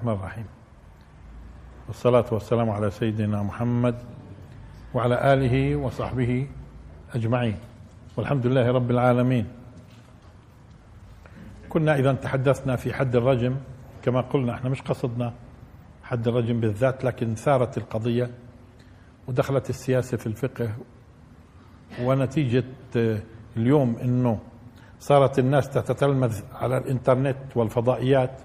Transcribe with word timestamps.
الرحمن 0.00 0.12
الرحيم. 0.20 0.46
والصلاة 1.88 2.24
والسلام 2.32 2.70
على 2.70 2.90
سيدنا 2.90 3.42
محمد 3.42 3.94
وعلى 4.94 5.32
آله 5.34 5.76
وصحبه 5.76 6.46
أجمعين. 7.14 7.56
والحمد 8.16 8.46
لله 8.46 8.70
رب 8.70 8.90
العالمين. 8.90 9.46
كنا 11.68 11.98
إذا 11.98 12.12
تحدثنا 12.12 12.76
في 12.76 12.92
حد 12.94 13.16
الرجم 13.16 13.56
كما 14.02 14.20
قلنا 14.20 14.54
إحنا 14.54 14.70
مش 14.70 14.82
قصدنا 14.82 15.32
حد 16.02 16.28
الرجم 16.28 16.60
بالذات 16.60 17.04
لكن 17.04 17.34
ثارت 17.34 17.78
القضية 17.78 18.30
ودخلت 19.28 19.70
السياسة 19.70 20.16
في 20.16 20.26
الفقه 20.26 20.72
ونتيجة 22.02 22.64
اليوم 23.56 23.96
إنه 24.02 24.38
صارت 25.00 25.38
الناس 25.38 25.70
تتتلمذ 25.70 26.40
على 26.52 26.78
الإنترنت 26.78 27.36
والفضائيات 27.54 28.40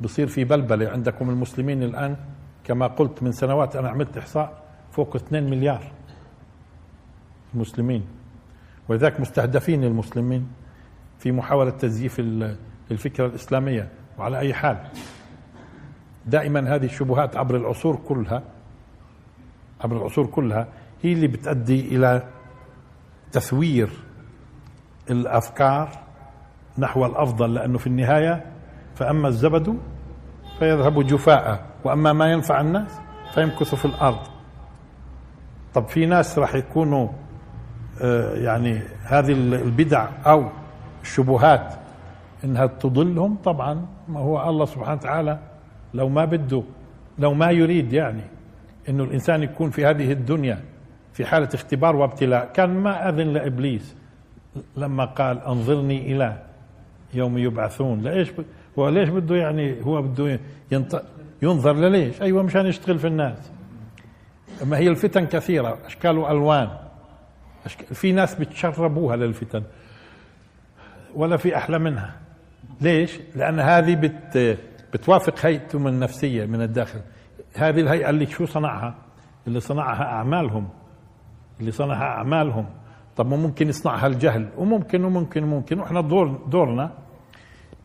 بصير 0.00 0.26
في 0.26 0.44
بلبلة 0.44 0.88
عندكم 0.88 1.30
المسلمين 1.30 1.82
الآن 1.82 2.16
كما 2.64 2.86
قلت 2.86 3.22
من 3.22 3.32
سنوات 3.32 3.76
أنا 3.76 3.88
عملت 3.88 4.16
إحصاء 4.18 4.62
فوق 4.92 5.16
2 5.16 5.50
مليار 5.50 5.82
مسلمين 7.54 8.04
ولذلك 8.88 9.20
مستهدفين 9.20 9.84
المسلمين 9.84 10.48
في 11.18 11.32
محاولة 11.32 11.70
تزييف 11.70 12.20
الفكرة 12.90 13.26
الإسلامية 13.26 13.88
وعلى 14.18 14.38
أي 14.38 14.54
حال. 14.54 14.78
دائما 16.26 16.74
هذه 16.74 16.84
الشبهات 16.84 17.36
عبر 17.36 17.56
العصور 17.56 17.96
كلها 18.08 18.42
عبر 19.80 19.96
العصور 19.96 20.26
كلها 20.26 20.68
هي 21.02 21.12
اللي 21.12 21.26
بتؤدي 21.26 21.96
إلى 21.96 22.22
تثوير 23.32 23.90
الأفكار 25.10 25.88
نحو 26.78 27.06
الأفضل 27.06 27.54
لأنه 27.54 27.78
في 27.78 27.86
النهاية 27.86 28.46
فأما 28.94 29.28
الزبد 29.28 29.78
فيذهب 30.58 31.06
جفاء. 31.06 31.60
وأما 31.84 32.12
ما 32.12 32.32
ينفع 32.32 32.60
الناس 32.60 33.00
فيمكث 33.34 33.74
في 33.74 33.84
الأرض. 33.84 34.18
طب 35.74 35.88
في 35.88 36.06
ناس 36.06 36.38
راح 36.38 36.54
يكونوا 36.54 37.08
آه، 38.02 38.34
يعني 38.34 38.80
هذه 39.04 39.32
البدع 39.32 40.08
أو 40.26 40.48
الشبهات 41.02 41.74
إنها 42.44 42.66
تضلهم 42.66 43.36
طبعا 43.44 43.86
ما 44.08 44.20
هو 44.20 44.50
الله 44.50 44.64
سبحانه 44.64 44.92
وتعالى 45.00 45.38
لو 45.94 46.08
ما 46.08 46.24
بده 46.24 46.62
لو 47.18 47.34
ما 47.34 47.50
يريد 47.50 47.92
يعني 47.92 48.22
إنه 48.88 49.04
الإنسان 49.04 49.42
يكون 49.42 49.70
في 49.70 49.86
هذه 49.86 50.12
الدنيا 50.12 50.60
في 51.12 51.26
حالة 51.26 51.48
اختبار 51.54 51.96
وابتلاء. 51.96 52.50
كان 52.54 52.70
ما 52.70 53.08
أذن 53.08 53.28
لإبليس 53.32 53.96
لما 54.76 55.04
قال 55.04 55.42
أنظرني 55.42 56.12
إلى 56.12 56.36
يوم 57.14 57.38
يبعثون. 57.38 58.00
ليش 58.00 58.32
هو 58.78 58.88
ليش 58.88 59.08
بده 59.08 59.36
يعني 59.36 59.84
هو 59.84 60.02
بده 60.02 60.40
ينظر 61.42 61.72
لليش؟ 61.72 62.22
أيوه 62.22 62.42
مشان 62.42 62.66
يشتغل 62.66 62.98
في 62.98 63.06
الناس. 63.06 63.52
ما 64.64 64.78
هي 64.78 64.88
الفتن 64.88 65.26
كثيرة 65.26 65.78
أشكال 65.86 66.18
وألوان. 66.18 66.68
في 67.92 68.12
ناس 68.12 68.34
بتشربوها 68.34 69.16
للفتن 69.16 69.62
ولا 71.14 71.36
في 71.36 71.56
أحلى 71.56 71.78
منها. 71.78 72.16
ليش؟ 72.80 73.20
لأن 73.36 73.60
هذه 73.60 73.94
بت 73.94 74.58
بتوافق 74.92 75.46
هيئتهم 75.46 75.88
النفسية 75.88 76.46
من 76.46 76.62
الداخل. 76.62 77.00
هذه 77.56 77.80
الهيئة 77.80 78.10
اللي 78.10 78.26
شو 78.26 78.46
صنعها؟ 78.46 78.94
اللي 79.46 79.60
صنعها 79.60 80.04
أعمالهم. 80.04 80.68
اللي 81.60 81.70
صنعها 81.70 82.04
أعمالهم. 82.04 82.66
طب 83.16 83.26
ممكن 83.26 83.68
يصنعها 83.68 84.06
الجهل 84.06 84.48
وممكن 84.56 85.04
وممكن 85.04 85.44
وممكن. 85.44 85.80
وإحنا 85.80 86.00
دور 86.00 86.28
دورنا 86.46 86.92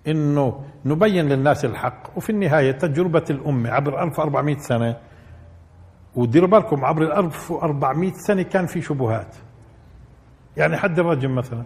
إنه 0.07 0.63
نبين 0.85 1.29
للناس 1.29 1.65
الحق 1.65 2.17
وفي 2.17 2.29
النهاية 2.29 2.71
تجربة 2.71 3.23
الأمة 3.29 3.69
عبر 3.69 4.03
1400 4.03 4.57
سنة. 4.57 4.97
وديروا 6.15 6.49
بالكم 6.49 6.85
عبر 6.85 7.01
ال 7.01 7.11
1400 7.11 8.11
سنة 8.11 8.41
كان 8.41 8.65
في 8.65 8.81
شبهات. 8.81 9.35
يعني 10.57 10.77
حد 10.77 10.99
الرجم 10.99 11.35
مثلا. 11.35 11.63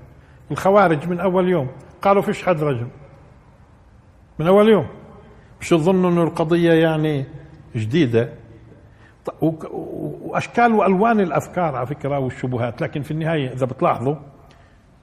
الخوارج 0.52 1.08
من 1.08 1.20
أول 1.20 1.50
يوم 1.50 1.68
قالوا 2.02 2.22
فيش 2.22 2.46
حد 2.46 2.64
رجم. 2.64 2.88
من 4.40 4.48
أول 4.48 4.70
يوم. 4.70 4.88
مش 5.62 5.70
تظنوا 5.70 6.10
إنه 6.10 6.24
القضية 6.24 6.74
يعني 6.74 7.26
جديدة. 7.76 8.30
وأشكال 9.42 10.74
وألوان 10.74 11.20
الأفكار 11.20 11.76
على 11.76 11.86
فكرة 11.88 12.20
والشبهات. 12.20 12.82
لكن 12.82 13.02
في 13.02 13.12
النهاية 13.12 13.54
إذا 13.54 13.66
بتلاحظوا 13.66 14.16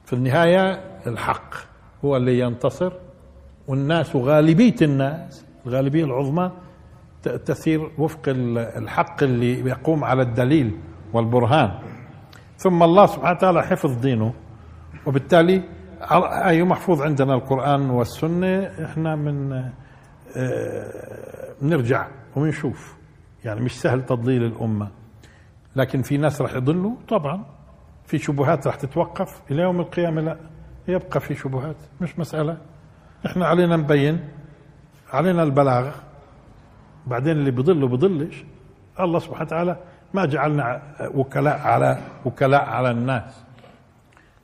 في 0.04 0.12
النهاية 0.12 0.80
الحق 1.06 1.54
هو 2.04 2.16
اللي 2.16 2.38
ينتصر. 2.38 2.92
والناس 3.68 4.16
وغالبية 4.16 4.74
الناس 4.82 5.44
الغالبية 5.66 6.04
العظمى 6.04 6.50
تسير 7.22 7.90
وفق 7.98 8.20
الحق 8.28 9.22
اللي 9.22 9.60
يقوم 9.60 10.04
على 10.04 10.22
الدليل 10.22 10.78
والبرهان. 11.12 11.78
ثم 12.58 12.82
الله 12.82 13.06
سبحانه 13.06 13.36
وتعالى 13.36 13.62
حفظ 13.62 13.98
دينه 14.00 14.34
وبالتالي 15.06 15.62
أي 16.46 16.62
محفوظ 16.62 17.02
عندنا 17.02 17.34
القرآن 17.34 17.90
والسنة 17.90 18.62
إحنا 18.84 19.16
من 19.16 19.62
بنرجع 21.62 22.02
آه، 22.02 22.08
وبنشوف 22.36 22.94
يعني 23.44 23.60
مش 23.60 23.80
سهل 23.80 24.06
تضليل 24.06 24.44
الأمة. 24.44 24.88
لكن 25.76 26.02
في 26.02 26.16
ناس 26.16 26.40
راح 26.40 26.54
يضلوا 26.54 26.94
طبعا. 27.08 27.44
في 28.06 28.18
شبهات 28.18 28.66
راح 28.66 28.74
تتوقف 28.74 29.40
إلى 29.50 29.62
يوم 29.62 29.80
القيامة 29.80 30.20
لا 30.20 30.36
يبقى 30.88 31.20
في 31.20 31.34
شبهات 31.34 31.76
مش 32.00 32.18
مسألة. 32.18 32.56
إحنا 33.26 33.46
علينا 33.46 33.76
نبين 33.76 34.20
علينا 35.12 35.42
البلاغ 35.42 35.90
بعدين 37.06 37.32
اللي 37.32 37.50
بضل 37.50 37.88
بضلش 37.88 38.44
الله 39.00 39.18
سبحانه 39.18 39.46
وتعالى 39.46 39.76
ما 40.14 40.26
جعلنا 40.26 40.82
وكلاء 41.14 41.58
على 41.58 41.98
وكلاء 42.24 42.64
على 42.64 42.90
الناس. 42.90 43.44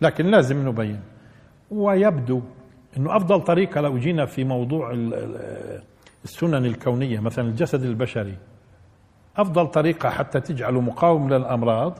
لكن 0.01 0.27
لازم 0.27 0.69
نبين. 0.69 1.01
ويبدو 1.71 2.43
إنه 2.97 3.17
أفضل 3.17 3.41
طريقة 3.41 3.81
لو 3.81 3.99
جينا 3.99 4.27
في 4.27 4.45
موضوع 4.45 4.93
السنن 6.25 6.67
الكونية 6.67 7.21
مثلا 7.21 7.49
الجسد 7.49 7.83
البشري. 7.83 8.37
أفضل 9.37 9.67
طريقة 9.67 10.11
حتى 10.11 10.41
تجعله 10.41 10.81
مقاوم 10.81 11.29
للأمراض 11.29 11.99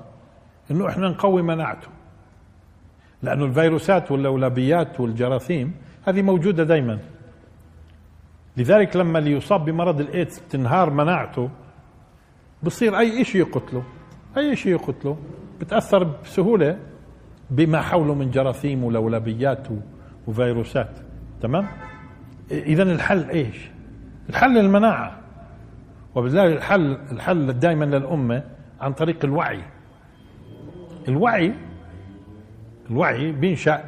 إنه 0.71 0.89
إحنا 0.89 1.09
نقوي 1.09 1.43
مناعته. 1.43 1.89
لأنه 3.23 3.45
الفيروسات 3.45 4.11
واللولبيات 4.11 5.01
والجراثيم 5.01 5.75
هذه 6.05 6.23
موجودة 6.23 6.65
دائما 6.65 6.99
لذلك 8.57 8.97
لما 8.97 9.19
اللي 9.19 9.33
يصاب 9.33 9.65
بمرض 9.65 10.01
الإيدز 10.01 10.39
بتنهار 10.39 10.91
مناعته 10.91 11.51
بصير 12.63 12.99
أي 12.99 13.25
شيء 13.25 13.41
يقتله 13.41 13.83
أي 14.37 14.57
شيء 14.57 14.73
يقتله 14.73 15.17
بتأثر 15.61 16.05
بسهولة 16.05 16.79
بما 17.51 17.81
حوله 17.81 18.15
من 18.15 18.31
جراثيم 18.31 18.85
ولولبيات 18.85 19.69
وفيروسات. 20.27 20.91
تمام؟ 21.43 21.67
اذا 22.51 22.83
الحل 22.83 23.31
إيش؟ 23.31 23.71
الحل 24.29 24.59
المناعة. 24.59 25.21
وبالتالي 26.15 26.55
الحل 26.55 26.99
الحل 27.13 27.53
دائما 27.53 27.85
للأمة 27.85 28.45
عن 28.81 28.93
طريق 28.93 29.25
الوعي. 29.25 29.63
الوعي 31.09 31.55
الوعي 32.91 33.33
بينشأ 33.33 33.85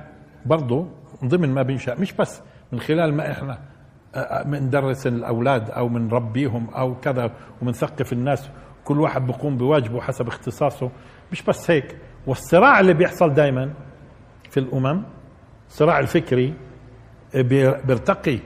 برضه 0.46 0.86
ضمن 1.24 1.48
ما 1.50 1.62
بينشا 1.62 1.90
مش 1.90 2.12
بس 2.12 2.42
من 2.72 2.80
خلال 2.80 3.14
ما 3.14 3.30
إحنا 3.32 3.58
بندرس 4.44 5.06
الأولاد 5.06 5.70
أو 5.70 5.88
بنربيهم 5.88 6.70
أو 6.70 7.00
كذا 7.00 7.30
وبنثقف 7.62 8.12
الناس. 8.12 8.50
كل 8.84 9.00
واحد 9.00 9.26
بيقوم 9.26 9.56
بواجبه 9.56 10.00
حسب 10.00 10.28
اختصاصه. 10.28 10.90
مش 11.32 11.42
بس 11.42 11.70
هيك 11.70 11.96
والصراع 12.26 12.80
اللي 12.80 12.94
بيحصل 12.94 13.34
دائما 13.34 13.72
في 14.50 14.60
الأمم 14.60 15.02
الصراع 15.68 15.98
الفكري 15.98 16.54
بيرتقي 17.34 18.38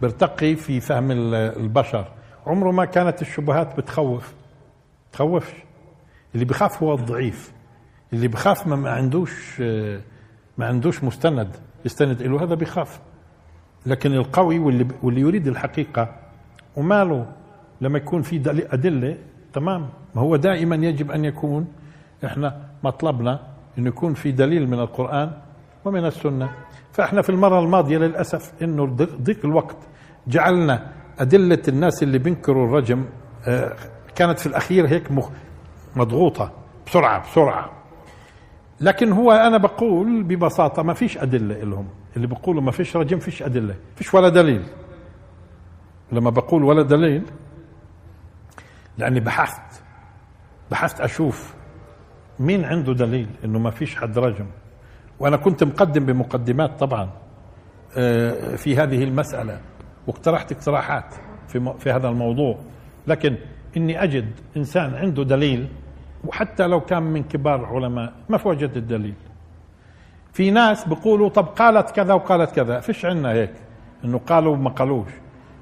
بيرتقي 0.00 0.56
في 0.56 0.80
فهم 0.80 1.10
البشر. 1.34 2.08
عمره 2.46 2.70
ما 2.70 2.84
كانت 2.84 3.22
الشبهات 3.22 3.76
بتخوف 3.76 4.34
تخوفش. 5.12 5.52
اللي 6.34 6.44
بخاف 6.44 6.82
هو 6.82 6.94
الضعيف. 6.94 7.52
اللي 8.12 8.28
بخاف 8.28 8.66
ما 8.66 8.90
عندوش 8.90 9.60
ما 10.58 10.66
عندوش 10.66 11.04
مستند. 11.04 11.56
يستند 11.84 12.22
له 12.22 12.42
هذا 12.42 12.54
بخاف. 12.54 13.00
لكن 13.86 14.12
القوي 14.12 14.58
واللي 14.58 14.86
واللي 15.02 15.20
يريد 15.20 15.46
الحقيقة 15.46 16.08
وماله 16.76 17.26
لما 17.80 17.98
يكون 17.98 18.22
في 18.22 18.66
أدلة 18.72 19.16
تمام. 19.52 19.88
ما 20.14 20.22
هو 20.22 20.36
دائما 20.36 20.76
يجب 20.76 21.10
أن 21.10 21.24
يكون 21.24 21.66
إحنا 22.24 22.68
مطلبنا 22.84 23.40
إنه 23.78 23.88
يكون 23.88 24.14
في 24.14 24.32
دليل 24.32 24.68
من 24.68 24.80
القرآن 24.80 25.30
ومن 25.84 26.06
السنة. 26.06 26.50
فإحنا 26.92 27.22
في 27.22 27.30
المرة 27.30 27.60
الماضية 27.60 27.98
للأسف 27.98 28.52
إنه 28.62 28.86
ضيق 29.22 29.38
الوقت 29.44 29.76
جعلنا 30.26 30.92
أدلة 31.18 31.62
الناس 31.68 32.02
اللي 32.02 32.18
بينكروا 32.18 32.66
الرجم 32.66 33.04
آه، 33.46 33.76
كانت 34.14 34.38
في 34.38 34.46
الأخير 34.46 34.88
هيك 34.88 35.10
مضغوطة. 35.96 36.52
بسرعة 36.86 37.22
بسرعة. 37.30 37.70
لكن 38.82 39.12
هو 39.12 39.32
أنا 39.32 39.56
بقول 39.58 40.22
ببساطة 40.22 40.82
ما 40.82 40.94
فيش 40.94 41.18
أدلة 41.18 41.54
لهم 41.54 41.88
اللي 42.16 42.26
بيقولوا 42.26 42.62
ما 42.62 42.70
فيش 42.70 42.96
رجم 42.96 43.18
فيش 43.18 43.42
أدلة 43.42 43.74
فيش 43.96 44.14
ولا 44.14 44.28
دليل. 44.28 44.62
لما 46.12 46.30
بقول 46.30 46.64
ولا 46.64 46.82
دليل 46.82 47.22
لأني 48.98 49.20
بحثت 49.20 49.82
بحثت 50.70 51.00
أشوف 51.00 51.54
مين 52.38 52.64
عنده 52.64 52.92
دليل 52.92 53.26
إنه 53.44 53.58
ما 53.58 53.70
فيش 53.70 53.96
حد 53.96 54.18
رجم. 54.18 54.46
وأنا 55.20 55.36
كنت 55.36 55.64
مقدم 55.64 56.06
بمقدمات 56.06 56.80
طبعا 56.80 57.10
آه، 57.96 58.56
في 58.56 58.76
هذه 58.76 59.04
المسألة 59.04 59.60
واقترحت 60.06 60.52
اقتراحات 60.52 61.14
في 61.48 61.74
في 61.78 61.90
هذا 61.90 62.08
الموضوع. 62.08 62.58
لكن 63.06 63.36
إني 63.76 64.02
أجد 64.02 64.30
إنسان 64.56 64.94
عنده 64.94 65.22
دليل 65.24 65.68
وحتى 66.24 66.66
لو 66.66 66.80
كان 66.80 67.02
من 67.02 67.22
كبار 67.22 67.60
العلماء 67.60 68.12
ما 68.28 68.38
في 68.38 68.48
وجد 68.48 68.76
الدليل. 68.76 69.14
في 70.32 70.50
ناس 70.50 70.88
بيقولوا 70.88 71.28
طب 71.28 71.46
قالت 71.46 71.90
كذا 71.90 72.14
وقالت 72.14 72.50
كذا 72.50 72.80
فيش 72.80 73.04
عندنا 73.04 73.32
هيك 73.32 73.52
إنه 74.04 74.18
قالوا 74.18 74.52
وما 74.52 74.70
قالوش. 74.70 75.10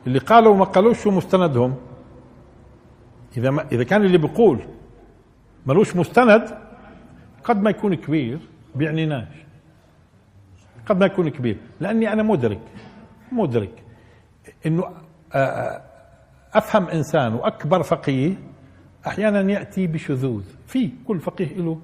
اللي 0.07 0.19
قالوا 0.19 0.53
وما 0.53 0.65
قالوش 0.65 1.03
شو 1.03 1.11
مستندهم؟ 1.11 1.75
إذا 3.37 3.51
ما 3.51 3.67
إذا 3.73 3.85
كان 3.85 4.05
اللي 4.05 4.19
بيقول 4.19 4.59
ملوش 5.67 5.97
مستند 5.97 6.59
قد 7.45 7.63
ما 7.63 7.71
يكون 7.71 7.95
كبير 7.95 8.39
بيعنيناش 8.75 9.29
قد 10.87 11.01
ما 11.01 11.07
يكون 11.07 11.29
كبير 11.29 11.57
لأني 11.81 12.13
أنا 12.13 12.23
مدرك 12.23 12.61
مدرك 13.33 13.85
إنه 14.67 14.85
آه، 14.85 15.37
آه، 15.37 15.83
أفهم 16.55 16.89
إنسان 16.89 17.35
وأكبر 17.35 17.83
فقيه 17.83 18.35
أحيانا 19.07 19.53
يأتي 19.53 19.87
بشذوذ. 19.87 20.45
في 20.67 20.91
كل 21.07 21.21
فقيه 21.21 21.57
له 21.57 21.81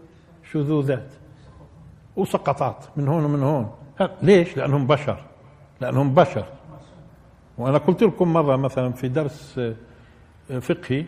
شذوذات 0.52 1.08
وسقطات 2.16 2.84
من 2.96 3.08
هون 3.08 3.24
ومن 3.24 3.42
هون. 3.42 3.70
ليش؟ 4.22 4.56
لأنهم 4.56 4.86
بشر. 4.86 5.24
لأنهم 5.80 6.14
بشر. 6.14 6.46
وأنا 7.58 7.78
قلت 7.78 8.02
لكم 8.02 8.32
مرة 8.32 8.56
مثلا 8.56 8.92
في 8.92 9.08
درس 9.08 9.58
آه، 10.50 10.58
فقهي 10.58 11.04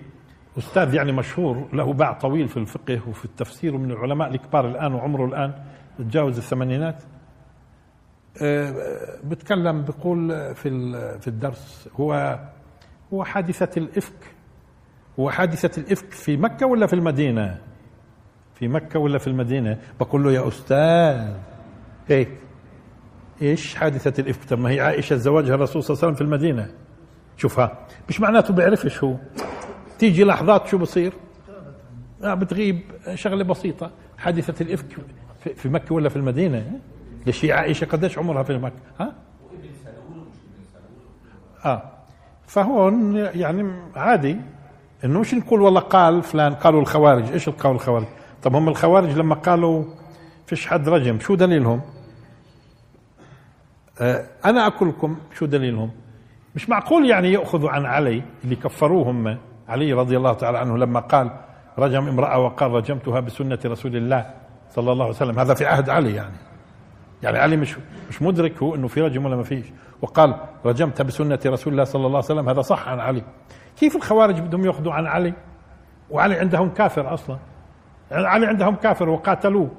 أستاذ 0.58 0.94
يعني 0.94 1.12
مشهور 1.12 1.68
له 1.72 1.92
باع 1.92 2.12
طويل 2.12 2.48
في 2.48 2.56
الفقه 2.56 3.00
وفي 3.08 3.24
التفسير 3.24 3.74
ومن 3.74 3.90
العلماء 3.90 4.28
الكبار 4.28 4.68
الآن 4.68 4.94
وعمره 4.94 5.24
الآن 5.24 5.52
تجاوز 5.98 6.36
الثمانينات. 6.38 7.02
آه، 8.42 8.74
بتكلم 9.24 9.82
بقول 9.82 10.54
في 10.54 10.70
في 11.20 11.28
الدرس 11.28 11.88
هو 12.00 12.38
هو 13.12 13.24
حادثة 13.24 13.70
الإفك. 13.76 14.34
هو 15.20 15.30
حادثة 15.30 15.80
الإفك 15.82 16.12
في 16.12 16.36
مكة 16.36 16.66
ولا 16.66 16.86
في 16.86 16.92
المدينة؟ 16.92 17.58
في 18.54 18.68
مكة 18.68 18.98
ولا 18.98 19.18
في 19.18 19.26
المدينة؟ 19.26 19.78
بقول 20.00 20.24
له 20.24 20.32
يا 20.32 20.48
أستاذ 20.48 21.34
هيك. 22.08 22.28
إيش 23.42 23.74
حادثة 23.74 24.22
الإفك؟ 24.22 24.44
طب 24.48 24.58
ما 24.58 24.70
هي 24.70 24.80
عائشة 24.80 25.16
زواجها 25.16 25.54
الرسول 25.54 25.82
صلى 25.82 25.94
الله 25.94 26.04
عليه 26.04 26.14
وسلم 26.14 26.26
في 26.26 26.34
المدينة. 26.34 26.70
شوفها 27.36 27.86
مش 28.08 28.20
معناته 28.20 28.54
بيعرفش 28.54 29.04
هو. 29.04 29.16
تيجي 29.98 30.24
لحظات 30.24 30.66
شو 30.66 30.78
بصير؟ 30.78 31.12
آه 32.24 32.34
بتغيب 32.34 32.80
شغلة 33.14 33.44
بسيطة. 33.44 33.90
حادثة 34.18 34.62
الإفك 34.64 34.86
في 35.56 35.68
مكة 35.68 35.94
ولا 35.94 36.08
في 36.08 36.16
المدينة؟ 36.16 36.80
ليش 37.26 37.44
هي 37.44 37.52
عائشة؟ 37.52 37.84
قديش 37.84 38.18
عمرها 38.18 38.42
في 38.42 38.58
مكة؟ 38.58 38.76
ها؟ 39.00 39.14
آه. 41.64 41.82
فهون 42.46 43.16
يعني 43.16 43.72
عادي. 43.96 44.36
إنه 45.04 45.20
مش 45.20 45.34
نقول 45.34 45.60
والله 45.60 45.80
قال 45.80 46.22
فلان 46.22 46.54
قالوا 46.54 46.80
الخوارج. 46.80 47.32
إيش 47.32 47.48
القول 47.48 47.74
الخوارج؟ 47.74 48.06
طب 48.42 48.56
هم 48.56 48.68
الخوارج 48.68 49.10
لما 49.18 49.34
قالوا 49.34 49.84
فيش 50.46 50.66
حد 50.66 50.88
رجم 50.88 51.20
شو 51.20 51.34
دليلهم؟ 51.34 51.80
آه 54.00 54.26
أنا 54.44 54.66
أقول 54.66 54.88
لكم 54.88 55.16
شو 55.38 55.46
دليلهم. 55.46 55.90
مش 56.54 56.68
معقول 56.68 57.10
يعني 57.10 57.32
يأخذوا 57.32 57.70
عن 57.70 57.86
علي 57.86 58.22
اللي 58.44 58.56
كفروه 58.56 59.10
هم 59.10 59.38
علي 59.68 59.92
رضي 59.92 60.16
الله 60.16 60.32
تعالى 60.32 60.58
عنه 60.58 60.78
لما 60.78 61.00
قال 61.00 61.30
رجم 61.78 62.08
امرأة 62.08 62.38
وقال 62.38 62.70
رجمتها 62.70 63.20
بسنة 63.20 63.58
رسول 63.64 63.96
الله 63.96 64.30
صلى 64.70 64.92
الله 64.92 65.04
عليه 65.04 65.14
وسلم. 65.14 65.38
هذا 65.38 65.54
في 65.54 65.66
عهد 65.66 65.90
علي 65.90 66.14
يعني. 66.14 66.36
يعني 67.22 67.38
علي 67.38 67.56
مش 67.56 67.76
مش 68.08 68.22
مدرك 68.22 68.62
هو 68.62 68.74
إنه 68.74 68.88
في 68.88 69.00
رجم 69.00 69.26
ولا 69.26 69.36
ما 69.36 69.42
فيش. 69.42 69.66
وقال 70.02 70.34
رجمت 70.64 71.02
بسنة 71.02 71.38
رسول 71.46 71.72
الله 71.72 71.84
صلى 71.84 72.06
الله 72.06 72.16
عليه 72.16 72.26
وسلم. 72.26 72.48
هذا 72.48 72.62
صح 72.62 72.88
عن 72.88 73.00
علي. 73.00 73.22
كيف 73.80 73.96
الخوارج 73.96 74.40
بدهم 74.40 74.64
يأخذوا 74.64 74.92
عن 74.92 75.06
علي؟ 75.06 75.32
وعلي 76.10 76.34
عندهم 76.34 76.68
كافر 76.68 77.14
أصلا. 77.14 77.38
علي 78.12 78.46
عندهم 78.46 78.74
كافر 78.74 79.08
وقاتلوه 79.08 79.70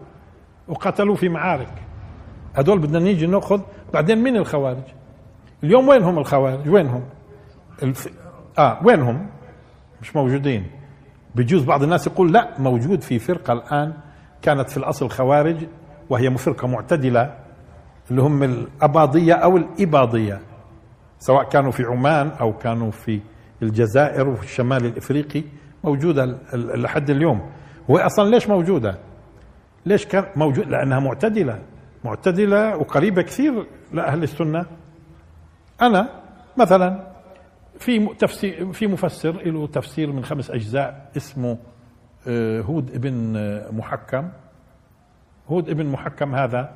وقاتلوه 0.67 1.15
في 1.15 1.29
معارك. 1.29 1.73
هذول 2.53 2.79
بدنا 2.79 2.99
نيجي 2.99 3.27
نأخذ. 3.27 3.61
بعدين 3.93 4.17
مين 4.23 4.37
الخوارج؟ 4.37 4.83
اليوم 5.63 5.87
وين 5.87 6.03
هم 6.03 6.19
الخوارج؟ 6.19 6.69
وينهم 6.69 7.03
الف... 7.83 8.09
آه 8.57 8.79
وينهم 8.83 9.27
مش 10.01 10.15
موجودين. 10.15 10.67
بجوز 11.35 11.63
بعض 11.63 11.83
الناس 11.83 12.07
يقول 12.07 12.33
لا 12.33 12.49
موجود 12.59 13.01
في 13.01 13.19
فرقة 13.19 13.53
الآن 13.53 13.93
كانت 14.41 14.69
في 14.69 14.77
الأصل 14.77 15.09
خوارج 15.09 15.57
وهي 16.09 16.37
فرقة 16.37 16.67
معتدلة 16.67 17.35
اللي 18.11 18.21
هم 18.21 18.43
الأباضية 18.43 19.33
أو 19.33 19.57
الإباضية 19.57 20.41
سواء 21.19 21.43
كانوا 21.43 21.71
في 21.71 21.83
عمان 21.83 22.31
أو 22.39 22.53
كانوا 22.53 22.91
في 22.91 23.19
الجزائر 23.61 24.29
وفي 24.29 24.43
الشمال 24.43 24.85
الإفريقي 24.85 25.43
موجودة 25.83 26.25
لحد 26.53 27.09
اليوم. 27.09 27.51
وهي 27.87 28.05
أصلا 28.05 28.29
ليش 28.29 28.49
موجودة؟ 28.49 28.97
ليش 29.85 30.05
كان 30.05 30.25
موجود؟ 30.35 30.67
لأنها 30.67 30.99
معتدلة. 30.99 31.61
معتدلة 32.05 32.77
وقريبة 32.77 33.21
كثير 33.21 33.65
لأهل 33.93 34.23
السنة. 34.23 34.65
أنا 35.81 36.09
مثلا 36.57 37.07
في 37.79 38.07
تفسير 38.19 38.73
في 38.73 38.87
مفسر 38.87 39.31
له 39.31 39.67
تفسير 39.67 40.11
من 40.11 40.23
خمس 40.25 40.51
أجزاء 40.51 41.11
اسمه 41.17 41.57
آه، 42.27 42.61
هود 42.61 42.95
ابن 42.95 43.35
آه، 43.37 43.71
محكم. 43.71 44.29
هود 45.47 45.69
ابن 45.69 45.85
محكم 45.85 46.35
هذا 46.35 46.75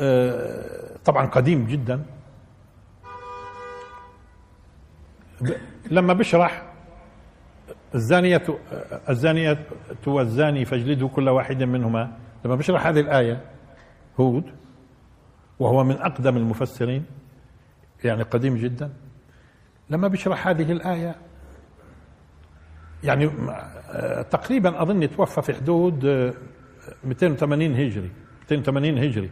آه، 0.00 0.96
طبعا 1.04 1.26
قديم 1.26 1.66
جدا. 1.66 2.02
لما 5.90 6.12
بشرح 6.12 6.62
الزانية 7.94 8.42
الزانية 9.08 9.66
والزاني 10.06 10.64
فاجلدوا 10.64 11.08
كل 11.08 11.28
واحد 11.28 11.62
منهما 11.62 12.12
لما 12.44 12.54
بشرح 12.54 12.86
هذه 12.86 13.00
الآية 13.00 13.40
هود 14.20 14.44
وهو 15.58 15.84
من 15.84 15.96
أقدم 15.96 16.36
المفسرين 16.36 17.04
يعني 18.04 18.22
قديم 18.22 18.56
جدا 18.56 18.92
لما 19.90 20.08
بشرح 20.08 20.48
هذه 20.48 20.72
الآية 20.72 21.14
يعني 23.04 23.30
تقريبا 24.30 24.82
أظن 24.82 25.10
توفى 25.10 25.42
في 25.42 25.54
حدود 25.54 26.04
280 27.04 27.72
آه، 27.72 27.86
هجري 27.86 28.10
280 28.50 28.98
هجري. 28.98 29.30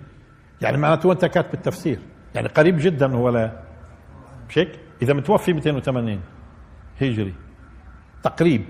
يعني 0.63 0.77
معناته 0.77 1.13
أنت 1.13 1.25
كاتب 1.25 1.55
التفسير 1.55 1.99
يعني 2.35 2.49
قريب 2.49 2.77
جدا 2.79 3.15
هو 3.15 3.29
لا. 3.29 3.61
مش 4.49 4.59
هيك؟ 4.59 4.84
إذا 5.03 5.13
متوفي 5.13 5.53
280 5.53 6.21
هجري. 7.01 7.35
تقريب. 8.23 8.65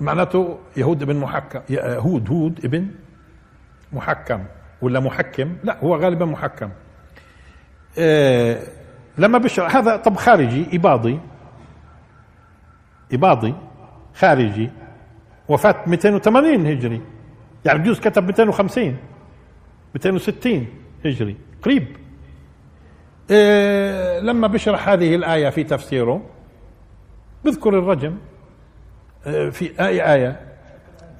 معناته 0.00 0.58
يهود 0.76 1.02
ابن 1.02 1.16
محكم 1.16 1.60
آه، 1.78 1.98
هود 1.98 2.28
هود 2.30 2.64
ابن 2.64 2.86
محكم. 3.92 4.44
ولا 4.82 5.00
محكم؟ 5.00 5.56
لا 5.64 5.84
هو 5.84 5.96
غالبا 5.96 6.24
محكم. 6.24 6.70
آه 7.98 8.62
لما 9.18 9.38
بشرح 9.38 9.76
هذا 9.76 9.96
طب 9.96 10.16
خارجي 10.16 10.66
إباضي. 10.76 11.20
إباضي 13.12 13.54
خارجي. 14.14 14.70
وفاة 15.48 15.84
280 15.86 16.66
هجري. 16.66 17.02
يعني 17.64 17.78
بجوز 17.78 18.00
كتب 18.00 18.26
250 18.26 18.96
260 19.94 20.66
هجري. 21.04 21.36
قريب. 21.62 21.86
إيه 23.30 24.20
لما 24.20 24.46
بشرح 24.46 24.88
هذه 24.88 25.14
الآية 25.14 25.50
في 25.50 25.64
تفسيره 25.64 26.22
بذكر 27.44 27.78
الرجم. 27.78 28.16
إيه 29.26 29.50
في 29.50 29.86
آية 29.86 30.12
آية؟ 30.14 30.40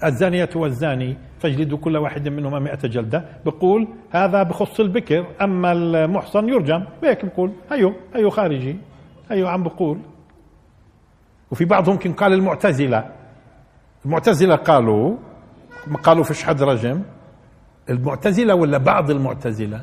الزانية 0.05 0.49
والزاني 0.55 1.17
فاجلدوا 1.39 1.79
كل 1.79 1.97
واحد 1.97 2.29
منهما 2.29 2.59
مئة 2.59 2.89
جلدة. 2.89 3.25
بقول 3.47 3.89
هذا 4.11 4.43
بخص 4.43 4.81
البكر 4.81 5.27
أما 5.41 5.73
المحصن 5.73 6.49
يرجم. 6.49 6.85
هيك 7.05 7.25
بقول 7.25 7.53
هيو 7.73 7.95
هيو 8.15 8.31
خارجي 8.31 8.77
هيو 9.31 9.49
عم 9.49 9.63
بقول. 9.63 9.99
وفي 11.51 11.65
بعضهم 11.65 11.95
يمكن 11.95 12.13
قال 12.13 12.33
المعتزلة. 12.33 13.11
المعتزلة 14.05 14.57
قالوا 14.57 15.17
قالوا 16.03 16.25
فيش 16.25 16.45
حد 16.45 16.63
رجم. 16.63 17.03
المعتزلة 17.91 18.55
ولا 18.55 18.79
بعض 18.79 19.11
المعتزلة؟ 19.11 19.81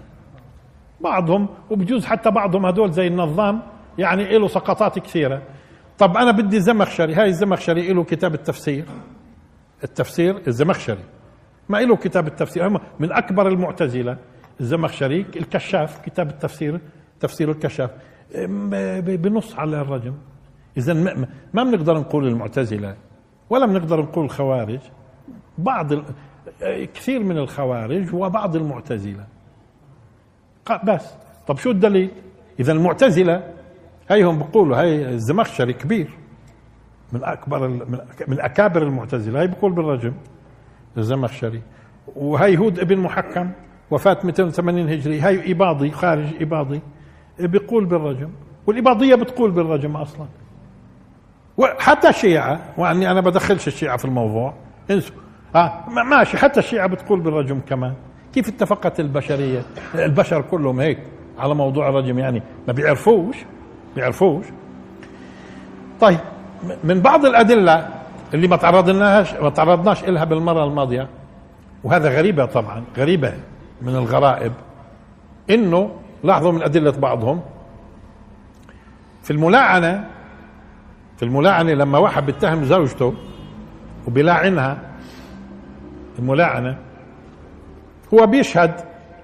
بعضهم 1.01 1.47
وبجوز 1.69 2.05
حتى 2.05 2.31
بعضهم 2.31 2.65
هدول 2.65 2.91
زي 2.91 3.07
النظام 3.07 3.61
يعني 3.97 4.37
له 4.37 4.47
سقطات 4.47 4.99
كثيرة. 4.99 5.41
طب 5.97 6.17
أنا 6.17 6.31
بدي 6.31 6.59
زمخشري 6.59 7.13
هاي 7.13 7.27
الزمخشري 7.27 7.93
له 7.93 8.03
كتاب 8.03 8.33
التفسير. 8.33 8.85
التفسير 9.83 10.41
الزمخشري. 10.47 11.03
ما 11.69 11.77
له 11.77 11.95
كتاب 11.95 12.27
التفسير 12.27 12.67
هم 12.67 12.79
من 12.99 13.11
أكبر 13.11 13.47
المعتزلة. 13.47 14.17
الزمخشري 14.59 15.25
الكشاف 15.35 16.05
كتاب 16.05 16.29
التفسير 16.29 16.79
تفسير 17.19 17.51
الكشاف. 17.51 17.91
بنص 19.05 19.55
على 19.55 19.81
الرجم. 19.81 20.13
اذا 20.77 20.93
ما 21.53 21.63
بنقدر 21.63 21.97
نقول 21.97 22.27
المعتزلة 22.27 22.95
ولا 23.49 23.65
بنقدر 23.65 24.01
نقول 24.01 24.25
الخوارج. 24.25 24.79
بعض 25.57 25.87
كثير 26.93 27.23
من 27.23 27.37
الخوارج 27.37 28.15
وبعض 28.15 28.55
المعتزلة. 28.55 29.25
بس. 30.71 31.13
طب 31.47 31.57
شو 31.57 31.71
الدليل؟ 31.71 32.09
إذا 32.59 32.71
المعتزلة 32.71 33.43
هيهم 34.09 34.37
بيقولوا 34.37 34.77
هي 34.77 35.09
الزمخشري 35.09 35.73
كبير. 35.73 36.09
من 37.11 37.23
أكبر 37.23 37.67
من 38.27 38.39
أكابر 38.39 38.83
المعتزلة. 38.83 39.41
هي 39.41 39.47
بيقول 39.47 39.71
بالرجم 39.71 40.13
الزمخشري. 40.97 41.61
وهي 42.15 42.57
هود 42.57 42.79
ابن 42.79 42.97
محكم 42.97 43.51
وفاة 43.91 44.17
280 44.23 44.89
هجري. 44.89 45.19
هاي 45.19 45.51
إباضي 45.51 45.91
خارج 45.91 46.41
إباضي. 46.41 46.81
بيقول 47.39 47.85
بالرجم. 47.85 48.29
والإباضية 48.67 49.15
بتقول 49.15 49.51
بالرجم 49.51 49.95
أصلا. 49.97 50.25
وحتى 51.57 52.09
الشيعة 52.09 52.59
وأني 52.77 53.11
أنا 53.11 53.21
بدخلش 53.21 53.67
الشيعة 53.67 53.97
في 53.97 54.05
الموضوع. 54.05 54.53
انسوا. 54.91 55.15
آه 55.55 55.89
ماشي. 55.89 56.37
حتى 56.37 56.59
الشيعة 56.59 56.87
بتقول 56.87 57.19
بالرجم 57.19 57.59
كمان. 57.59 57.93
كيف 58.37 58.47
اتفقت 58.47 58.99
البشرية؟ 58.99 59.61
البشر 59.95 60.41
كلهم 60.41 60.79
هيك 60.79 60.99
على 61.39 61.55
موضوع 61.55 61.89
الرجم 61.89 62.19
يعني. 62.19 62.41
ما 62.67 62.73
بيعرفوش 62.73 63.35
بيعرفوش. 63.95 64.45
طيب 66.01 66.19
من 66.83 67.01
بعض 67.01 67.25
الأدلة 67.25 67.87
اللي 68.33 68.47
ما 68.47 68.55
تعرضناش 68.55 69.33
ما 69.33 69.49
تعرضناش 69.49 70.03
إلها 70.03 70.23
بالمرة 70.23 70.63
الماضية 70.63 71.07
وهذا 71.83 72.09
غريبة 72.09 72.45
طبعا 72.45 72.83
غريبة 72.97 73.33
من 73.81 73.95
الغرائب 73.95 74.53
إنه 75.49 75.91
لاحظوا 76.23 76.51
من 76.51 76.61
أدلة 76.61 76.91
بعضهم 76.91 77.41
في 79.23 79.31
الملاعنة 79.31 80.07
في 81.17 81.23
الملاعنة 81.23 81.73
لما 81.73 81.97
واحد 81.97 82.25
بيتهم 82.25 82.65
زوجته 82.65 83.13
وبيلاعنها 84.07 84.77
الملاعنة 86.19 86.77
هو 88.13 88.25
بيشهد 88.27 88.71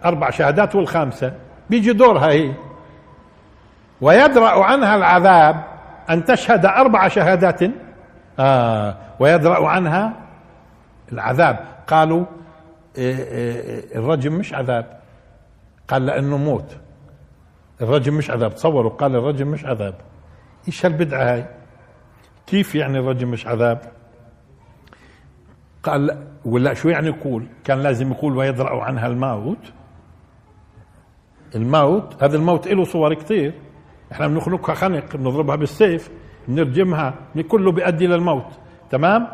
أربع 0.06 0.30
شهادات 0.30 0.76
والخامسة 0.76 1.34
بيجي 1.70 1.94
دورها 1.94 2.28
هي. 2.28 2.54
ويدرأ 4.02 4.64
عنها 4.64 4.96
العذاب 4.96 5.64
أن 6.10 6.26
تشهد 6.26 6.66
أربع 6.66 7.08
شهادات. 7.08 7.60
آه 8.40 8.96
ويدرأ 9.20 9.68
عنها 9.68 10.14
العذاب. 11.12 11.60
قالوا 11.88 12.26
إيه، 12.98 13.16
إيه، 13.16 13.96
الرجم 13.96 14.34
مش 14.34 14.54
عذاب. 14.54 15.00
قال 15.88 16.06
لأنه 16.06 16.38
موت. 16.38 16.78
الرجم 17.82 18.14
مش 18.14 18.30
عذاب. 18.30 18.56
تصوروا 18.56 18.92
قال 18.92 19.16
الرجم 19.16 19.48
مش 19.48 19.66
عذاب. 19.66 19.96
إيش 20.68 20.86
هالبدعة 20.86 21.34
هاي؟ 21.34 21.46
كيف 22.48 22.76
يعني 22.76 23.00
الرجم 23.00 23.28
مش 23.28 23.48
عذاب؟ 23.48 23.82
قال 25.84 26.28
ولا 26.46 26.74
شو 26.74 26.90
يعني 26.90 27.08
يقول؟ 27.08 27.48
كان 27.64 27.80
لازم 27.80 28.12
يقول 28.12 28.38
ويدرأ 28.38 28.84
عنها 28.84 29.08
الموت. 29.08 29.74
الموت 31.56 32.24
هذا 32.24 32.36
الموت 32.38 32.68
له 32.68 32.84
صور 32.84 33.14
كثير. 33.14 33.54
إحنا 34.12 34.28
بنخنقها 34.28 34.76
خنق 34.76 35.16
بنضربها 35.16 35.56
بالسيف 35.56 36.10
بنرجمها 36.48 37.14
كله 37.48 37.72
بيؤدي 37.72 38.08
للموت 38.08 38.46
تمام؟ 38.90 39.28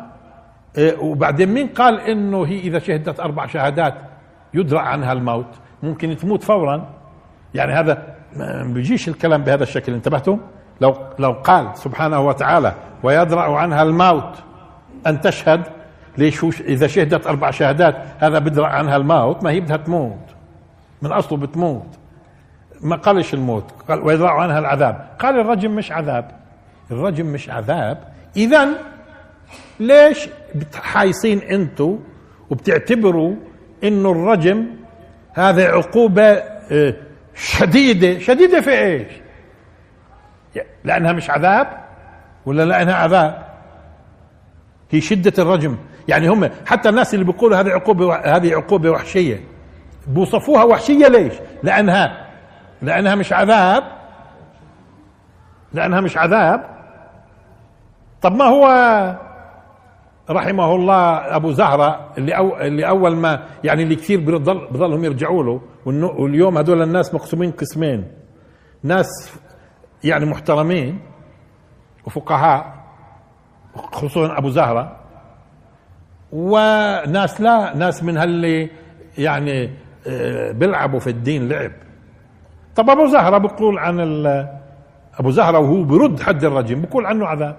إيه، 0.78 0.98
وبعدين 0.98 1.48
مين 1.48 1.66
قال 1.68 2.00
إنه 2.00 2.46
هي 2.46 2.58
إذا 2.58 2.78
شهدت 2.78 3.20
أربع 3.20 3.46
شهادات 3.46 3.94
يدرع 4.54 4.80
عنها 4.82 5.12
الموت؟ 5.12 5.54
ممكن 5.82 6.16
تموت 6.16 6.42
فورا. 6.42 6.88
يعني 7.54 7.72
هذا 7.72 8.16
ما 8.36 8.72
بيجيش 8.74 9.08
الكلام 9.08 9.42
بهذا 9.44 9.62
الشكل 9.62 9.94
انتبهتم؟ 9.94 10.38
لو 10.80 10.94
لو 11.18 11.32
قال 11.32 11.78
سبحانه 11.78 12.20
وتعالى 12.20 12.74
ويدرع 13.02 13.56
عنها 13.58 13.82
الموت 13.82 14.42
أن 15.06 15.20
تشهد 15.20 15.62
ليش 16.18 16.44
هو 16.44 16.50
إذا 16.60 16.86
شهدت 16.86 17.26
أربع 17.26 17.50
شهادات 17.50 17.96
هذا 18.18 18.38
بدرع 18.38 18.68
عنها 18.68 18.96
الموت 18.96 19.42
ما 19.42 19.50
هي 19.50 19.60
بدها 19.60 19.76
تموت. 19.76 20.26
من 21.02 21.12
أصله 21.12 21.38
بتموت. 21.38 21.98
ما 22.80 22.96
قالش 22.96 23.34
الموت 23.34 23.64
قال 23.88 24.00
ويدرع 24.00 24.42
عنها 24.42 24.58
العذاب. 24.58 25.08
قال 25.18 25.40
الرجم 25.40 25.70
مش 25.70 25.92
عذاب. 25.92 26.30
الرجم 26.90 27.26
مش 27.26 27.50
عذاب. 27.50 27.98
اذا 28.36 28.68
ليش 29.80 30.28
حايصين 30.74 31.38
أنتوا 31.38 31.96
وبتعتبروا 32.50 33.34
إنه 33.84 34.12
الرجم 34.12 34.66
هذا 35.32 35.68
عقوبة 35.68 36.22
آه، 36.72 36.94
شديدة. 37.34 38.18
شديدة 38.18 38.60
في 38.60 38.70
إيش؟ 38.70 39.12
لأنها 40.84 41.12
مش 41.12 41.30
عذاب 41.30 41.66
ولا 42.46 42.64
لأنها 42.64 42.94
عذاب؟ 42.94 43.46
هي 44.90 45.00
شدة 45.00 45.32
الرجم. 45.38 45.76
يعني 46.10 46.28
هم 46.28 46.50
حتى 46.66 46.88
الناس 46.88 47.14
اللي 47.14 47.24
بيقولوا 47.24 47.56
هذه 47.60 47.68
عقوبة 47.68 48.14
هذه 48.14 48.54
عقوبة 48.54 48.90
وحشية 48.90 49.40
بوصفوها 50.06 50.64
وحشية 50.64 51.08
ليش؟ 51.08 51.34
لأنها 51.62 52.26
لأنها 52.82 53.14
مش 53.14 53.32
عذاب. 53.32 53.82
لأنها 55.72 56.00
مش 56.00 56.16
عذاب. 56.16 56.64
طب 58.22 58.32
ما 58.36 58.44
هو 58.44 58.66
رحمه 60.30 60.74
الله 60.74 61.36
أبو 61.36 61.52
زهرة 61.52 62.12
اللي 62.18 62.36
أو 62.36 62.56
اللي 62.60 62.88
أول 62.88 63.16
ما 63.16 63.46
يعني 63.64 63.82
اللي 63.82 63.96
كثير 63.96 64.20
بضل 64.20 64.68
بضلهم 64.70 65.04
يرجعوا 65.04 65.44
له 65.44 65.60
واليوم 66.18 66.58
هذول 66.58 66.82
الناس 66.82 67.14
مقسومين 67.14 67.50
قسمين. 67.50 68.04
ناس 68.82 69.32
يعني 70.04 70.26
محترمين 70.26 71.00
وفقهاء 72.06 72.74
خصوصا 73.76 74.38
أبو 74.38 74.48
زهرة. 74.48 74.99
وناس 76.32 77.40
لا 77.40 77.76
ناس 77.76 78.02
من 78.02 78.16
هاللي 78.16 78.70
يعني 79.18 79.70
آه، 80.06 80.52
بيلعبوا 80.52 81.00
في 81.00 81.10
الدين 81.10 81.48
لعب. 81.48 81.72
طب 82.76 82.90
أبو 82.90 83.06
زهرة 83.06 83.38
بيقول 83.38 83.78
عن 83.78 84.00
أبو 85.18 85.30
زهرة 85.30 85.58
وهو 85.58 85.82
برد 85.84 86.20
حد 86.22 86.44
الرجم 86.44 86.80
بيقول 86.80 87.06
عنه 87.06 87.26
عذاب. 87.26 87.56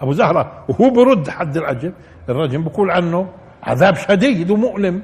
أبو 0.00 0.12
زهرة 0.12 0.64
وهو 0.68 0.90
برد 0.90 1.28
حد 1.28 1.56
الرجم 1.56 1.92
الرجم 2.28 2.64
بقول 2.64 2.90
عنه 2.90 3.28
عذاب 3.62 3.94
شديد 3.94 4.50
ومؤلم. 4.50 5.02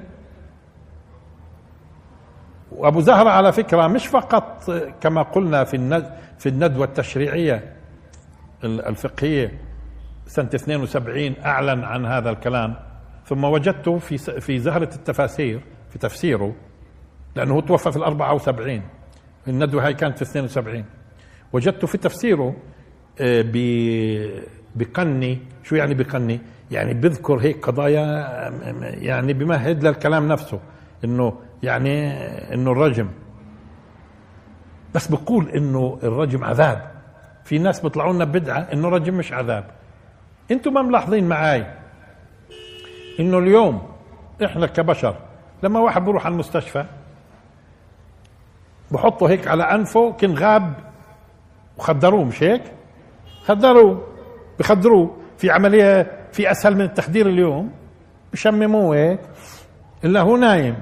وأبو 2.72 3.00
زهرة 3.00 3.30
على 3.30 3.52
فكرة 3.52 3.86
مش 3.86 4.06
فقط 4.06 4.70
كما 5.00 5.22
قلنا 5.22 5.64
في 5.64 6.02
في 6.38 6.48
الندوة 6.48 6.84
التشريعية 6.84 7.72
الفقهية 8.64 9.52
سنة 10.32 10.50
72 10.54 11.34
أعلن 11.44 11.84
عن 11.84 12.06
هذا 12.06 12.30
الكلام 12.30 12.74
ثم 13.26 13.44
وجدته 13.44 13.98
في 13.98 14.18
في 14.18 14.58
زهرة 14.58 14.94
التفاسير 14.94 15.60
في 15.90 15.98
تفسيره 15.98 16.54
لأنه 17.36 17.60
توفى 17.60 17.92
في 17.92 17.96
ال 17.96 18.02
74 18.02 18.82
الندوه 19.48 19.86
هاي 19.86 19.94
كانت 19.94 20.16
في 20.16 20.22
72 20.22 20.84
وجدته 21.52 21.86
في 21.86 21.98
تفسيره 21.98 22.56
آه، 23.20 23.44
بقني 24.76 25.38
شو 25.62 25.76
يعني 25.76 25.94
بقني؟ 25.94 26.40
يعني 26.70 26.94
بذكر 26.94 27.36
هيك 27.36 27.66
قضايا 27.66 28.04
يعني 28.82 29.32
بمهد 29.32 29.86
للكلام 29.86 30.28
نفسه 30.28 30.60
إنه 31.04 31.38
يعني 31.62 32.12
إنه 32.54 32.72
الرجم. 32.72 33.08
بس 34.94 35.08
بقول 35.08 35.48
إنه 35.48 35.98
الرجم 36.02 36.44
عذاب. 36.44 36.90
في 37.44 37.58
ناس 37.58 37.80
بيطلعوا 37.80 38.12
لنا 38.12 38.24
بدعة 38.24 38.60
إنه 38.72 38.88
الرجم 38.88 39.14
مش 39.14 39.32
عذاب. 39.32 39.81
أنتم 40.50 40.74
ما 40.74 40.82
ملاحظين 40.82 41.28
معي 41.28 41.66
انه 43.20 43.38
اليوم 43.38 43.82
إحنا 44.44 44.66
كبشر 44.66 45.16
لما 45.62 45.80
واحد 45.80 46.04
بيروح 46.04 46.26
على 46.26 46.32
المستشفى 46.32 46.84
بحطه 48.90 49.28
هيك 49.30 49.48
على 49.48 49.62
أنفه 49.62 50.12
كان 50.12 50.34
غاب 50.34 50.72
وخدروه 51.78 52.24
مش 52.24 52.42
هيك؟ 52.42 52.62
خدروه 53.44 54.06
بخدروه. 54.58 55.16
في 55.38 55.50
عملية 55.50 56.10
في 56.32 56.50
أسهل 56.50 56.74
من 56.74 56.80
التخدير 56.80 57.26
اليوم؟ 57.28 57.72
بشمموه 58.32 58.96
هيك 58.96 59.20
إلا 60.04 60.20
هو 60.20 60.36
نايم. 60.36 60.76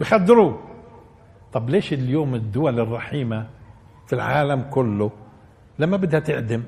بخدروه. 0.00 0.60
طب 1.52 1.70
ليش 1.70 1.92
اليوم 1.92 2.34
الدول 2.34 2.80
الرحيمة 2.80 3.46
في 4.06 4.12
العالم 4.12 4.62
كله 4.70 5.10
لما 5.78 5.96
بدها 5.96 6.20
تعدم 6.20 6.62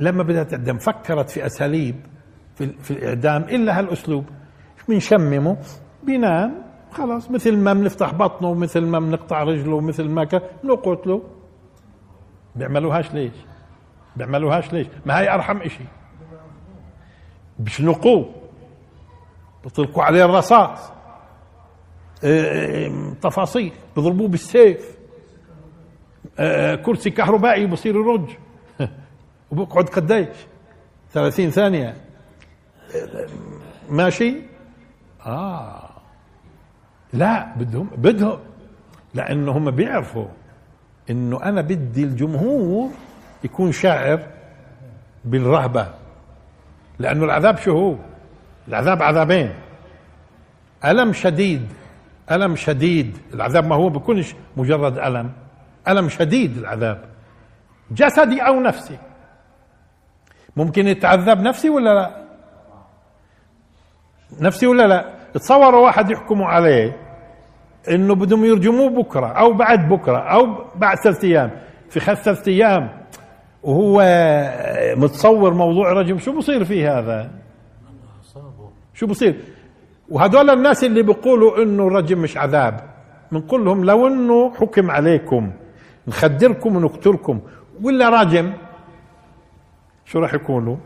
لما 0.00 0.22
بدها 0.22 0.42
تعدم 0.42 0.78
فكرت 0.78 1.30
في 1.30 1.46
أساليب 1.46 1.96
في, 2.54 2.66
في 2.66 2.90
الإعدام 2.90 3.42
إلا 3.42 3.78
هالأسلوب. 3.78 4.24
بنشممه 4.88 5.56
بينام 6.02 6.62
خلاص 6.92 7.30
مثل 7.30 7.56
ما 7.56 7.72
بنفتح 7.72 8.14
بطنه 8.14 8.54
مثل 8.54 8.80
ما 8.80 8.98
بنقطع 8.98 9.42
رجله 9.42 9.80
مثل 9.80 10.08
ما 10.08 10.28
بنقتله 10.64 11.22
بيعملوهاش 12.56 13.14
ليش؟ 13.14 13.32
بيعملوهاش 14.16 14.72
ليش؟ 14.72 14.86
ما 15.06 15.18
هي 15.20 15.34
أرحم 15.34 15.56
إشي. 15.56 15.84
بيشنقوه 17.58 18.34
بيطلقوا 19.64 20.02
عليه 20.02 20.24
الرصاص. 20.24 20.92
آه، 22.24 23.12
تفاصيل 23.20 23.72
بضربوه 23.96 24.28
بالسيف. 24.28 24.96
آه، 26.38 26.74
كرسي 26.74 27.10
كهربائي 27.10 27.66
بصير 27.66 27.94
يرج 27.94 28.30
وبقعد 29.50 29.88
قديش؟ 29.88 30.36
30 31.12 31.50
ثانية. 31.50 31.94
ماشي؟ 33.90 34.34
آه. 35.26 35.90
لا 37.12 37.46
بدهم 37.56 37.90
بدهم. 37.96 38.38
لأنه 39.14 39.52
هم 39.52 39.70
بيعرفوا 39.70 40.26
إنه 41.10 41.42
أنا 41.42 41.60
بدي 41.60 42.04
الجمهور 42.04 42.90
يكون 43.44 43.72
شاعر 43.72 44.20
بالرهبة. 45.24 45.88
لأنه 46.98 47.24
العذاب 47.24 47.58
شو 47.58 47.72
هو؟ 47.72 47.94
العذاب 48.68 49.02
عذابين. 49.02 49.52
ألم 50.84 51.12
شديد 51.12 51.68
ألم 52.30 52.56
شديد. 52.56 53.18
العذاب 53.34 53.66
ما 53.66 53.74
هو 53.74 53.88
بكونش 53.88 54.34
مجرد 54.56 54.98
ألم. 54.98 55.32
ألم 55.88 56.08
شديد 56.08 56.58
العذاب. 56.58 57.04
جسدي 57.90 58.40
أو 58.40 58.60
نفسي. 58.60 58.98
ممكن 60.56 60.88
يتعذب 60.88 61.40
نفسي 61.40 61.70
ولا 61.70 61.94
لا؟ 61.94 62.24
نفسي 64.40 64.66
ولا 64.66 64.86
لا؟ 64.86 65.14
تصوروا 65.34 65.84
واحد 65.84 66.10
يحكموا 66.10 66.46
عليه 66.46 66.96
إنه 67.90 68.14
بدهم 68.14 68.44
يرجموه 68.44 68.90
بكرة 68.90 69.26
أو 69.26 69.52
بعد 69.52 69.88
بكرة 69.88 70.18
أو 70.18 70.64
بعد 70.76 70.96
ثلاث 70.96 71.24
أيام. 71.24 71.50
في 71.90 72.00
خلال 72.00 72.16
ثلاث 72.16 72.48
أيام 72.48 72.90
وهو 73.62 74.02
متصور 74.96 75.54
موضوع 75.54 75.92
رجم 75.92 76.18
شو 76.18 76.32
بصير 76.38 76.64
فيه 76.64 76.98
هذا؟ 76.98 77.30
شو 78.94 79.06
بصير؟ 79.06 79.40
وهدول 80.08 80.50
الناس 80.50 80.84
اللي 80.84 81.02
بيقولوا 81.02 81.62
إنه 81.62 81.86
الرجم 81.86 82.18
مش 82.18 82.36
عذاب 82.36 82.80
بنقول 83.32 83.64
لهم 83.64 83.84
لو 83.84 84.06
إنه 84.06 84.54
حكم 84.54 84.90
عليكم 84.90 85.50
نخدركم 86.08 86.76
ونقتلكم 86.76 87.40
ولا 87.82 88.08
راجم؟ 88.08 88.52
شو 90.12 90.18
راح 90.18 90.34
يكونوا؟ 90.34 90.76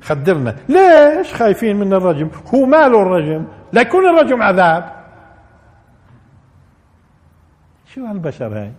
خدرنا. 0.00 0.56
ليش 0.68 1.34
خايفين 1.34 1.76
من 1.76 1.92
الرجم؟ 1.92 2.28
هو 2.54 2.66
ماله 2.66 3.02
الرجم؟ 3.02 3.46
لا 3.72 3.80
يكون 3.80 4.08
الرجم 4.08 4.42
عذاب. 4.42 4.92
شو 7.94 8.06
هالبشر 8.06 8.58
هاي؟ 8.58 8.72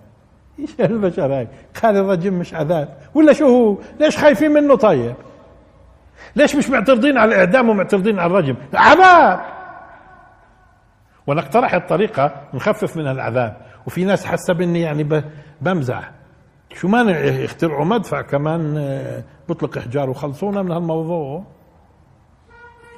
إيش 0.60 0.82
هالبشر 0.82 1.34
هاي؟ 1.34 1.48
قال 1.84 1.98
الرجم 1.98 2.34
مش 2.34 2.54
عذاب. 2.54 2.98
ولا 3.14 3.34
شو 3.34 3.48
هو؟ 3.48 3.78
ليش 4.00 4.18
خايفين 4.18 4.52
منه 4.52 4.76
طيب؟ 4.76 5.16
ليش 6.36 6.56
مش 6.56 6.70
معترضين 6.70 7.18
على 7.18 7.36
الإعدام 7.36 7.70
ومعترضين 7.70 8.20
على 8.20 8.32
الرجم؟ 8.32 8.56
عذاب! 8.74 9.40
ونقترح 11.28 11.74
الطريقة 11.74 12.32
نخفف 12.54 12.98
من 12.98 13.08
العذاب 13.08 13.58
وفي 13.88 14.06
ناس 14.06 14.26
حسب 14.26 14.62
اني 14.62 14.82
يعني 14.82 15.24
بمزح. 15.62 16.12
شو 16.74 16.88
مانع 16.88 17.20
يخترعوا 17.20 17.86
مدفع 17.86 18.22
كمان 18.22 18.78
آه، 18.78 19.24
بطلق 19.50 19.78
إحجار 19.78 20.10
وخلصونا 20.10 20.62
من 20.62 20.72
هالموضوع. 20.72 21.44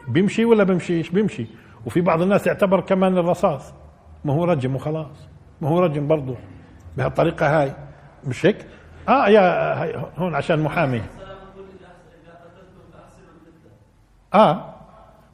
بيمشي 0.07 0.45
ولا 0.45 0.63
بيمشيش 0.63 1.09
بيمشي؟ 1.09 1.47
وفي 1.85 2.01
بعض 2.01 2.21
الناس 2.21 2.47
يعتبر 2.47 2.81
كمان 2.81 3.17
الرصاص. 3.17 3.73
ما 4.25 4.33
هو 4.33 4.45
رجم 4.45 4.75
وخلاص. 4.75 5.27
ما 5.61 5.69
هو 5.69 5.79
رجم 5.79 6.07
برضه 6.07 6.35
بهالطريقة 6.97 7.61
هاي. 7.61 7.73
مش 8.27 8.45
هيك؟ 8.45 8.67
آه 9.09 9.27
يا 9.27 10.01
هون 10.17 10.35
عشان 10.35 10.59
محامي. 10.59 11.01
آه. 14.33 14.75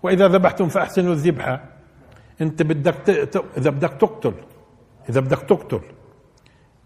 وإذا 0.03 0.27
ذبحتم 0.27 0.67
فأحسنوا 0.67 1.13
الذبحه 1.13 1.63
أنت 2.41 2.61
بدك 2.61 2.95
ت... 2.95 3.09
إذا 3.57 3.69
بدك 3.69 3.93
تقتل. 3.93 4.33
إذا 5.09 5.19
بدك 5.19 5.39
تقتل. 5.39 5.81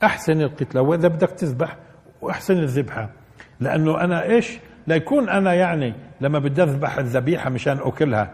أحسن 0.04 0.42
القتله 0.42 0.82
وإذا 0.82 1.08
بدك 1.08 1.30
تذبح 1.30 1.78
واحسن 2.22 2.58
الذبحه 2.58 3.10
لأنه 3.60 4.02
أنا 4.02 4.24
إيش؟ 4.24 4.60
لا 4.88 4.96
يكون 4.96 5.30
أنا 5.30 5.54
يعني 5.54 5.94
لما 6.22 6.40
بدي 6.40 6.64
أذبح 6.64 6.98
الذبيحة 6.98 7.50
مشان 7.50 7.78
أكلها. 7.78 8.32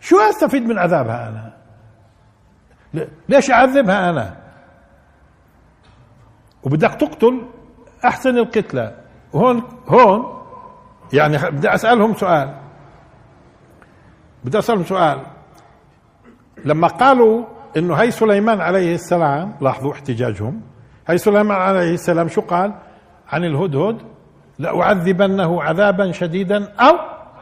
شو 0.00 0.16
أستفيد 0.20 0.62
من 0.62 0.78
عذابها 0.78 1.28
أنا؟ 1.28 1.52
ليش 3.28 3.50
أعذبها 3.50 4.10
أنا؟ 4.10 4.36
وبدك 6.62 6.94
تقتل 6.94 7.42
أحسن 8.04 8.38
القتلة. 8.38 8.94
هون 9.34 9.62
هون 9.86 10.42
يعني 11.12 11.38
بدي 11.50 11.74
أسألهم 11.74 12.14
سؤال. 12.14 12.54
بدي 14.44 14.58
أسألهم 14.58 14.84
سؤال. 14.84 15.20
لما 16.64 16.88
قالوا 16.88 17.44
إنه 17.76 17.94
هي 17.94 18.10
سليمان 18.10 18.60
عليه 18.60 18.94
السلام 18.94 19.54
لاحظوا 19.60 19.92
احتجاجهم. 19.92 20.60
هي 21.06 21.18
سليمان 21.18 21.58
عليه 21.60 21.94
السلام 21.94 22.28
شو 22.28 22.40
قال؟ 22.40 22.74
عن 23.28 23.44
الهدهد 23.44 24.11
لأعذبنه 24.58 25.62
عذابا 25.62 26.12
شديدا 26.12 26.68
أو 26.80 26.96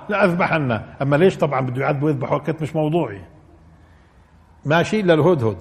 لأذبحنه. 0.09 0.85
أما 1.03 1.17
ليش؟ 1.17 1.37
طبعا 1.37 1.61
بده 1.61 1.83
يعذبه 1.83 2.07
ويذبحه. 2.07 2.35
وقت 2.35 2.63
مش 2.63 2.77
موضوعي. 2.77 3.21
ماشي؟ 4.65 5.03
للهدهد 5.03 5.57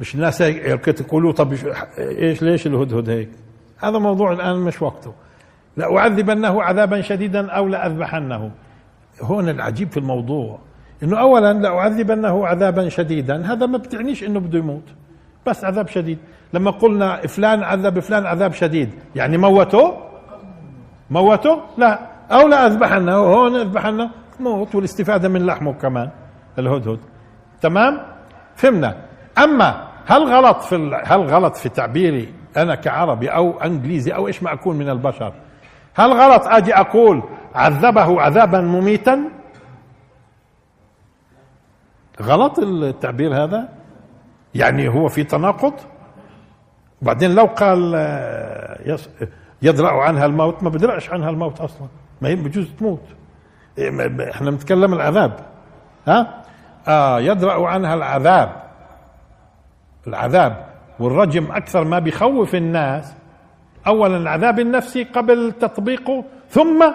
مش 0.00 0.14
الناس 0.14 0.42
هيك 0.42 0.88
يقولوا 1.00 1.32
طب 1.32 1.52
إيش 1.98 2.42
ليش 2.42 2.66
الهدهد 2.66 3.10
هيك؟ 3.10 3.30
هذا 3.78 3.98
موضوع 3.98 4.32
الآن 4.32 4.56
مش 4.56 4.82
وقته. 4.82 5.12
لأعذبنه 5.76 6.62
عذابا 6.62 7.00
شديدا 7.00 7.50
أو 7.50 7.68
لأذبحنه. 7.68 8.50
هون 9.22 9.48
العجيب 9.48 9.90
في 9.90 9.96
الموضوع. 9.96 10.58
إنه 11.02 11.20
اولا 11.20 11.52
لأعذبنه 11.52 12.46
عذابا 12.46 12.88
شديدا. 12.88 13.52
هذا 13.52 13.66
ما 13.66 13.78
بتعنيش 13.78 14.24
إنه 14.24 14.40
بده 14.40 14.58
يموت. 14.58 14.88
بس 15.46 15.64
عذاب 15.64 15.88
شديد. 15.88 16.18
لما 16.52 16.70
قلنا 16.70 17.26
فلان 17.26 17.62
عذب 17.62 17.98
فلان 17.98 18.26
عذاب 18.26 18.52
شديد. 18.52 18.90
يعني 19.14 19.36
موته؟ 19.36 20.07
موته؟ 21.10 21.62
لا. 21.78 21.98
أو 22.30 22.48
لا 22.48 22.66
اذبحنه 22.66 23.12
هون 23.12 23.56
اذبحنه 23.56 24.10
موت 24.40 24.74
والاستفادة 24.74 25.28
من 25.28 25.46
لحمه 25.46 25.72
كمان 25.72 26.10
الهدهد. 26.58 26.98
تمام؟ 27.60 28.00
فهمنا. 28.56 28.96
أما 29.38 29.88
هل 30.06 30.22
غلط 30.24 30.60
في 30.60 31.00
هل 31.04 31.20
غلط 31.20 31.56
في 31.56 31.68
تعبيري 31.68 32.34
أنا 32.56 32.74
كعربي 32.74 33.28
أو 33.28 33.60
إنجليزي 33.60 34.10
أو 34.10 34.26
إيش 34.26 34.42
ما 34.42 34.52
أكون 34.52 34.76
من 34.76 34.88
البشر؟ 34.88 35.32
هل 35.94 36.12
غلط 36.12 36.42
أجي 36.46 36.74
أقول 36.74 37.22
عذبه 37.54 38.22
عذابا 38.22 38.60
مميتا؟ 38.60 39.24
غلط 42.22 42.58
التعبير 42.58 43.44
هذا؟ 43.44 43.68
يعني 44.54 44.88
هو 44.88 45.08
في 45.08 45.24
تناقض؟ 45.24 45.74
وبعدين 47.02 47.34
لو 47.34 47.44
قال 47.44 47.92
آه، 47.94 48.98
يدرأ 49.62 49.90
عنها 49.90 50.26
الموت 50.26 50.62
ما 50.62 50.70
بدرأش 50.70 51.10
عنها 51.10 51.30
الموت 51.30 51.60
أصلا 51.60 51.86
ما 52.20 52.28
هي 52.28 52.36
بجوز 52.36 52.68
تموت. 52.78 53.02
إيه، 53.78 54.30
إحنا 54.30 54.50
بنتكلم 54.50 54.92
العذاب. 54.92 55.36
ها؟ 56.08 56.44
آه 56.88 57.20
يدرأ 57.20 57.66
عنها 57.68 57.94
العذاب. 57.94 58.52
العذاب. 60.06 60.66
والرجم 61.00 61.52
أكثر 61.52 61.84
ما 61.84 61.98
بيخوف 61.98 62.54
الناس 62.54 63.14
اولا 63.86 64.16
العذاب 64.16 64.60
النفسي 64.60 65.04
قبل 65.04 65.52
تطبيقه 65.60 66.24
ثم 66.50 66.92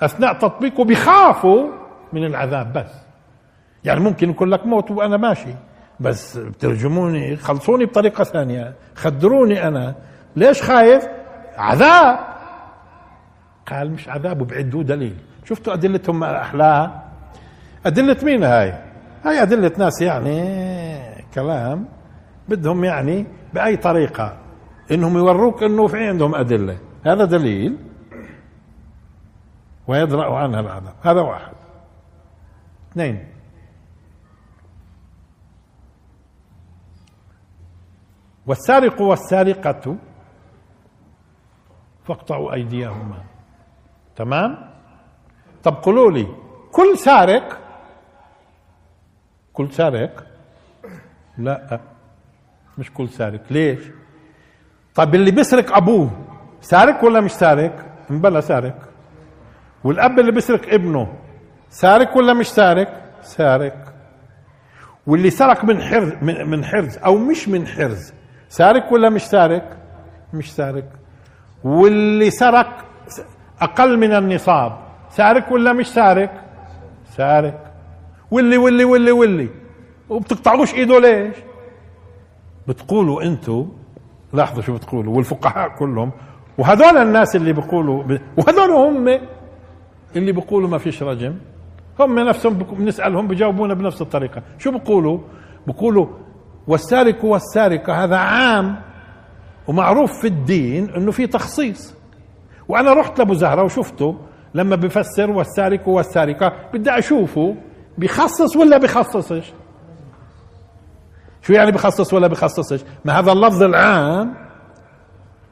أثناء 0.00 0.32
تطبيقه 0.32 0.84
بيخافوا 0.84 1.68
من 2.12 2.24
العذاب 2.24 2.72
بس. 2.72 2.90
يعني 3.84 4.00
ممكن 4.00 4.30
يكون 4.30 4.50
لك 4.50 4.66
موت 4.66 4.90
وأنا 4.90 5.16
ماشي 5.16 5.54
بس 6.00 6.36
بترجموني 6.36 7.36
خلصوني 7.36 7.84
بطريقة 7.84 8.24
ثانية 8.24 8.74
خدروني 8.94 9.68
أنا. 9.68 9.94
ليش 10.36 10.62
خايف؟ 10.62 11.06
عذاب. 11.56 12.18
قال 13.66 13.90
مش 13.90 14.08
عذاب 14.08 14.40
وبعدوا 14.40 14.82
دليل. 14.82 15.16
شفتوا 15.44 15.72
أدلتهم 15.72 16.20
ما 16.20 16.42
احلاها 16.42 17.12
أدلة 17.86 18.16
مين 18.22 18.44
هاي؟ 18.44 18.78
هاي 19.24 19.42
أدلة 19.42 19.72
ناس 19.78 20.02
يعني 20.02 21.24
كلام 21.34 21.88
بدهم 22.48 22.84
يعني 22.84 23.26
بأي 23.54 23.76
طريقة. 23.76 24.36
إنهم 24.92 25.16
يوروك 25.16 25.62
إنه 25.62 25.86
في 25.86 26.08
عندهم 26.08 26.34
أدلة. 26.34 26.78
هذا 27.06 27.24
دليل. 27.24 27.78
ويدرأ 29.86 30.38
عنها 30.38 30.60
العذاب 30.60 30.94
هذا 31.02 31.20
واحد. 31.20 31.52
اثنين. 32.92 33.26
والسارق 38.46 39.00
والسارقة 39.00 39.96
فاقطعوا 42.04 42.52
أيديهما. 42.52 43.22
تمام؟ 44.16 44.70
طب 45.62 45.74
قولوا 45.74 46.10
لي 46.10 46.26
كل 46.72 46.98
سارق 46.98 47.58
كل 49.52 49.72
سارق؟ 49.72 50.26
لا 51.38 51.80
مش 52.78 52.92
كل 52.92 53.08
سارق. 53.08 53.40
ليش؟ 53.50 53.80
طب 54.94 55.14
اللي 55.14 55.30
بيسرق 55.30 55.76
أبوه 55.76 56.10
سارق 56.60 57.04
ولا 57.04 57.20
مش 57.20 57.32
سارق؟ 57.32 57.86
مبلا 58.10 58.40
سارق. 58.40 58.88
والأب 59.84 60.20
اللي 60.20 60.32
بيسرق 60.32 60.74
ابنه 60.74 61.14
سارق 61.70 62.16
ولا 62.16 62.32
مش 62.32 62.48
سارق؟ 62.48 63.02
سارق. 63.22 63.94
واللي 65.06 65.30
سرق 65.30 65.64
من 65.64 65.82
حرز 65.82 66.12
من 66.22 66.64
حرز 66.64 66.98
أو 66.98 67.18
مش 67.18 67.48
من 67.48 67.66
حرز 67.66 68.12
سارق 68.48 68.92
ولا 68.92 69.10
مش 69.10 69.22
سارق؟ 69.22 69.76
مش 70.34 70.54
سارق. 70.54 70.88
واللي 71.64 72.30
سرق 72.30 72.84
أقل 73.60 73.98
من 73.98 74.12
النصاب. 74.12 74.78
سارق 75.10 75.52
ولا 75.52 75.72
مش 75.72 75.86
سارق؟ 75.86 76.30
سارق. 77.16 77.60
واللي 78.30 78.56
واللي 78.56 78.84
واللي 78.84 79.12
واللي. 79.12 79.48
وبتقطعوش 80.08 80.74
إيده 80.74 80.98
ليش؟ 80.98 81.36
بتقولوا 82.68 83.22
أنتوا 83.22 83.64
لاحظوا 84.32 84.62
شو 84.62 84.74
بتقولوا 84.74 85.16
والفقهاء 85.16 85.68
كلهم 85.68 86.10
وهذول 86.58 86.96
الناس 86.96 87.36
اللي 87.36 87.52
بيقولوا 87.52 88.04
وهذول 88.36 88.70
هم 88.70 89.20
اللي 90.16 90.32
بيقولوا 90.32 90.68
ما 90.68 90.78
فيش 90.78 91.02
رجم. 91.02 91.36
هم 92.00 92.18
نفسهم 92.18 92.54
بنسألهم 92.54 93.28
بجاوبونا 93.28 93.74
بنفس 93.74 94.02
الطريقة. 94.02 94.42
شو 94.58 94.70
بيقولوا 94.70 95.18
بيقولوا 95.66 96.06
والسارق 96.66 97.24
والسارقة 97.24 98.04
هذا 98.04 98.16
عام 98.16 98.76
ومعروف 99.68 100.20
في 100.20 100.26
الدين 100.26 100.90
إنه 100.90 101.10
في 101.10 101.26
تخصيص. 101.26 101.94
وأنا 102.68 102.92
رحت 102.92 103.18
لأبو 103.18 103.34
زهرة 103.34 103.62
وشفته 103.62 104.16
لما 104.54 104.76
بفسر 104.76 105.30
والسارق 105.30 105.88
والسارقة 105.88 106.52
بدي 106.72 106.90
أشوفه 106.90 107.56
بخصص 107.98 108.56
ولا 108.56 108.78
بخصصش. 108.78 109.52
شو 111.42 111.52
يعني 111.52 111.72
بخصص 111.72 112.12
ولا 112.14 112.26
بخصصش؟ 112.26 112.80
ما 113.04 113.18
هذا 113.18 113.32
اللفظ 113.32 113.62
العام 113.62 114.34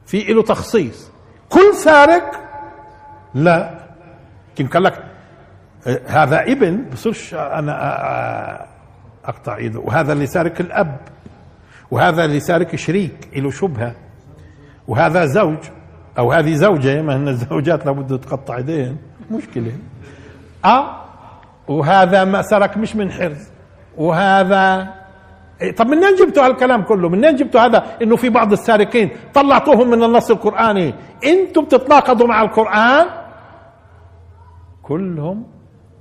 في 0.05 0.33
له 0.33 0.43
تخصيص. 0.43 1.11
كل 1.49 1.75
سارق؟ 1.75 2.31
لا. 3.33 3.79
كم 4.55 4.67
قال 4.67 4.83
لك؟ 4.83 5.03
هذا 6.05 6.43
ابن 6.43 6.85
بصيرش 6.93 7.33
أنا 7.33 8.67
أقطع 9.25 9.55
إيده. 9.55 9.79
وهذا 9.79 10.13
اللي 10.13 10.27
سارق 10.27 10.53
الأب. 10.59 10.97
وهذا 11.91 12.25
اللي 12.25 12.39
سارق 12.39 12.75
شريك 12.75 13.29
له 13.35 13.51
شبهة. 13.51 13.95
وهذا 14.87 15.25
زوج 15.25 15.57
أو 16.17 16.31
هذه 16.31 16.53
زوجة 16.53 17.01
ما 17.01 17.15
هن 17.15 17.27
الزوجات 17.27 17.85
لابد 17.85 18.19
تقطع 18.19 18.57
ايدين 18.57 18.97
مشكلة. 19.31 19.71
آه 20.65 20.95
وهذا 21.67 22.23
ما 22.23 22.41
سرق 22.41 22.77
مش 22.77 22.95
من 22.95 23.11
حرز. 23.11 23.49
وهذا 23.97 24.93
إيه، 25.61 25.75
طب 25.75 25.87
منين 25.87 26.15
جبتوا 26.15 26.45
هالكلام 26.45 26.81
كله؟ 26.81 27.09
منين 27.09 27.35
جبتوا 27.35 27.61
هذا؟ 27.61 27.97
إنه 28.01 28.15
في 28.15 28.29
بعض 28.29 28.51
السارقين 28.51 29.09
طلعتوهم 29.33 29.89
من 29.89 30.03
النص 30.03 30.31
القرآني. 30.31 30.93
إنتم 31.25 31.65
بتتناقضوا 31.65 32.27
مع 32.27 32.41
القرآن؟ 32.41 33.07
كلهم 34.81 35.45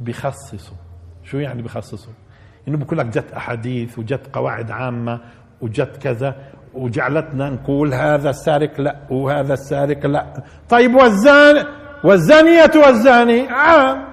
بخصصوا. 0.01 0.77
شو 1.25 1.39
يعني 1.39 1.63
بخصصوا؟ 1.63 2.13
إنه 2.69 2.77
بقول 2.79 2.99
لك 2.99 3.07
جت 3.07 3.33
أحاديث 3.33 3.99
وجت 3.99 4.27
قواعد 4.33 4.71
عامة 4.71 5.21
وجت 5.61 5.97
كذا. 5.97 6.37
وجعلتنا 6.75 7.51
نقول 7.51 7.95
هذا 7.95 8.31
السارق 8.31 8.81
لا 8.81 8.97
وهذا 9.11 9.55
السارق 9.55 10.07
لا. 10.07 10.43
طيب 10.69 10.95
والزان 10.95 11.67
والزانية 12.05 12.71
والزاني 12.87 13.49
عام. 13.49 14.05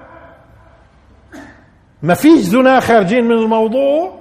ما 2.02 2.14
فيش 2.14 2.40
زنا 2.40 2.80
خارجين 2.80 3.24
من 3.24 3.32
الموضوع. 3.32 4.20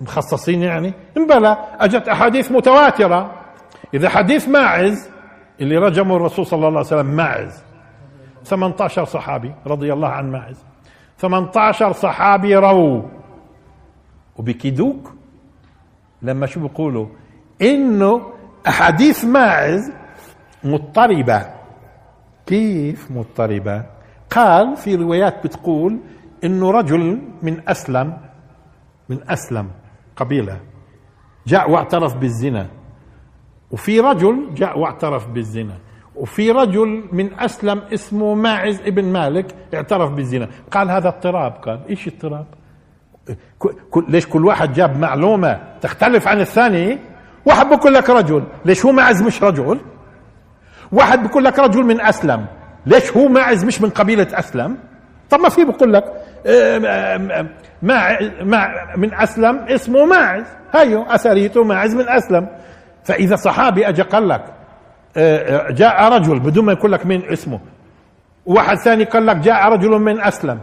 مخصصين 0.00 0.62
يعني؟ 0.62 0.94
بلى. 1.16 1.56
أجت 1.80 2.08
أحاديث 2.08 2.52
متواترة. 2.52 3.34
إذا 3.94 4.08
حديث 4.08 4.48
ماعز 4.48 5.10
اللي 5.60 5.76
رجموا 5.76 6.16
الرسول 6.16 6.46
صلى 6.46 6.58
الله 6.68 6.78
عليه 6.78 6.80
وسلم 6.80 7.06
ماعز. 7.06 7.64
18 8.44 9.04
صحابي 9.04 9.54
رضي 9.66 9.92
الله 9.92 10.08
عن 10.08 10.30
ماعز. 10.30 10.64
18 11.18 11.92
صحابي 11.92 12.56
رووا. 12.56 13.02
وبكيدوك 14.36 15.19
لما 16.22 16.46
شو 16.46 16.60
بيقولوا؟ 16.60 17.06
إنه 17.62 18.32
أحاديث 18.68 19.24
ماعز 19.24 19.92
مضطربة. 20.64 21.46
كيف 22.46 23.10
مضطربة؟ 23.10 23.84
قال 24.30 24.76
في 24.76 24.94
روايات 24.94 25.46
بتقول 25.46 26.00
إنه 26.44 26.70
رجل 26.70 27.22
من 27.42 27.68
أسلم 27.68 28.18
من 29.08 29.18
أسلم 29.30 29.70
قبيلة 30.16 30.60
جاء 31.46 31.70
واعترف 31.70 32.16
بالزنا. 32.16 32.66
وفي 33.70 34.00
رجل 34.00 34.54
جاء 34.54 34.78
واعترف 34.78 35.28
بالزنا. 35.28 35.78
وفي 36.16 36.50
رجل 36.50 37.04
من 37.12 37.40
أسلم 37.40 37.78
اسمه 37.78 38.34
ماعز 38.34 38.80
ابن 38.80 39.04
مالك 39.12 39.54
اعترف 39.74 40.10
بالزنا. 40.10 40.48
قال 40.70 40.90
هذا 40.90 41.08
اضطراب 41.08 41.52
قال 41.52 41.86
إيش 41.88 42.08
اضطراب؟ 42.08 42.46
ليش 44.08 44.26
كل 44.26 44.46
واحد 44.46 44.72
جاب 44.72 44.98
معلومة 44.98 45.58
تختلف 45.80 46.28
عن 46.28 46.40
الثاني؟ 46.40 46.98
واحد 47.46 47.68
بقول 47.68 47.94
لك 47.94 48.10
رجل 48.10 48.44
ليش 48.64 48.84
هو 48.84 48.92
ماعز 48.92 49.22
مش 49.22 49.42
رجل؟ 49.42 49.80
واحد 50.92 51.28
بقول 51.28 51.44
لك 51.44 51.58
رجل 51.58 51.82
من 51.84 52.00
أسلم 52.00 52.46
ليش 52.86 53.12
هو 53.16 53.28
ماعز 53.28 53.64
مش 53.64 53.80
من 53.82 53.90
قبيلة 53.90 54.26
أسلم؟ 54.32 54.76
طب 55.30 55.40
ما 55.40 55.48
في 55.48 55.64
بقول 55.64 55.92
لك 55.92 56.04
مع 57.82 58.18
مع 58.42 58.94
من 58.96 59.14
أسلم 59.14 59.58
اسمه 59.68 60.04
ماعز 60.04 60.44
هيو 60.74 61.02
اثريته 61.02 61.64
ماعز 61.64 61.94
من 61.94 62.08
أسلم. 62.08 62.48
فإذا 63.04 63.36
صحابي 63.36 63.88
اجى 63.88 64.02
قال 64.02 64.28
لك 64.28 64.44
آه، 65.16 65.68
آه، 65.68 65.70
جاء 65.70 66.12
رجل 66.12 66.40
بدون 66.40 66.64
ما 66.64 66.72
يقول 66.72 66.92
لك 66.92 67.06
مين 67.06 67.22
اسمه. 67.32 67.60
واحد 68.46 68.76
ثاني 68.76 69.04
قال 69.04 69.26
لك 69.26 69.36
جاء 69.36 69.68
رجل 69.72 69.90
من 69.90 70.20
أسلم. 70.20 70.58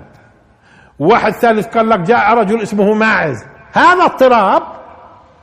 واحد 1.00 1.32
ثالث 1.32 1.68
قال 1.68 1.90
لك 1.90 2.00
جاء 2.00 2.34
رجل 2.34 2.62
اسمه 2.62 2.94
ماعز. 2.94 3.46
هذا 3.74 4.06
اضطراب. 4.06 4.64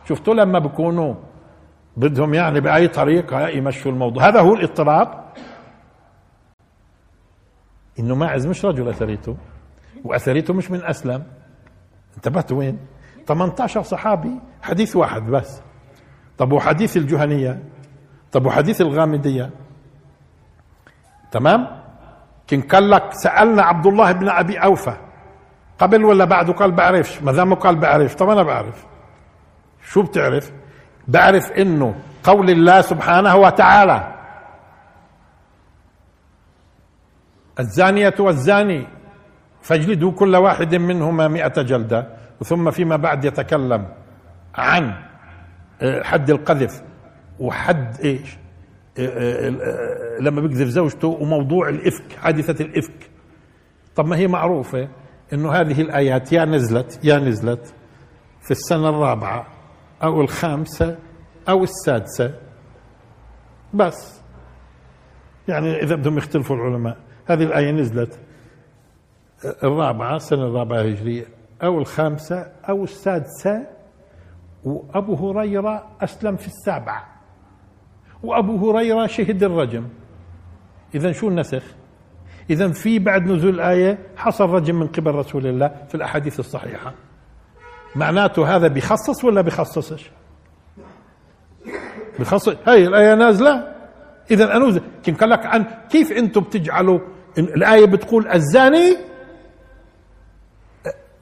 شفتوا 0.08 0.34
لما 0.34 0.58
بيكونوا 0.58 1.14
بدهم 1.96 2.34
يعني 2.34 2.60
بأي 2.60 2.88
طريقة 2.88 3.48
يمشوا 3.48 3.92
الموضوع. 3.92 4.28
هذا 4.28 4.40
هو 4.40 4.54
الاضطراب. 4.54 5.24
إنه 7.98 8.14
ماعز 8.14 8.46
مش 8.46 8.64
رجل 8.64 8.88
أثريته 8.88 9.36
وأثريته 10.04 10.54
مش 10.54 10.70
من 10.70 10.84
أسلم. 10.84 11.22
انتبهت 12.16 12.52
وين؟ 12.52 12.78
18 13.26 13.82
صحابي 13.82 14.40
حديث 14.62 14.96
واحد 14.96 15.22
بس. 15.22 15.62
طب 16.38 16.52
وحديث 16.52 16.96
الجهنية؟ 16.96 17.62
طب 18.32 18.46
وحديث 18.46 18.80
الغامدية؟ 18.80 19.50
تمام؟ 21.30 21.66
كن 22.50 22.60
قال 22.60 22.90
لك 22.90 23.12
سألنا 23.12 23.62
عبد 23.62 23.86
الله 23.86 24.12
بن 24.12 24.28
أبي 24.28 24.58
أوفى. 24.58 24.96
قبل 25.78 26.04
ولا 26.04 26.24
بعده 26.24 26.52
قال 26.52 26.72
بعرفش؟ 26.72 27.22
ما 27.22 27.32
دام 27.32 27.54
قال 27.54 27.76
بعرف 27.76 28.14
طب 28.14 28.28
أنا 28.28 28.42
بعرف. 28.42 28.86
شو 29.84 30.02
بتعرف؟ 30.02 30.52
بعرف 31.08 31.52
إنه 31.52 31.94
قول 32.24 32.50
الله 32.50 32.80
سبحانه 32.80 33.36
وتعالى. 33.36 34.14
الزانية 37.60 38.14
والزاني 38.18 38.86
فاجلدوا 39.62 40.12
كل 40.12 40.36
واحد 40.36 40.74
منهما 40.74 41.28
مئة 41.28 41.62
جلدة 41.62 42.08
ثم 42.44 42.70
فيما 42.70 42.96
بعد 42.96 43.24
يتكلم 43.24 43.86
عن 44.54 44.94
آه، 45.82 46.02
حد 46.02 46.30
القذف 46.30 46.82
وحد 47.38 48.00
إيش؟ 48.00 48.36
آه، 48.98 49.08
آه، 49.08 50.20
لما 50.20 50.40
بيقذف 50.40 50.68
زوجته 50.68 51.08
وموضوع 51.08 51.68
الإفك 51.68 52.12
حادثة 52.22 52.64
الإفك. 52.64 53.10
طب 53.96 54.06
ما 54.06 54.16
هي 54.16 54.26
معروفة. 54.26 54.88
إنه 55.34 55.52
هذه 55.52 55.80
الآيات 55.80 56.32
يا 56.32 56.44
نزلت 56.44 57.04
يا 57.04 57.18
نزلت 57.18 57.74
في 58.42 58.50
السنة 58.50 58.88
الرابعة 58.88 59.46
أو 60.02 60.20
الخامسة 60.20 60.98
أو 61.48 61.64
السادسة. 61.64 62.34
بس. 63.74 64.22
يعني 65.48 65.82
إذا 65.82 65.94
بدهم 65.94 66.18
يختلفوا 66.18 66.56
العلماء 66.56 66.96
هذه 67.26 67.42
الآية 67.42 67.70
نزلت 67.70 68.18
الرابعة 69.62 70.16
السنة 70.16 70.46
الرابعة 70.46 70.80
الهجرية 70.80 71.24
أو 71.62 71.78
الخامسة 71.78 72.52
أو 72.68 72.84
السادسة. 72.84 73.66
وأبو 74.64 75.14
هريرة 75.14 75.96
أسلم 76.00 76.36
في 76.36 76.46
السابعة. 76.46 77.06
وأبو 78.22 78.70
هريرة 78.70 79.06
شهد 79.06 79.42
الرجم. 79.42 79.88
إذا 80.94 81.12
شو 81.12 81.28
النسخ؟ 81.28 81.62
اذا 82.50 82.68
في 82.68 82.98
بعد 82.98 83.22
نزول 83.22 83.54
الايه 83.54 83.98
حصل 84.16 84.50
رجم 84.50 84.74
من 84.74 84.86
قبل 84.86 85.10
رسول 85.10 85.46
الله 85.46 85.70
في 85.88 85.94
الأحاديث 85.94 86.40
الصحيحة. 86.40 86.94
معناته 87.96 88.56
هذا 88.56 88.68
بخصص 88.68 89.24
ولا 89.24 89.40
بخصصش؟ 89.40 90.10
بخصص. 92.18 92.56
هاي 92.66 92.86
الآية 92.86 93.14
نازلة. 93.14 93.74
اذا 94.30 94.56
انوز 94.56 94.80
كم 95.02 95.14
قال 95.14 95.30
لك 95.30 95.46
عن 95.46 95.64
كيف 95.90 96.12
أنتم 96.12 96.40
بتجعلوا 96.40 96.98
الآية 97.38 97.84
بتقول 97.84 98.28
الزاني؟ 98.28 98.96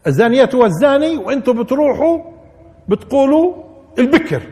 الزانية 0.06 0.50
والزاني 0.54 1.16
وأنتم 1.16 1.62
بتروحوا 1.62 2.18
بتقولوا 2.88 3.54
البكر. 3.98 4.42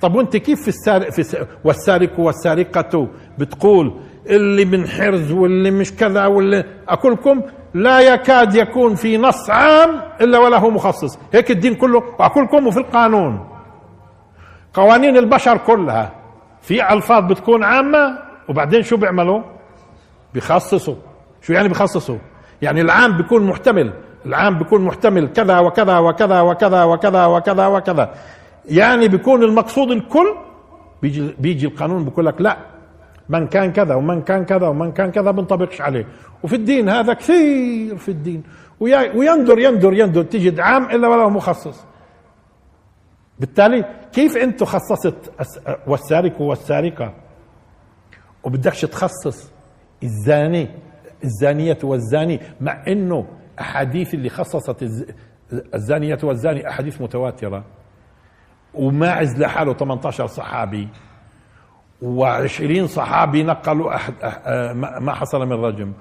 طب 0.00 0.14
وأنت 0.14 0.36
كيف 0.36 0.62
في 0.62 0.68
السارق 0.68 1.10
في 1.10 1.46
والسارق 1.64 2.20
والسارقة 2.20 3.08
بتقول 3.38 4.00
اللي 4.30 4.64
من 4.64 4.88
حرز 4.88 5.32
واللي 5.32 5.70
مش 5.70 5.92
كذا 5.96 6.26
واللي 6.26 6.64
أقول 6.88 7.12
لكم 7.12 7.42
لا 7.74 8.00
يكاد 8.00 8.54
يكون 8.54 8.94
في 8.94 9.18
نص 9.18 9.50
عام 9.50 10.02
إلا 10.20 10.38
وله 10.38 10.70
مخصص. 10.70 11.18
هيك 11.32 11.50
الدين 11.50 11.74
كله 11.74 11.98
وكلكم 12.18 12.66
وفي 12.66 12.78
القانون. 12.78 13.48
قوانين 14.74 15.16
البشر 15.16 15.56
كلها 15.56 16.12
في 16.62 16.92
ألفاظ 16.92 17.24
بتكون 17.24 17.64
عامة 17.64 18.18
وبعدين 18.48 18.82
شو 18.82 18.96
بيعملوا؟ 18.96 19.42
بيخصصوا. 20.34 20.94
شو 21.42 21.52
يعني 21.52 21.68
بيخصصوا؟ 21.68 22.18
يعني 22.62 22.80
العام 22.80 23.16
بيكون 23.16 23.46
محتمل. 23.46 23.92
العام 24.26 24.58
بيكون 24.58 24.84
محتمل 24.84 25.28
كذا 25.32 25.58
وكذا 25.58 25.98
وكذا 25.98 26.40
وكذا 26.40 26.82
وكذا 26.84 27.26
وكذا 27.26 27.66
وكذا. 27.66 28.14
يعني 28.68 29.08
بيكون 29.08 29.42
المقصود 29.42 29.90
الكل 29.90 30.34
بيجي 31.02 31.34
بيجي 31.38 31.66
القانون 31.66 32.04
بيقول 32.04 32.26
لك 32.26 32.40
لا 32.40 32.56
من 33.30 33.46
كان 33.46 33.72
كذا 33.72 33.94
ومن 33.94 34.22
كان 34.22 34.44
كذا 34.44 34.66
ومن 34.66 34.92
كان 34.92 35.10
كذا 35.10 35.30
بنطبقش 35.30 35.80
عليه. 35.80 36.06
وفي 36.42 36.56
الدين 36.56 36.88
هذا 36.88 37.12
كثير 37.12 37.96
في 37.96 38.08
الدين. 38.08 38.42
ويندر 38.80 39.58
يندر 39.58 39.92
يندر 39.92 40.22
تجد 40.22 40.60
عام 40.60 40.84
إلا 40.90 41.08
ولا 41.08 41.28
مخصص. 41.28 41.84
بالتالي 43.38 43.84
كيف 44.12 44.36
أنت 44.36 44.64
خصصت 44.64 45.32
والسارق 45.86 46.40
والسارقة؟ 46.40 47.14
وبدكش 48.44 48.80
تخصص 48.80 49.52
الزاني 50.02 50.68
الزانية 51.24 51.78
والزاني 51.84 52.40
مع 52.60 52.84
إنه 52.88 53.26
أحاديث 53.60 54.14
اللي 54.14 54.28
خصصت 54.28 54.84
الزانية 55.74 56.18
والزاني 56.22 56.68
أحاديث 56.68 57.00
متواترة. 57.00 57.64
وماعز 58.74 59.38
لحاله 59.38 59.74
18 59.74 60.26
صحابي. 60.26 60.88
و20 62.02 62.84
صحابي 62.84 63.42
نقلوا 63.42 63.94
أحد 63.94 64.14
أه، 64.22 64.72
ما 65.00 65.14
حصل 65.14 65.46
من 65.46 65.64
رجم. 65.64 65.92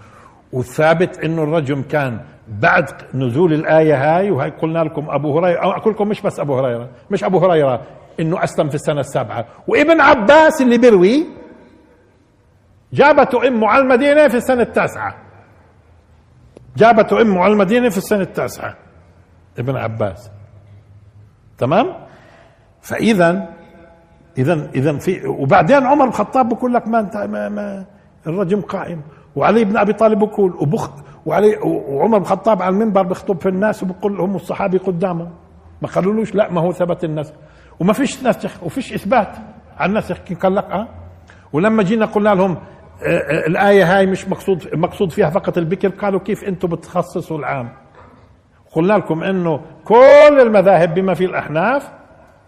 وثابت 0.54 1.20
إنه 1.20 1.44
الرجم 1.44 1.82
كان 1.82 2.20
بعد 2.48 2.86
نزول 3.14 3.54
الآية 3.54 4.18
هاي 4.18 4.32
وهي 4.32 4.50
قلنا 4.50 4.80
لكم 4.80 5.10
أبو 5.10 5.40
هريره 5.40 5.60
أو 5.60 5.72
أقول 5.72 5.94
لكم 5.94 6.08
مش 6.08 6.22
بس 6.22 6.40
أبو 6.40 6.60
هريرة 6.60 6.90
مش 7.12 7.24
أبو 7.24 7.38
هريرة 7.38 7.82
إنه 8.20 8.44
أسلم 8.44 8.70
في 8.70 8.76
السنة 8.76 9.00
السابعة. 9.00 9.46
وابن 9.68 10.02
عباس 10.02 10.62
اللي 10.62 10.78
بيروي 10.78 11.28
جابته 12.94 13.48
أمه 13.48 13.68
على 13.68 13.84
المدينة 13.84 14.28
في 14.28 14.38
السنة 14.38 14.62
التاسعة. 14.62 15.16
جابته 16.78 17.22
أمه 17.22 17.44
على 17.44 17.54
المدينة 17.54 17.90
في 17.90 17.98
السنة 17.98 18.22
التاسعة. 18.22 18.76
ابن 19.60 19.76
عباس. 19.78 20.32
تمام؟ 21.58 21.96
فاذا 22.82 23.50
اذا 24.40 24.70
اذا 24.76 24.98
في 24.98 25.28
وبعدين 25.28 25.86
عمر 25.86 26.06
بن 26.06 26.10
الخطاب 26.10 26.50
بقول 26.50 26.74
لك 26.74 26.88
ما 26.88 27.00
أنت 27.00 27.18
ما, 27.18 27.50
ما 27.50 27.86
الرجم 28.28 28.62
قائم. 28.62 29.02
وعلي 29.36 29.64
بن 29.66 29.78
أبي 29.78 29.94
طالب 29.94 30.20
بقول 30.20 30.56
وبخ 30.60 30.92
وعلي 31.26 31.56
وعمر 31.64 32.18
بن 32.18 32.24
الخطاب 32.24 32.62
على 32.62 32.74
المنبر 32.74 33.02
بيخطب 33.04 33.40
في 33.42 33.50
الناس 33.50 33.84
وبقول 33.84 34.18
لهم 34.18 34.36
الصحابي 34.36 34.78
قدامه 34.78 35.30
ما 35.82 35.88
قالولوش 35.88 36.36
لا 36.36 36.52
ما 36.52 36.62
هو 36.62 36.72
ثبت 36.72 37.04
النسخ. 37.04 37.34
وما 37.80 37.94
فيش 37.94 38.24
نسخ 38.24 38.64
وفيش 38.64 38.94
إثبات 38.94 39.36
على 39.78 39.90
النسخ. 39.90 40.18
قال 40.42 40.56
لك 40.56 40.66
آه. 40.66 40.88
ولما 41.54 41.84
جينا 41.84 42.06
قلنا 42.06 42.30
لهم 42.30 42.52
آه، 42.52 43.06
آه، 43.06 43.48
الآية 43.48 43.98
هاي 43.98 44.06
مش 44.06 44.28
مقصود 44.28 44.76
مقصود 44.76 45.12
فيها 45.12 45.30
فقط 45.30 45.58
البكر 45.58 45.88
قالوا 45.90 46.20
كيف 46.20 46.44
أنتم 46.44 46.68
بتخصصوا 46.68 47.38
العام؟ 47.38 47.70
قلنا 48.72 48.94
لكم 48.94 49.24
أنه 49.24 49.60
كل 49.86 50.40
المذاهب 50.42 50.94
بما 50.94 51.14
في 51.14 51.26
الأحناف 51.26 51.92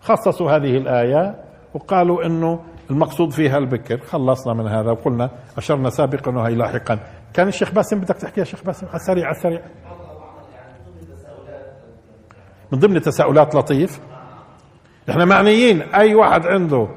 خصصوا 0.02 0.52
هذه 0.52 0.78
الآية. 0.78 1.51
وقالوا 1.74 2.26
أنه 2.26 2.60
المقصود 2.90 3.32
فيها 3.32 3.58
البكر. 3.58 3.98
خلصنا 3.98 4.54
من 4.54 4.68
هذا 4.68 4.92
وقلنا 4.92 5.30
أشرنا 5.58 5.90
سابقا 5.90 6.32
وهي 6.32 6.56
لاحقا. 6.56 7.00
كان 7.34 7.48
الشيخ 7.48 7.72
باسم 7.72 8.00
بدك 8.00 8.16
تحكي 8.16 8.40
يا 8.40 8.46
شيخ 8.46 8.64
باسم؟ 8.64 8.88
على 8.88 8.96
السريع 8.96 9.26
على 9.26 9.36
السريع. 9.36 9.62
من 12.72 12.80
ضمن 12.80 12.96
التساؤلات 12.96 13.56
لطيف. 13.56 14.00
إحنا 15.10 15.26
معنيين 15.26 15.82
أي 15.82 16.16
واحد 16.16 16.48
عنده 16.48 16.88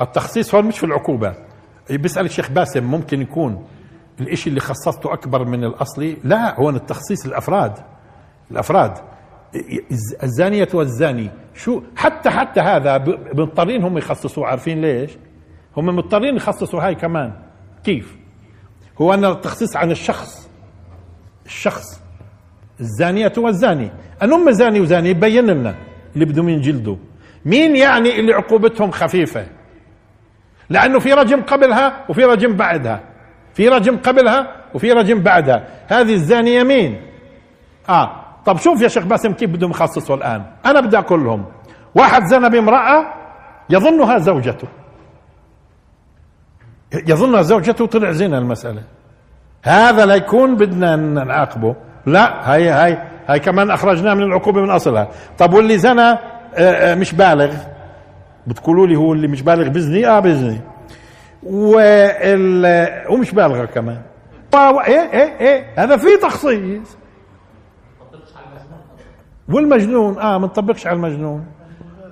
التخصيص 0.00 0.54
هون 0.54 0.64
مش 0.64 0.78
في 0.78 0.86
العقوبة. 0.86 1.34
بيسأل 1.90 2.24
الشيخ 2.24 2.50
باسم 2.50 2.84
ممكن 2.84 3.20
يكون 3.22 3.64
الإشي 4.20 4.50
اللي 4.50 4.60
خصصته 4.60 5.12
أكبر 5.12 5.44
من 5.44 5.64
الأصلي؟ 5.64 6.16
لا 6.24 6.60
هون 6.60 6.76
التخصيص 6.76 7.26
الأفراد. 7.26 7.72
الأفراد. 8.50 8.92
الزانية 10.22 10.68
والزاني. 10.74 11.30
شو؟ 11.54 11.82
حتى 11.96 12.30
حتى 12.30 12.60
هذا 12.60 12.98
مضطرين 13.34 13.82
هم 13.82 13.98
يخصصوه. 13.98 14.46
عارفين 14.46 14.80
ليش؟ 14.80 15.10
هم 15.76 15.86
مضطرين 15.86 16.36
يخصصوا 16.36 16.80
هاي 16.80 16.94
كمان. 16.94 17.32
كيف؟ 17.84 18.16
هو 19.00 19.14
أن 19.14 19.24
التخصيص 19.24 19.76
عن 19.76 19.90
الشخص. 19.90 20.48
الشخص. 21.46 22.00
الزانية 22.80 23.32
والزاني. 23.38 23.90
أن 24.22 24.32
أم 24.32 24.50
زاني 24.50 24.80
وزاني 24.80 25.08
يبين 25.08 25.46
لنا 25.46 25.74
اللي 26.14 26.24
بدهم 26.24 26.48
ينجلدوا 26.48 26.96
مين 27.44 27.76
يعني 27.76 28.20
اللي 28.20 28.32
عقوبتهم 28.32 28.90
خفيفة؟ 28.90 29.46
لأنه 30.70 30.98
في 30.98 31.12
رجم 31.12 31.42
قبلها 31.42 32.04
وفي 32.08 32.24
رجم 32.24 32.56
بعدها. 32.56 33.00
في 33.54 33.68
رجم 33.68 33.96
قبلها 33.96 34.46
وفي 34.74 34.92
رجم 34.92 35.22
بعدها. 35.22 35.64
هذه 35.88 36.14
الزانيه 36.14 36.62
مين 36.62 37.00
آه. 37.88 38.24
طب 38.46 38.58
شوف 38.58 38.82
يا 38.82 38.88
شيخ 38.88 39.04
باسم 39.04 39.32
كيف 39.32 39.50
بدهم 39.50 39.70
يخصصوا 39.70 40.16
الآن. 40.16 40.42
أنا 40.66 40.80
بدي 40.80 40.98
أقول 40.98 41.24
لهم 41.24 41.44
واحد 41.94 42.22
زنى 42.24 42.48
بامرأة 42.50 43.06
يظنها 43.70 44.18
زوجته. 44.18 44.68
يظنها 47.06 47.42
زوجته 47.42 47.86
طلع 47.86 48.10
زنا 48.12 48.38
المسألة. 48.38 48.82
هذا 49.62 50.06
لا 50.06 50.14
يكون 50.14 50.56
بدنا 50.56 50.96
نعاقبه. 50.96 51.76
لا 52.06 52.52
هاي 52.52 52.68
هاي 52.68 52.98
هاي 53.26 53.40
كمان 53.40 53.70
أخرجناه 53.70 54.14
من 54.14 54.22
العقوبة 54.22 54.60
من 54.60 54.70
أصلها. 54.70 55.08
طب 55.38 55.52
واللي 55.52 55.78
زنى 55.78 56.02
آه، 56.02 56.18
آه، 56.56 56.94
مش 56.94 57.14
بالغ. 57.14 57.54
بتقولوا 58.48 58.86
لي 58.86 58.96
هو 58.96 59.12
اللي 59.12 59.28
مش 59.28 59.42
بالغ 59.42 59.68
بزني؟ 59.68 60.06
آه 60.06 60.20
بزني. 60.20 60.60
وال 61.42 63.04
ومش 63.10 63.30
بالغه 63.34 63.64
كمان. 63.64 64.02
طيب 64.52 64.76
إيه 64.76 65.00
إيه 65.12 65.38
إيه 65.40 65.66
هذا 65.76 65.96
في 65.96 66.16
تخصيص. 66.22 66.96
والمجنون 69.48 70.18
آه 70.18 70.38
ما 70.38 70.46
نطبقش 70.46 70.86
على 70.86 70.96
المجنون. 70.96 71.46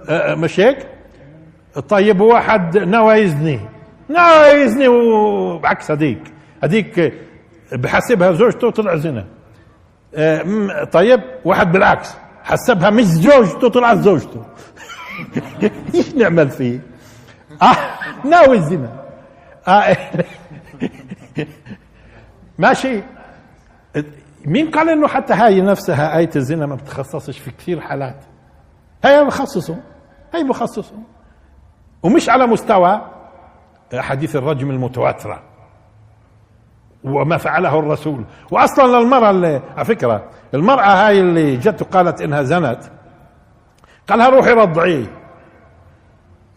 آه, 0.08 0.32
آه، 0.32 0.34
مش 0.34 0.60
هيك؟ 0.60 0.78
طيب 1.88 2.20
واحد 2.20 2.78
نوى 2.78 3.14
يزني 3.14 3.60
نوى 4.10 4.46
يزني 4.62 4.88
وبعكس 4.88 5.90
هديك 5.90 6.22
هديك 6.62 7.12
بحسبها 7.72 8.32
زوجته 8.32 8.70
طلع 8.70 8.96
زنا. 8.96 9.24
آه 10.14 10.84
طيب 10.84 11.20
واحد 11.44 11.72
بالعكس 11.72 12.14
حسبها 12.44 12.90
مش 12.90 13.04
زوجته 13.04 13.68
طلعت 13.68 13.98
زوجته. 13.98 14.44
إيش 15.94 16.14
نعمل 16.14 16.48
فيه؟ 16.50 16.80
آه 17.62 17.76
ناوي 18.28 18.56
الزنا. 18.56 19.04
آه 19.68 19.96
ماشي. 22.58 23.02
مين 24.46 24.70
قال 24.70 24.88
إنه 24.88 25.08
حتى 25.08 25.32
هاي 25.34 25.60
نفسها 25.60 26.16
آية 26.18 26.30
الزنا 26.36 26.66
ما 26.66 26.74
بتخصصش 26.74 27.38
في 27.38 27.50
كثير 27.50 27.80
حالات؟ 27.80 28.24
هي 29.04 29.24
مخصصه 29.24 29.76
هي 30.34 30.44
مخصصه 30.44 30.94
ومش 32.02 32.28
على 32.28 32.46
مستوى 32.46 33.00
حديث 33.94 34.36
الرجم 34.36 34.70
المتواترة. 34.70 35.42
وما 37.04 37.36
فعله 37.36 37.78
الرسول. 37.78 38.24
واصلا 38.50 38.98
للمرأة 38.98 39.30
اللي 39.30 39.62
على 39.76 39.84
فكرة 39.84 40.24
المرأة 40.54 41.06
هاي 41.06 41.20
اللي 41.20 41.56
جت 41.56 41.82
وقالت 41.82 42.20
إنها 42.20 42.42
زنت 42.42 42.80
قالها 44.08 44.28
روحي 44.28 44.50
رضعيه 44.50 45.06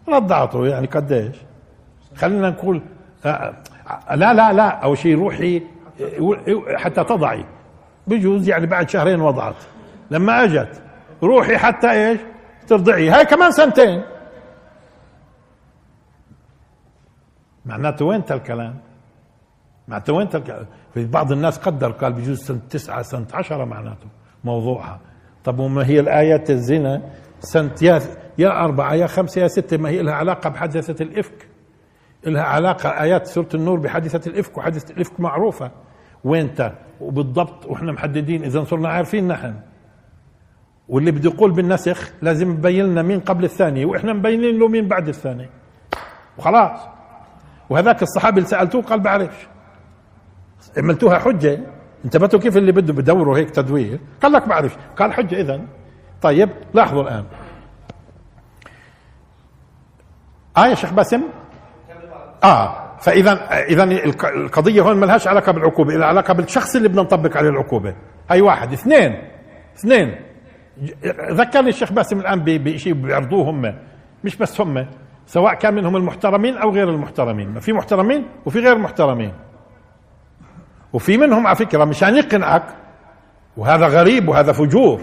رضعته 0.08 0.66
يعني 0.66 0.86
قديش. 0.86 1.36
خلينا 2.16 2.50
نقول 2.50 2.82
آه، 3.26 3.54
لا 4.14 4.32
لا 4.34 4.52
لا 4.52 4.68
أول 4.68 4.98
شيء 4.98 5.18
روحي 5.18 5.62
حتى 6.76 7.04
تضعي. 7.04 7.44
بجوز 8.06 8.48
يعني 8.48 8.66
بعد 8.66 8.88
شهرين 8.88 9.20
وضعت. 9.20 9.54
لما 10.10 10.44
أجت 10.44 10.82
روحي 11.22 11.58
حتى 11.58 11.90
إيش؟ 11.90 12.20
ترضعي. 12.66 13.10
هاي 13.10 13.24
كمان 13.24 13.50
سنتين. 13.50 14.02
معناته 17.66 18.04
وين 18.04 18.22
الكلام 18.30 18.76
معناته 19.88 20.12
وين 20.12 20.28
الكلام 20.34 20.66
في 20.94 21.06
بعض 21.06 21.32
الناس 21.32 21.58
قدر 21.58 21.90
قال 21.90 22.12
بجوز 22.12 22.38
سنة 22.38 22.60
تسعة 22.70 23.02
سنة 23.02 23.26
عشرة 23.34 23.64
معناته 23.64 24.06
موضوعها. 24.44 25.00
طب 25.44 25.58
وما 25.58 25.86
هي 25.86 26.00
الآيات 26.00 26.50
الزنا؟ 26.50 27.02
سنة 27.40 27.74
يا 27.82 28.00
يا 28.38 28.64
أربعة 28.64 28.94
يا 28.94 29.06
خمسة 29.06 29.40
يا 29.40 29.48
ستة 29.48 29.76
ما 29.76 29.88
هي 29.88 30.02
لها 30.02 30.14
علاقة 30.14 30.50
بحادثة 30.50 31.04
الإفك. 31.04 31.48
لها 32.26 32.42
علاقة 32.42 32.88
آيات 32.88 33.26
سورة 33.26 33.48
النور 33.54 33.78
بحادثة 33.78 34.30
الإفك 34.30 34.58
وحادثة 34.58 34.94
الإفك 34.94 35.20
معروفة. 35.20 35.70
وينت 36.24 36.72
وبالضبط 37.00 37.66
وإحنا 37.66 37.92
محددين 37.92 38.44
إذا 38.44 38.64
صرنا 38.64 38.88
عارفين 38.88 39.28
نحن. 39.28 39.54
واللي 40.88 41.10
بده 41.10 41.30
يقول 41.30 41.52
بالنسخ 41.52 42.10
لازم 42.22 42.50
يبين 42.50 42.86
لنا 42.86 43.02
مين 43.02 43.20
قبل 43.20 43.44
الثاني 43.44 43.84
وإحنا 43.84 44.12
مبينين 44.12 44.58
له 44.58 44.68
مين 44.68 44.88
بعد 44.88 45.08
الثاني 45.08 45.48
وخلاص. 46.38 46.80
وهذاك 47.70 48.02
الصحابي 48.02 48.38
اللي 48.38 48.48
سألتوه 48.48 48.82
قال 48.82 49.00
بعرفش. 49.00 49.48
عملتوها 50.78 51.18
حجة؟ 51.18 51.60
انتبهتوا 52.04 52.40
كيف 52.40 52.56
اللي 52.56 52.72
بده 52.72 52.92
بدوروا 52.92 53.38
هيك 53.38 53.50
تدوير؟ 53.50 54.00
قال 54.22 54.32
لك 54.32 54.48
بعرفش. 54.48 54.76
قال 54.96 55.12
حجة 55.12 55.40
اذا 55.40 55.60
طيب 56.22 56.50
لاحظوا 56.74 57.02
الآن. 57.02 57.24
آه 60.56 60.66
يا 60.66 60.74
شيخ 60.74 60.92
باسم؟ 60.92 61.22
آه 62.44 62.96
فإذا 63.00 63.32
إذا 63.64 63.84
القضية 64.24 64.82
هون 64.82 64.96
ما 64.96 65.06
لهاش 65.06 65.28
علاقة 65.28 65.52
بالعقوبة 65.52 65.94
لها 65.94 66.06
علاقة 66.06 66.34
بالشخص 66.34 66.76
اللي 66.76 66.88
بدنا 66.88 67.02
نطبق 67.02 67.36
عليه 67.36 67.48
العقوبة. 67.48 67.94
هاي 68.30 68.40
واحد 68.40 68.72
اثنين 68.72 69.22
اثنين. 69.78 70.20
ذكرني 71.30 71.68
الشيخ 71.68 71.92
باسم 71.92 72.20
الآن 72.20 72.44
بشيء 72.44 72.92
بيعرضوه 72.92 73.50
هم. 73.50 73.74
مش 74.24 74.36
بس 74.36 74.60
هم 74.60 74.86
سواء 75.26 75.54
كان 75.54 75.74
منهم 75.74 75.96
المحترمين 75.96 76.56
أو 76.56 76.70
غير 76.70 76.90
المحترمين. 76.90 77.60
في 77.60 77.72
محترمين 77.72 78.26
وفي 78.46 78.60
غير 78.60 78.78
محترمين. 78.78 79.32
وفي 80.92 81.16
منهم 81.16 81.46
على 81.46 81.56
فكرة 81.56 81.84
مشان 81.84 82.16
يقنعك 82.16 82.64
وهذا 83.56 83.86
غريب 83.86 84.28
وهذا 84.28 84.52
فجور. 84.52 85.00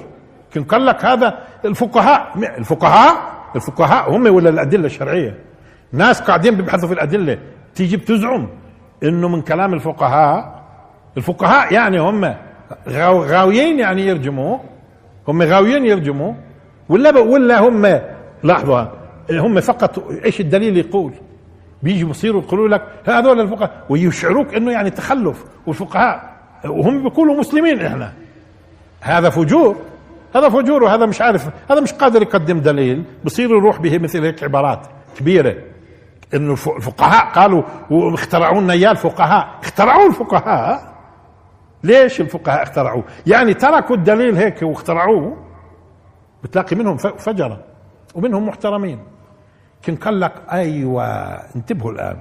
لكن 0.52 0.64
قال 0.64 0.86
لك 0.86 1.06
هذا 1.06 1.38
الفقهاء 1.66 2.32
الفقهاء 2.58 3.38
الفقهاء 3.56 4.12
هم 4.12 4.36
ولا 4.36 4.50
الأدلة 4.50 4.86
الشرعية؟ 4.86 5.38
ناس 5.92 6.22
قاعدين 6.22 6.56
بيبحثوا 6.56 6.88
في 6.88 6.94
الأدلة 6.94 7.38
تيجي 7.76 7.98
بتزعم 7.98 8.48
إنه 9.04 9.28
من 9.28 9.42
كلام 9.42 9.74
الفقهاء 9.74 10.64
الفقهاء 11.18 11.74
يعني 11.74 12.00
هم 12.00 12.36
غاويين 12.90 13.80
يعني 13.80 14.06
يرجموا 14.08 14.58
هم 15.28 15.44
غاويين 15.44 15.86
يرجموا 15.86 16.34
ولا 16.90 17.20
ولا 17.20 17.60
هم 17.60 18.02
لاحظوا 18.44 18.86
هم 19.32 19.60
فقط 19.60 20.12
إيش 20.26 20.42
الدليل 20.42 20.78
يقول؟ 20.78 21.14
بيجوا 21.84 22.10
بصيروا 22.10 22.42
يقولوا 22.42 22.68
لك 22.68 22.82
هذول 23.06 23.42
الفقهاء 23.42 23.86
ويشعروك 23.90 24.54
إنه 24.54 24.72
يعني 24.72 24.90
تخلف 24.90 25.46
والفقهاء 25.68 26.38
وهم 26.66 27.04
بيقولوا 27.04 27.40
مسلمين 27.40 27.82
إحنا. 27.86 28.14
هذا 29.02 29.30
فجور. 29.30 29.76
هذا 30.38 30.50
فجور 30.50 30.84
وهذا 30.84 31.06
مش 31.06 31.22
عارف 31.22 31.50
هذا 31.72 31.82
مش 31.82 31.94
قادر 31.94 32.22
يقدم 32.22 32.60
دليل. 32.60 33.04
بصير 33.26 33.50
يروح 33.50 33.80
به 33.80 33.98
مثل 33.98 34.24
هيك 34.24 34.44
عبارات 34.44 34.88
كبيرة. 35.18 35.56
إنه 36.34 36.54
الفقهاء 36.54 37.34
قالوا 37.34 37.64
واخترعوا 37.90 38.62
لنا 38.62 38.74
إياه 38.74 38.92
الفقهاء. 38.92 39.60
اخترعوه 39.64 40.08
الفقهاء؟ 40.08 40.98
ليش 41.84 42.22
الفقهاء 42.22 42.64
اخترعوه؟ 42.64 43.04
يعني 43.28 43.54
تركوا 43.54 43.96
الدليل 43.96 44.36
هيك 44.36 44.62
واخترعوه. 44.62 45.38
بتلاقي 46.44 46.76
منهم 46.76 46.98
فجرة 46.98 47.60
ومنهم 48.16 48.48
محترمين. 48.48 49.00
كن 49.86 49.96
قال 49.96 50.20
لك 50.20 50.34
أيوه 50.52 51.06
انتبهوا 51.56 51.92
الآن. 51.92 52.18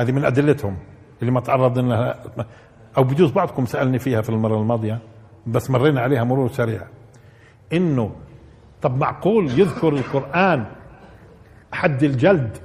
هذه 0.00 0.12
من 0.12 0.24
أدلتهم 0.24 0.76
اللي 1.20 1.32
ما 1.32 1.40
تعرضنا 1.40 1.88
لها. 1.88 2.16
أو 2.98 3.04
بجوز 3.04 3.30
بعضكم 3.30 3.66
سألني 3.66 3.98
فيها 3.98 4.20
في 4.20 4.30
المرة 4.30 4.56
الماضية 4.60 4.98
بس 5.46 5.70
مرينا 5.70 6.00
عليها 6.00 6.24
مرور 6.24 6.48
سريع. 6.48 6.80
إنه 7.72 8.10
طب 8.82 8.96
معقول 8.98 9.60
يذكر 9.60 9.88
القرآن 9.88 10.66
حد 11.72 12.02
الجلد 12.02 12.58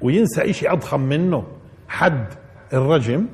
وينسى 0.00 0.50
إشي 0.50 0.68
أضخم 0.68 1.00
منه 1.00 1.46
حد 1.88 2.26
الرجم؟ 2.72 3.26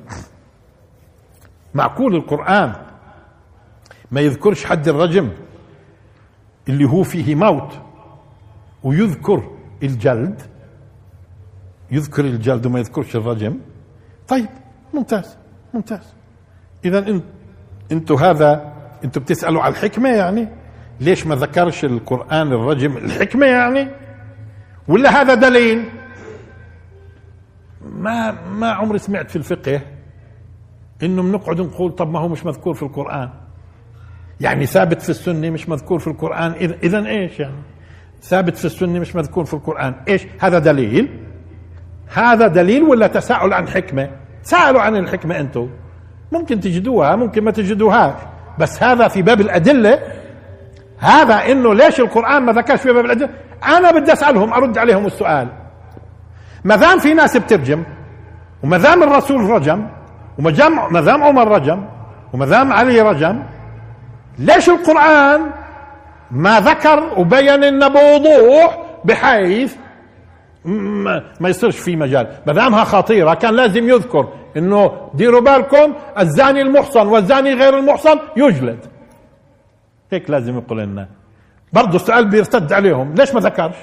معقول 1.73 2.15
القرآن 2.15 2.73
ما 4.11 4.21
يذكرش 4.21 4.65
حد 4.65 4.87
الرجم 4.87 5.29
اللي 6.69 6.85
هو 6.85 7.03
فيه 7.03 7.35
موت 7.35 7.73
ويذكر 8.83 9.51
الجلد؟ 9.83 10.41
يذكر 11.91 12.25
الجلد 12.25 12.65
وما 12.65 12.79
يذكرش 12.79 13.15
الرجم؟ 13.15 13.59
طيب 14.27 14.49
ممتاز 14.93 15.37
ممتاز. 15.73 16.13
اذا 16.85 16.99
انت 16.99 17.23
أنتوا 17.91 18.19
هذا 18.19 18.73
أنتوا 19.03 19.21
بتسألوا 19.21 19.61
على 19.61 19.71
الحكمة 19.71 20.09
يعني؟ 20.09 20.47
ليش 20.99 21.27
ما 21.27 21.35
ذكرش 21.35 21.85
القرآن 21.85 22.47
الرجم؟ 22.47 22.97
الحكمة 22.97 23.45
يعني؟ 23.45 23.87
ولا 24.87 25.21
هذا 25.21 25.33
دليل؟ 25.33 25.83
ما 27.81 28.31
ما 28.51 28.71
عمري 28.71 28.99
سمعت 28.99 29.29
في 29.29 29.35
الفقه 29.35 29.81
إنه 31.03 31.21
بنقعد 31.21 31.61
نقول 31.61 31.91
طب 31.91 32.11
ما 32.11 32.19
هو 32.19 32.27
مش 32.27 32.45
مذكور 32.45 32.73
في 32.73 32.83
القرآن. 32.83 33.29
يعني 34.41 34.65
ثابت 34.65 35.01
في 35.01 35.09
السنة 35.09 35.49
مش 35.49 35.69
مذكور 35.69 35.99
في 35.99 36.07
القرآن. 36.07 36.51
اذا 36.83 37.07
إيش 37.07 37.39
يعني؟ 37.39 37.55
ثابت 38.21 38.57
في 38.57 38.65
السنة 38.65 38.99
مش 38.99 39.15
مذكور 39.15 39.45
في 39.45 39.53
القرآن. 39.53 39.95
إيش؟ 40.07 40.25
هذا 40.39 40.59
دليل؟ 40.59 41.19
هذا 42.13 42.47
دليل 42.47 42.83
ولا 42.83 43.07
تساؤل 43.07 43.53
عن 43.53 43.67
حكمة؟ 43.67 44.09
سالوا 44.43 44.81
عن 44.81 44.95
الحكمة 44.95 45.39
أنتم. 45.39 45.69
ممكن 46.31 46.59
تجدوها 46.59 47.15
ممكن 47.15 47.43
ما 47.43 47.51
تجدوهاش. 47.51 48.21
بس 48.59 48.83
هذا 48.83 49.07
في 49.07 49.21
باب 49.21 49.41
الأدلة 49.41 49.99
هذا 50.99 51.51
إنه 51.51 51.73
ليش 51.73 51.99
القرآن 51.99 52.43
ما 52.43 52.51
ذكرش 52.51 52.79
في 52.81 52.93
باب 52.93 53.05
الادله 53.05 53.29
أنا 53.65 53.91
بدي 53.91 54.13
أسألهم 54.13 54.53
أرد 54.53 54.77
عليهم 54.77 55.05
السؤال. 55.05 55.47
ما 56.63 56.75
دام 56.75 56.99
في 56.99 57.13
ناس 57.13 57.37
بترجم 57.37 57.83
وما 58.63 58.77
دام 58.77 59.03
الرسول 59.03 59.49
رجم 59.49 59.87
وما 60.39 61.01
دام 61.01 61.23
عمر 61.23 61.47
رجم 61.47 61.85
وما 62.33 62.45
دام 62.45 62.73
علي 62.73 63.01
رجم 63.01 63.43
ليش 64.39 64.69
القرآن 64.69 65.41
ما 66.31 66.59
ذكر 66.59 67.13
وبين 67.17 67.55
لنا 67.59 67.87
بوضوح 67.87 68.77
بحيث 69.05 69.75
ما 71.39 71.49
يصيرش 71.49 71.79
في 71.79 71.95
مجال؟ 71.95 72.27
ما 72.47 72.53
دامها 72.53 72.83
خطيرة 72.83 73.33
كان 73.33 73.53
لازم 73.53 73.89
يذكر 73.89 74.27
إنه 74.57 74.91
ديروا 75.13 75.41
بالكم 75.41 75.93
الزاني 76.19 76.61
المحصن 76.61 77.07
والزاني 77.07 77.53
غير 77.53 77.77
المحصن 77.77 78.19
يجلد. 78.37 78.79
هيك 80.11 80.29
لازم 80.29 80.57
يقول 80.57 80.77
لنا. 80.79 81.07
برضه 81.73 81.95
السؤال 81.95 82.25
بيرتد 82.27 82.73
عليهم. 82.73 83.13
ليش 83.13 83.33
ما 83.33 83.39
ذكرش؟ 83.39 83.75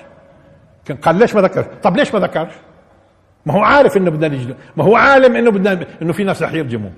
كان 0.85 0.97
قال 0.97 1.17
ليش 1.17 1.35
ما 1.35 1.41
ذكرش؟ 1.41 1.67
طب 1.83 1.97
ليش 1.97 2.15
ما 2.15 2.21
ذكرش؟ 2.21 2.53
ما 3.47 3.55
هو 3.55 3.61
عارف 3.61 3.97
إنه 3.97 4.11
بدنا 4.11 4.29
نجلد 4.29 4.57
ما 4.77 4.85
هو 4.85 4.97
عالم 4.97 5.37
إنه 5.37 5.51
بدنا 5.51 5.87
إنه 6.03 6.13
في 6.13 6.25
ناس 6.25 6.43
رح 6.43 6.53
يرجموا. 6.53 6.91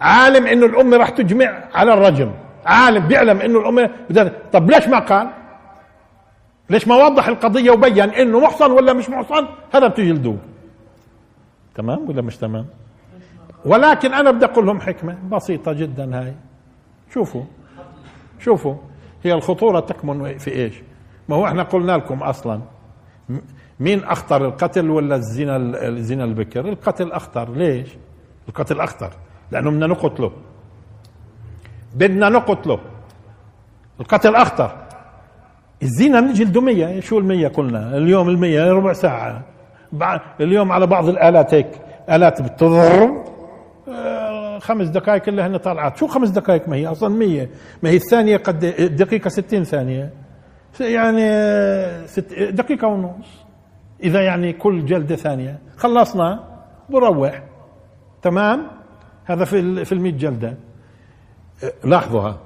عالم 0.00 0.46
إنه 0.46 0.66
الأمة 0.66 0.96
رح 0.96 1.08
تجمع 1.08 1.64
على 1.74 1.94
الرجم. 1.94 2.30
عالم 2.66 3.06
بيعلم 3.08 3.40
إنه 3.40 3.58
الأمة 3.60 3.90
بدنا 4.10 4.32
طب 4.52 4.70
ليش 4.70 4.88
ما 4.88 4.98
قال؟ 4.98 5.28
ليش 6.70 6.88
ما 6.88 6.96
وضح 6.96 7.28
القضية 7.28 7.70
وبين 7.70 8.10
إنه 8.10 8.40
محصن 8.40 8.70
ولا 8.70 8.92
مش 8.92 9.10
محصن؟ 9.10 9.46
هذا 9.74 9.86
بتجلدوه 9.86 10.38
تمام 11.74 12.08
ولا 12.08 12.22
مش 12.22 12.36
تمام؟ 12.36 12.66
ولكن 13.64 14.14
أنا 14.14 14.30
بدي 14.30 14.44
أقول 14.44 14.66
لهم 14.66 14.80
حكمة 14.80 15.16
بسيطة 15.30 15.72
جدا 15.72 16.18
هاي. 16.20 16.34
شوفوا. 17.14 17.42
شوفوا 18.44 18.74
هي 19.22 19.34
الخطورة 19.34 19.80
تكمن 19.80 20.38
في 20.38 20.50
إيش؟ 20.50 20.74
ما 21.28 21.36
هو 21.36 21.46
إحنا 21.46 21.62
قلنا 21.62 21.92
لكم 21.92 22.22
أصلا 22.22 22.60
مين 23.80 24.04
أخطر 24.04 24.46
القتل 24.46 24.90
ولا 24.90 25.16
الزنا 25.16 25.56
الزنا 25.88 26.24
البكر؟ 26.24 26.68
القتل 26.68 27.12
أخطر. 27.12 27.50
ليش؟ 27.52 27.88
القتل 28.48 28.80
أخطر 28.80 29.10
لأنه 29.50 29.70
بدنا 29.70 29.86
نقتله. 29.86 30.32
بدنا 31.94 32.28
نقتله. 32.28 32.78
القتل 34.00 34.34
أخطر. 34.34 34.76
الزنا 35.82 36.20
بنجلده 36.20 36.60
100 36.60 37.00
شو 37.00 37.20
ال100 37.20 37.46
قلنا؟ 37.56 37.96
اليوم 37.96 38.36
ال100 38.36 38.70
ربع 38.72 38.92
ساعة. 38.92 39.42
اليوم 40.40 40.72
على 40.72 40.86
بعض 40.86 41.08
الآلات 41.08 41.54
هيك 41.54 41.70
آلات 42.10 42.42
بتضرب. 42.42 43.24
خمس 44.58 44.88
دقائق 44.88 45.28
اللي 45.28 45.42
هن 45.42 45.56
طالعات. 45.56 45.96
شو 45.96 46.06
خمس 46.06 46.28
دقائق؟ 46.28 46.68
ما 46.68 46.76
هي 46.76 46.86
أصلا 46.86 47.08
100 47.08 47.48
ما 47.82 47.90
هي 47.90 47.96
الثانية 47.96 48.36
قد 48.36 48.58
دقيقة 48.96 49.28
60 49.28 49.64
ثانية. 49.64 50.12
يعني 50.80 51.26
ست 52.06 52.34
دقيقة 52.34 52.88
ونص. 52.88 53.44
إذا 54.02 54.20
يعني 54.20 54.52
كل 54.52 54.84
جلدة 54.84 55.16
ثانية. 55.16 55.58
خلصنا 55.76 56.44
بروح. 56.90 57.42
تمام؟ 58.22 58.66
هذا 59.24 59.44
في 59.44 59.84
في 59.84 59.92
ال 59.92 60.16
جلدة. 60.18 60.56
لاحظوها. 61.84 62.40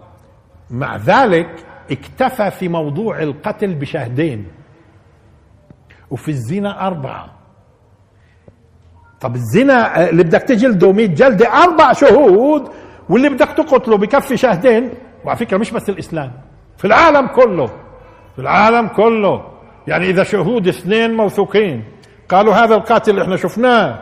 مع 0.70 0.96
ذلك 0.96 1.66
اكتفى 1.90 2.50
في 2.50 2.68
موضوع 2.68 3.22
القتل 3.22 3.74
بشهدين. 3.74 4.46
وفي 6.10 6.28
الزنا 6.28 6.86
أربعة. 6.86 7.35
طب 9.20 9.34
الزنا 9.34 10.08
اللي 10.10 10.22
بدك 10.22 10.42
تجلده 10.42 10.92
100 10.92 11.06
جلدة 11.06 11.62
أربع 11.62 11.92
شهود 11.92 12.68
واللي 13.08 13.28
بدك 13.28 13.48
تقتله 13.48 13.96
بكفي 13.96 14.36
شهدين. 14.36 14.90
وعلى 15.24 15.38
فكرة 15.38 15.56
مش 15.56 15.70
بس 15.70 15.88
الإسلام 15.88 16.32
في 16.78 16.84
العالم 16.84 17.26
كله 17.26 17.66
في 18.36 18.38
العالم 18.38 18.88
كله. 18.88 19.42
يعني 19.86 20.10
إذا 20.10 20.22
شهود 20.22 20.68
اثنين 20.68 21.14
موثوقين 21.14 21.84
قالوا 22.28 22.54
هذا 22.54 22.74
القاتل 22.74 23.20
إحنا 23.20 23.36
شفناه 23.36 23.98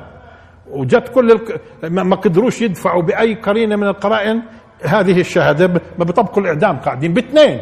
وجت 0.71 1.09
كل 1.15 1.31
الك... 1.33 1.61
ما 1.83 2.17
قدروش 2.17 2.63
يدفعوا 2.63 3.03
بأي 3.03 3.35
قرينة 3.35 3.77
من 3.77 3.87
القرائن 3.87 4.43
هذه 4.85 5.21
الشهادة. 5.21 5.67
ما 5.99 6.05
بيطبقوا 6.05 6.43
الإعدام 6.43 6.77
قاعدين 6.77 7.13
باثنين 7.13 7.61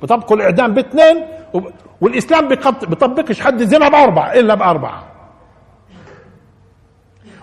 بيطبقوا 0.00 0.36
الإعدام 0.36 0.74
باثنين 0.74 1.16
وب... 1.54 1.70
والإسلام 2.00 2.48
بيطبقش 2.88 3.40
حد 3.40 3.60
الزنا 3.60 3.88
بأربعة 3.88 4.32
إلا 4.32 4.54
بأربعة. 4.54 5.13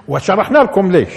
وشرحنا 0.07 0.57
لكم 0.57 0.91
ليش. 0.91 1.13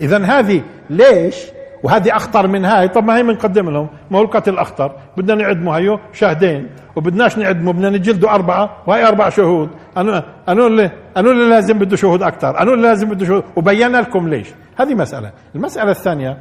اذا 0.00 0.24
هذه 0.24 0.62
ليش 0.90 1.36
وهذه 1.82 2.16
أخطر 2.16 2.46
من 2.46 2.64
هاي. 2.64 2.88
طب 2.88 3.04
ما 3.04 3.16
هي 3.16 3.22
بنقدم 3.22 3.70
لهم. 3.70 3.88
ما 4.10 4.18
هو 4.18 4.22
القتل 4.22 4.58
اخطر 4.58 4.96
بدنا 5.16 5.34
نعدمه 5.34 5.76
هيو 5.76 6.00
شاهدين 6.12 6.68
وبدناش 6.96 7.38
نعدمه 7.38 7.72
بدنا 7.72 7.90
نجلده 7.90 8.30
أربعة 8.30 8.82
وهي 8.86 9.08
أربع 9.08 9.28
شهود. 9.28 9.70
أنا 9.96 10.24
أنا 10.48 10.66
اللي 10.66 10.90
أنا 11.16 11.30
اللي 11.30 11.48
لازم 11.48 11.78
بده 11.78 11.96
شهود 11.96 12.22
أكثر 12.22 12.60
أنا 12.60 12.72
اللي 12.72 12.88
لازم 12.88 13.08
بده 13.08 13.26
شهود. 13.26 13.44
وبينا 13.56 13.96
لكم 13.96 14.28
ليش. 14.28 14.48
هذه 14.76 14.94
مسألة. 14.94 15.32
المسألة 15.54 15.90
الثانية 15.90 16.38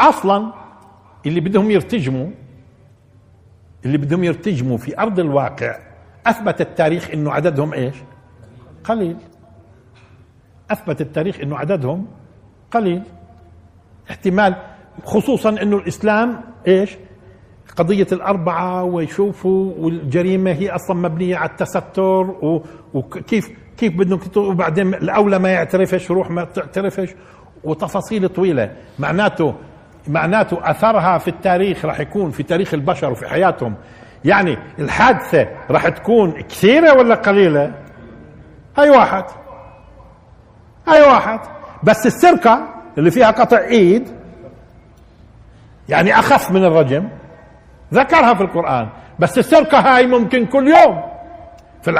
أصلا 0.00 0.52
اللي 1.26 1.40
بدهم 1.40 1.70
يرتجموا 1.70 2.26
اللي 3.84 3.98
بدهم 3.98 4.24
يرتجموا 4.24 4.76
في 4.76 4.98
أرض 4.98 5.20
الواقع 5.20 5.78
اثبت 6.26 6.60
التاريخ 6.60 7.10
إنه 7.10 7.32
عددهم 7.32 7.72
إيش؟ 7.72 7.94
قليل. 8.88 9.16
أثبت 10.70 11.00
التاريخ 11.00 11.40
إنه 11.40 11.56
عددهم 11.58 12.06
قليل. 12.70 13.02
احتمال 14.10 14.54
خصوصا 15.04 15.48
إنه 15.48 15.76
الإسلام 15.76 16.40
إيش؟ 16.66 16.96
قضية 17.76 18.06
الأربعة 18.12 18.84
ويشوفوا 18.84 19.72
والجريمة 19.78 20.50
هي 20.50 20.70
أصلا 20.70 20.96
مبنية 20.96 21.36
على 21.36 21.50
التستر 21.50 22.34
وكيف 22.94 23.50
كيف 23.76 23.96
بدهم 23.96 24.20
وبعدين 24.36 24.94
الأولى 24.94 25.38
ما 25.38 25.48
يعترفش 25.48 26.10
روح 26.10 26.30
ما 26.30 26.44
تعترفش 26.44 27.14
وتفاصيل 27.64 28.28
طويلة. 28.28 28.72
معناته 28.98 29.54
معناته 30.08 30.70
أثرها 30.70 31.18
في 31.18 31.28
التاريخ 31.28 31.84
راح 31.84 32.00
يكون 32.00 32.30
في 32.30 32.42
تاريخ 32.42 32.74
البشر 32.74 33.10
وفي 33.10 33.28
حياتهم. 33.28 33.74
يعني 34.24 34.58
الحادثة 34.78 35.48
راح 35.70 35.88
تكون 35.88 36.30
كثيرة 36.42 36.98
ولا 36.98 37.14
قليلة؟ 37.14 37.85
هاي 38.78 38.90
واحد. 38.90 39.24
هاي 40.88 41.02
واحد. 41.02 41.40
بس 41.82 42.06
السرقة 42.06 42.68
اللي 42.98 43.10
فيها 43.10 43.30
قطع 43.30 43.58
إيد 43.58 44.08
يعني 45.88 46.18
أخف 46.18 46.50
من 46.50 46.64
الرجم 46.64 47.08
ذكرها 47.94 48.34
في 48.34 48.40
القرآن. 48.40 48.88
بس 49.18 49.38
السرقة 49.38 49.78
هاي 49.78 50.06
ممكن 50.06 50.46
كل 50.46 50.68
يوم. 50.68 51.02
في. 51.82 51.90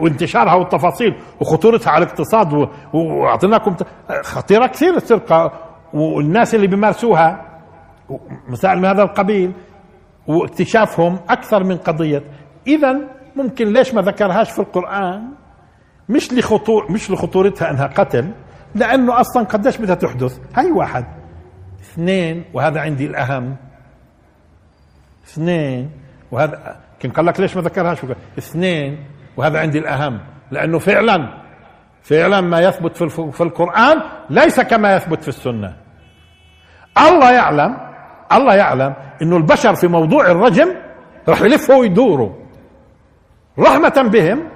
وانتشارها 0.00 0.54
والتفاصيل 0.54 1.14
وخطورتها 1.40 1.90
على 1.90 2.04
الاقتصاد 2.04 2.68
وأعطيناكم 2.92 3.76
خطيرة 4.22 4.66
كثير 4.66 4.96
السرقة 4.96 5.52
والناس 5.92 6.54
اللي 6.54 6.66
بيمارسوها 6.66 7.44
مسائل 8.48 8.78
من 8.78 8.84
هذا 8.84 9.02
القبيل 9.02 9.52
واكتشافهم 10.26 11.18
أكثر 11.28 11.64
من 11.64 11.76
قضية. 11.76 12.22
اذا 12.66 12.98
ممكن 13.36 13.72
ليش 13.72 13.94
ما 13.94 14.02
ذكرهاش 14.02 14.50
في 14.50 14.58
القرآن؟ 14.58 15.28
مش 16.08 16.32
لخطور 16.32 16.92
مش 16.92 17.10
لخطورتها 17.10 17.70
أنها 17.70 17.86
قتل 17.86 18.30
لأنه 18.74 19.20
أصلا 19.20 19.44
قديش 19.44 19.76
بدها 19.76 19.94
تحدث؟ 19.94 20.38
هاي 20.54 20.70
واحد. 20.70 21.04
اثنين 21.80 22.44
وهذا 22.54 22.80
عندي 22.80 23.06
الأهم. 23.06 23.56
اثنين 25.28 25.90
وهذا 26.32 26.76
كان 27.00 27.12
قال 27.12 27.26
لك 27.26 27.40
ليش 27.40 27.56
ما 27.56 27.62
ذكرهاش؟ 27.62 27.98
اثنين 28.38 29.04
وهذا 29.36 29.58
عندي 29.58 29.78
الأهم. 29.78 30.20
لأنه 30.50 30.78
فعلا 30.78 31.44
فعلا 32.02 32.40
ما 32.40 32.60
يثبت 32.60 32.96
في, 32.96 33.32
في 33.32 33.40
القرآن 33.40 34.02
ليس 34.30 34.60
كما 34.60 34.96
يثبت 34.96 35.22
في 35.22 35.28
السنة. 35.28 35.76
الله 36.98 37.32
يعلم 37.32 37.76
الله 38.32 38.54
يعلم 38.54 38.94
إنه 39.22 39.36
البشر 39.36 39.74
في 39.74 39.86
موضوع 39.86 40.30
الرجم 40.30 40.68
راح 41.28 41.40
يلفوا 41.40 41.74
ويدوروا. 41.74 42.32
رحمة 43.58 44.10
بهم 44.12 44.48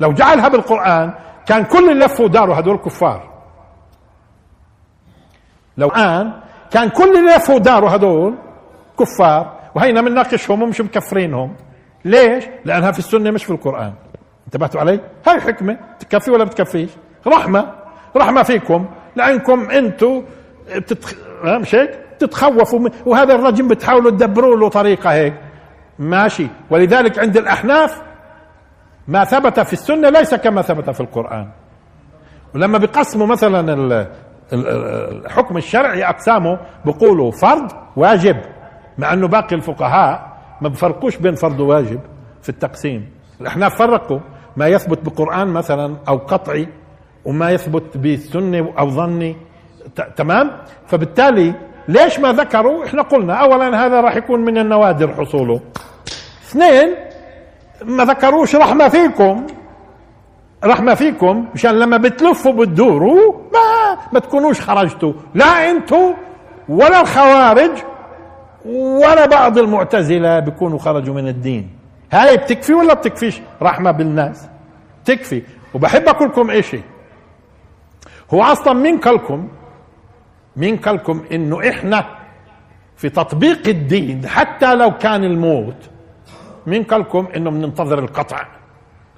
لو 0.00 0.12
جعلها 0.12 0.48
بالقرآن 0.48 1.14
كان 1.46 1.64
كل 1.64 1.90
اللي 1.90 2.04
لفوا 2.04 2.24
وداروا 2.24 2.58
هدول 2.58 2.76
كفار 2.76 3.30
لو 5.78 5.88
الان 5.88 6.32
كان 6.70 6.88
كل 6.88 7.18
اللي 7.18 7.36
لفوا 7.36 7.54
وداروا 7.54 7.90
هدول 7.90 8.34
كفار 9.00 9.60
وهينا 9.74 10.02
بنناقشهم 10.02 10.62
ومش 10.62 10.80
مكفرينهم. 10.80 11.56
ليش؟ 12.04 12.44
لأنها 12.64 12.92
في 12.92 12.98
السنة 12.98 13.30
مش 13.30 13.44
في 13.44 13.50
القرآن. 13.50 13.92
انتبهتوا 14.46 14.80
علي؟ 14.80 15.00
هاي 15.26 15.40
حكمة. 15.40 15.78
تكفي 15.98 16.30
ولا 16.30 16.44
بتكفيش؟ 16.44 16.90
رحمة. 17.26 17.72
رحمة 18.16 18.42
فيكم. 18.42 18.86
لأنكم 19.16 19.70
أنتم 19.70 20.22
بتتخ... 20.76 21.14
مش 21.44 21.74
هيك؟ 21.74 21.98
تتخوفوا 22.18 22.88
وهذا 23.06 23.34
الرجم 23.34 23.68
بتحاولوا 23.68 24.10
تدبروا 24.10 24.56
له 24.56 24.68
طريقة 24.68 25.12
هيك. 25.12 25.34
ماشي. 25.98 26.46
ولذلك 26.70 27.18
عند 27.18 27.36
الأحناف 27.36 28.02
ما 29.08 29.24
ثبت 29.24 29.60
في 29.60 29.72
السنة 29.72 30.08
ليس 30.08 30.34
كما 30.34 30.62
ثبت 30.62 30.90
في 30.90 31.00
القرآن. 31.00 31.48
ولما 32.54 32.78
بقسموا 32.78 33.26
مثلا 33.26 34.06
الحكم 34.52 35.56
الشرعي 35.56 36.04
أقسامه 36.04 36.58
بقولوا 36.84 37.30
فرض 37.30 37.72
واجب 37.96 38.36
مع 38.98 39.12
أنه 39.12 39.28
باقي 39.28 39.56
الفقهاء 39.56 40.36
ما 40.60 40.68
بفرقوش 40.68 41.16
بين 41.16 41.34
فرض 41.34 41.60
وواجب 41.60 42.00
في 42.42 42.48
التقسيم. 42.48 43.10
الاحناف 43.40 43.78
فرقوا 43.78 44.20
ما 44.56 44.66
يثبت 44.68 44.98
بقرآن 45.04 45.48
مثلا 45.48 45.96
أو 46.08 46.16
قطعي 46.16 46.68
وما 47.24 47.50
يثبت 47.50 47.96
بالسنة 47.96 48.72
أو 48.78 48.90
ظني. 48.90 49.36
تمام؟ 50.16 50.50
فبالتالي 50.86 51.54
ليش 51.88 52.20
ما 52.20 52.32
ذكروا؟ 52.32 52.84
إحنا 52.84 53.02
قلنا 53.02 53.34
اولا 53.34 53.86
هذا 53.86 54.00
راح 54.00 54.16
يكون 54.16 54.40
من 54.40 54.58
النوادر 54.58 55.14
حصوله. 55.14 55.60
اثنين 56.48 56.94
ما 57.86 58.04
ذكروش 58.04 58.56
رحمة 58.56 58.88
فيكم. 58.88 59.46
رحمة 60.64 60.94
فيكم 60.94 61.46
مشان 61.54 61.78
لما 61.78 61.96
بتلفوا 61.96 62.52
بتدوروا 62.52 63.32
ما 63.52 63.98
ما 64.12 64.20
تكونوش 64.20 64.60
خرجتوا. 64.60 65.12
لا 65.34 65.70
أنتوا 65.70 66.12
ولا 66.68 67.00
الخوارج 67.00 67.70
ولا 68.66 69.26
بعض 69.26 69.58
المعتزلة 69.58 70.38
بيكونوا 70.40 70.78
خرجوا 70.78 71.14
من 71.14 71.28
الدين. 71.28 71.70
هاي 72.12 72.36
بتكفي 72.36 72.74
ولا 72.74 72.94
بتكفيش؟ 72.94 73.40
رحمة 73.62 73.90
بالناس. 73.90 74.48
تكفي. 75.04 75.42
وبحب 75.74 76.08
أقول 76.08 76.28
لكم 76.28 76.50
إيش؟ 76.50 76.76
هو 78.34 78.42
أصلا 78.42 78.72
مين 78.72 78.98
قالكم 78.98 79.48
مين 80.56 80.76
قالكم 80.76 81.24
إنه 81.32 81.68
إحنا 81.68 82.04
في 82.96 83.08
تطبيق 83.08 83.68
الدين 83.68 84.28
حتى 84.28 84.74
لو 84.74 84.98
كان 84.98 85.24
الموت 85.24 85.90
مين 86.66 86.82
قالكم 86.82 87.28
إنه 87.36 87.50
بننتظر 87.50 87.98
القطع؟ 87.98 88.46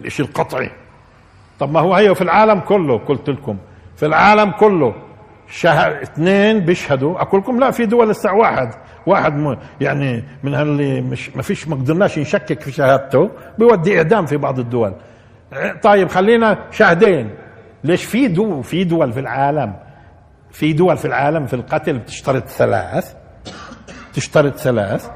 الإشي 0.01 0.23
القطعي. 0.23 0.71
طب 1.59 1.73
ما 1.73 1.81
هو 1.81 1.95
هي 1.95 2.15
في 2.15 2.23
العالم 2.23 2.61
كله 2.61 2.99
قلت 2.99 3.31
لكم. 3.31 3.57
في 3.97 4.07
العالم 4.07 4.51
كله 4.51 4.95
شهر 5.49 6.03
اثنين 6.03 6.61
بيشهدوا. 6.61 7.23
أقول 7.23 7.41
لكم 7.41 7.61
لا 7.61 7.71
في 7.71 7.87
دول 7.87 8.11
الساعة 8.11 8.35
واحد 8.35 8.71
واحد 9.07 9.59
يعني 9.81 10.25
من 10.43 10.55
اللي 10.55 11.01
مش 11.01 11.37
ما 11.37 11.43
فيش 11.43 11.69
ما 11.69 11.77
قدرناش 11.77 12.19
نشكك 12.19 12.61
في 12.61 12.73
شهادته. 12.73 13.31
بيودي 13.59 13.97
إعدام 13.99 14.27
في 14.27 14.37
بعض 14.37 14.59
الدول. 14.59 14.95
طيب 15.83 16.09
خلينا 16.09 16.59
شاهدين 16.71 17.31
ليش 17.85 18.05
في 18.05 18.29
دول 18.29 18.65
في 18.65 18.85
دول 18.85 19.13
في 19.13 19.21
العالم 19.21 19.77
في 20.51 20.73
دول 20.73 20.97
في 20.97 21.05
العالم 21.05 21.47
في 21.47 21.55
القتل 21.55 21.99
بتشترط 21.99 22.49
ثلاث؟ 22.49 23.15
تشترط 24.15 24.57
ثلاث. 24.57 25.11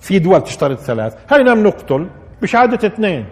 في 0.00 0.18
دول 0.18 0.40
تشترط 0.44 0.78
ثلاث. 0.78 1.16
هينا 1.30 1.54
بنقتل 1.54 2.06
بشهادة 2.42 2.88
اثنين. 2.88 3.26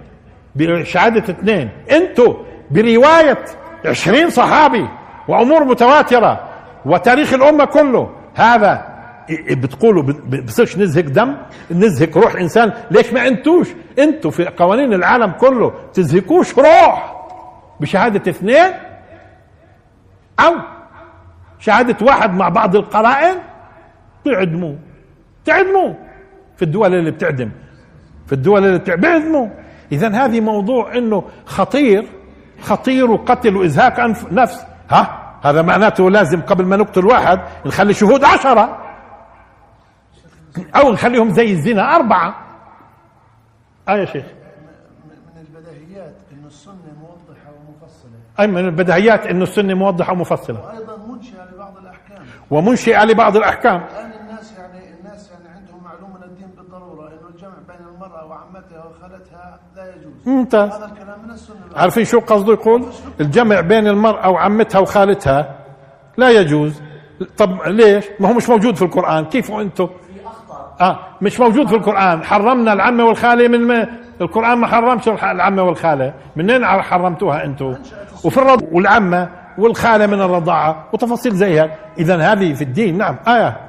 بشهادة 0.54 1.32
اثنين. 1.32 1.70
أنتوا 1.90 2.34
برواية 2.70 3.44
عشرين 3.86 4.30
صحابي 4.30 4.88
وأمور 5.28 5.64
متواترة 5.64 6.48
وتاريخ 6.86 7.32
الأمة 7.32 7.64
كله. 7.64 8.10
هذا 8.34 8.94
بتقولوا 9.50 10.02
بصيرش 10.46 10.78
نزهق 10.78 11.04
دم 11.04 11.36
نزهق 11.70 12.18
روح 12.18 12.34
إنسان. 12.34 12.72
ليش 12.90 13.12
ما 13.12 13.28
انتوش؟ 13.28 13.68
أنتوا 13.98 14.30
في 14.30 14.44
قوانين 14.44 14.92
العالم 14.92 15.30
كله 15.30 15.72
تزهقوش 15.92 16.58
روح 16.58 17.14
بشهادة 17.80 18.30
اثنين 18.30 18.70
أو 20.40 20.54
شهادة 21.58 22.06
واحد 22.06 22.34
مع 22.34 22.48
بعض 22.48 22.76
القرائن؟ 22.76 23.34
تعدموا. 24.24 24.74
تعدموا. 25.44 25.94
في 26.56 26.62
الدول 26.62 26.94
اللي 26.94 27.10
بتعدم 27.10 27.50
في 28.26 28.32
الدول 28.32 28.64
اللي 28.66 28.78
بتعدم 28.78 29.00
بيعدموا 29.00 29.48
اذا 29.92 30.08
هذه 30.08 30.40
موضوع 30.40 30.96
إنه 30.96 31.24
خطير 31.46 32.06
خطير 32.60 33.10
وقتل 33.10 33.56
وازهاق 33.56 34.00
نفس. 34.32 34.66
ها؟ 34.90 35.20
هذا 35.42 35.62
معناته 35.62 36.10
لازم 36.10 36.40
قبل 36.40 36.64
ما 36.64 36.76
نقتل 36.76 37.06
واحد 37.06 37.40
نخلي 37.66 37.94
شهود 37.94 38.24
عشرة. 38.24 38.84
أو 40.76 40.92
نخليهم 40.92 41.30
زي 41.30 41.52
الزنا 41.52 41.96
أربعة. 41.96 42.34
آه 43.88 43.96
يا 43.96 44.04
شيخ. 44.04 44.24
من 45.04 45.40
البديهيات 45.40 46.14
إنه 46.32 46.46
السنة 46.46 46.74
موضحة 47.00 47.50
ومفصلة. 47.52 48.18
أي 48.40 48.46
من 48.46 48.64
البديهيات 48.64 49.26
إنه 49.26 49.42
السنة 49.42 49.74
موضحة 49.74 50.12
ومفصلة. 50.12 50.60
وأيضا 50.64 50.96
منشئة 50.96 51.44
لبعض 51.44 51.76
الأحكام. 51.78 52.26
ومنشئة 52.50 53.04
لبعض 53.04 53.36
الأحكام 53.36 53.76
الان 53.76 54.12
الناس 54.20 54.58
يعني 54.58 55.00
الناس 55.00 55.30
يعني 55.30 55.48
عندهم 55.48 55.84
معلومه 55.84 56.18
من 56.18 56.22
الدين 56.22 56.48
بالضروره 56.56 57.08
انه 57.08 57.28
الجمع 57.28 57.54
بين 57.68 57.86
المراه 57.94 58.26
وعمتها 58.26 58.84
وخالتها 58.84 59.60
لا 59.76 59.94
يجوز 59.96 60.13
ممتاز 60.26 60.72
عارفين 61.76 62.04
شو 62.04 62.20
قصده 62.20 62.52
يقول؟ 62.52 62.86
الجمع 63.20 63.60
بين 63.60 63.86
المرأة 63.86 64.30
وعمتها 64.30 64.78
وخالتها 64.78 65.54
لا 66.16 66.30
يجوز. 66.30 66.82
طب 67.36 67.62
ليش؟ 67.66 68.04
ما 68.20 68.28
هو 68.28 68.32
مش 68.32 68.48
موجود 68.48 68.76
في 68.76 68.82
القرآن. 68.82 69.24
كيف 69.24 69.50
أنتم؟ 69.50 69.88
آه 70.80 70.98
مش 71.22 71.40
موجود 71.40 71.68
في 71.68 71.74
القرآن. 71.74 72.24
حرمنا 72.24 72.72
العمة 72.72 73.04
والخالة 73.04 73.48
من 73.48 73.60
ما؟ 73.66 73.88
القرآن 74.20 74.58
ما 74.58 74.66
حرمش 74.66 75.08
العمة 75.08 75.62
والخالة. 75.62 76.14
منين 76.36 76.66
حرمتوها 76.66 77.44
أنتم؟ 77.44 77.74
وفي 78.24 78.38
الرض 78.38 78.68
والعمة 78.72 79.28
والخالة 79.58 80.06
من 80.06 80.20
الرضاعة. 80.20 80.84
وتفاصيل 80.92 81.34
زي 81.34 81.60
هيك 81.60 81.70
اذا 81.98 82.32
هذه 82.32 82.52
في 82.54 82.64
الدين. 82.64 82.98
نعم. 82.98 83.16
آية. 83.28 83.60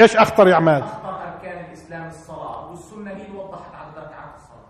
إيش 0.00 0.16
أخطر 0.16 0.48
يا 0.48 0.54
عماد 0.54 0.82
أخطر 0.82 1.08
أركان 1.08 1.64
الإسلام 1.68 2.06
الصلاة 2.08 2.70
والسنة 2.70 3.10
هي 3.10 3.26
اللي 3.26 3.38
وضحت 3.38 3.74
عدد 3.74 3.96
ركعات 3.98 4.34
الصلاة 4.36 4.68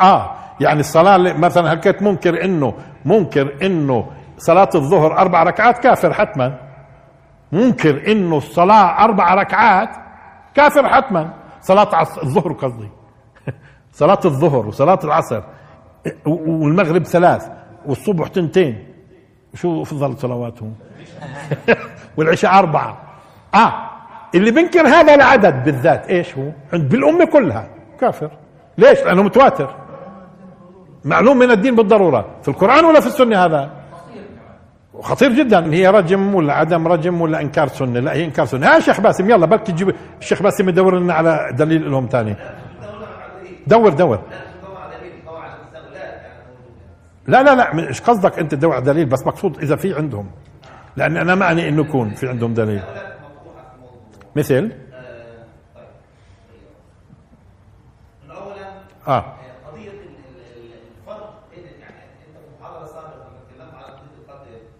آه 0.00 0.30
يعني 0.60 0.80
الصلاة 0.80 1.16
مثلا 1.32 1.72
هلكت 1.72 2.02
منكر 2.02 2.44
إنه 2.44 2.74
منكر 3.04 3.66
إنه 3.66 4.06
صلاة 4.38 4.68
الظهر 4.74 5.18
أربع 5.18 5.42
ركعات 5.42 5.78
كافر 5.78 6.12
حتما. 6.12 6.58
منكر 7.52 8.12
إنه 8.12 8.36
الصلاة 8.36 9.04
أربع 9.04 9.34
ركعات 9.34 9.88
كافر 10.54 10.88
حتما. 10.88 11.30
صلاة. 11.60 12.02
الظهر 12.22 12.52
قصدي. 12.52 12.88
صلاة 13.92 14.20
الظهر 14.24 14.66
وصلاة 14.66 14.98
العصر. 15.04 15.42
والمغرب 16.26 17.02
ثلاث 17.04 17.48
والصبح 17.86 18.28
تنتين. 18.28 18.86
شو 19.54 19.82
أفضل 19.82 20.18
صلواتهم؟ 20.18 20.74
والعشاء 22.16 22.58
أربعة. 22.58 22.98
آه 23.54 23.72
اللي 24.34 24.50
بنكر 24.50 24.86
هذا 24.88 25.14
العدد 25.14 25.64
بالذات 25.64 26.06
إيش 26.06 26.38
هو؟ 26.38 26.50
عند 26.72 26.88
بالأمة 26.88 27.24
كلها. 27.24 27.68
كافر. 28.00 28.30
ليش؟ 28.78 28.98
لأنه 28.98 29.22
متواتر. 29.22 29.74
معلوم 31.04 31.38
من 31.38 31.50
الدين 31.50 31.76
بالضرورة. 31.76 32.36
في 32.42 32.48
القرآن 32.48 32.84
ولا 32.84 33.00
في 33.00 33.06
السنة 33.06 33.44
هذا؟ 33.44 33.70
خطير 35.00 35.32
جدا. 35.32 35.72
هي 35.74 35.88
رجم 35.88 36.34
ولا 36.34 36.52
عدم 36.54 36.88
رجم 36.88 37.20
ولا 37.20 37.40
إنكار 37.40 37.68
سنة؟ 37.68 38.00
لا 38.00 38.12
هي 38.12 38.24
إنكار 38.24 38.46
سنة. 38.46 38.66
ها 38.66 38.80
شيخ 38.80 39.00
باسم 39.00 39.30
يلا 39.30 39.46
بلكي 39.46 39.72
تجيب 39.72 39.94
الشيخ 40.20 40.42
باسم 40.42 40.68
يدور 40.68 40.98
لنا 40.98 41.14
على 41.14 41.50
دليل 41.58 41.90
لهم 41.90 42.06
ثاني 42.06 42.36
دور 43.66 43.88
دور. 43.90 44.18
لا 47.26 47.42
لا 47.42 47.54
لا 47.54 47.88
إيش 47.88 48.00
قصدك 48.00 48.38
أنت 48.38 48.54
تدور 48.54 48.72
على 48.74 48.84
دليل؟ 48.84 49.06
بس 49.06 49.26
مقصود 49.26 49.58
إذا 49.58 49.76
في 49.76 49.94
عندهم. 49.94 50.30
لأن 50.96 51.16
أنا 51.16 51.34
معني 51.34 51.68
إنه 51.68 51.80
يكون 51.80 52.10
في 52.10 52.28
عندهم 52.28 52.54
دليل. 52.54 52.82
مثل؟ 54.36 54.72
آه 59.08 59.24
قضيه 59.66 59.88
ال- 59.88 59.94
ال- 59.94 60.40
ال- 60.56 60.72
الفرق 61.02 61.42
بين 61.50 61.64
يعني 61.64 61.94
انت 62.04 62.36
في 62.36 62.62
محاضره 62.62 62.86
سابقه 62.86 63.16
لما 63.16 63.40
تكلمت 63.48 63.74
على 63.74 63.84
قضيه 63.84 64.10
القتل 64.28 64.50
آه 64.54 64.79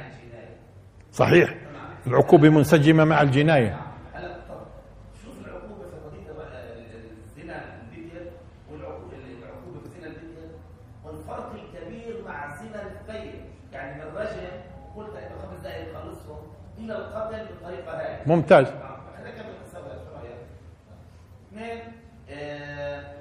الجنايه 0.00 0.56
صحيح. 1.12 1.54
العقوبة 2.06 2.48
منسجمة 2.48 3.04
مع 3.04 3.22
طب 4.48 4.60
شوف 5.24 5.34
العقوبه 5.46 5.84
في 5.84 5.96
ال- 6.72 7.10
الزنا 7.24 7.64
العقوبه 9.42 9.80
في 9.80 9.96
والفرق 11.04 11.52
الكبير 11.54 12.24
مع 12.28 12.54
يعني 13.72 14.04
من 14.04 14.10
قلت 14.96 15.16
انه 15.16 15.36
خمس 15.42 15.60
دقائق 15.60 15.90
يخلصهم 15.90 16.42
إلى 16.78 16.96
القتل 16.96 17.46
بالطريقة 17.46 18.00
هاي 18.00 18.18
ممتاز 18.26 18.66
خلينا 18.66 19.30
نكمل 19.34 19.50
القصة 19.50 19.80
بقى 19.80 19.96
شو 19.98 20.10
رايك؟ 20.16 20.36
اثنين 21.52 21.92
آه، 22.30 23.14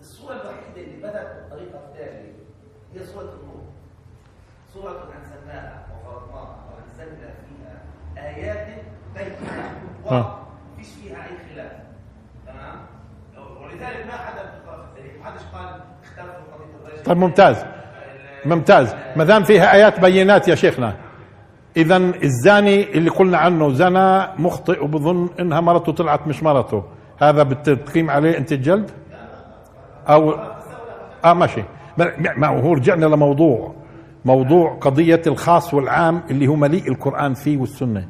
الصورة 0.00 0.32
الوحيدة 0.34 0.80
اللي 0.80 0.96
بدأت 0.96 1.36
بالطريقة 1.36 1.78
التالية 1.78 2.32
هي 2.94 3.06
صورة 3.06 3.22
النور. 3.42 3.62
صورة 4.74 5.08
أنزلناها 5.18 5.86
وفرضناها 5.92 6.56
وأنزلنا 6.72 7.28
فيها 7.34 7.82
آيات 8.26 8.66
بينات 9.14 9.32
آه. 10.06 10.12
واضحة 10.14 10.46
مفيش 10.74 10.88
فيها 10.94 11.16
أي 11.24 11.54
خلاف. 11.54 11.72
تمام؟ 12.46 12.86
ولذلك 13.62 14.06
ما 14.06 14.12
حدا 14.12 14.42
في 14.50 14.56
التاريخ 14.84 15.12
ما 15.18 15.24
حدش 15.24 15.40
قال 15.54 15.80
اختلفوا 16.02 16.32
في 16.32 16.52
قضية 16.52 16.88
الرجل. 16.88 16.99
طيب 17.10 17.18
ممتاز. 17.18 17.64
ممتاز. 18.44 18.94
ما 19.16 19.24
دام 19.24 19.44
فيها 19.44 19.74
آيات 19.74 20.00
بينات 20.00 20.48
يا 20.48 20.54
شيخنا. 20.54 20.96
اذا 21.76 21.96
الزاني 21.96 22.92
اللي 22.92 23.10
قلنا 23.10 23.38
عنه 23.38 23.72
زنى 23.72 24.28
مخطئ 24.38 24.84
وبظن 24.84 25.28
إنها 25.40 25.60
مرته 25.60 25.92
طلعت 25.92 26.26
مش 26.26 26.42
مرته. 26.42 26.84
هذا 27.18 27.42
بتقيم 27.42 28.10
عليه. 28.10 28.38
أنت 28.38 28.52
الجلد 28.52 28.90
أو 30.08 30.34
آه 31.24 31.32
ماشي. 31.32 31.62
ما 32.36 32.46
هو 32.46 32.72
رجعنا 32.72 33.06
لموضوع. 33.06 33.74
موضوع 34.24 34.78
قضية 34.80 35.22
الخاص 35.26 35.74
والعام 35.74 36.22
اللي 36.30 36.46
هو 36.48 36.56
مليء 36.56 36.88
القرآن 36.88 37.34
فيه 37.34 37.56
والسنة. 37.56 38.08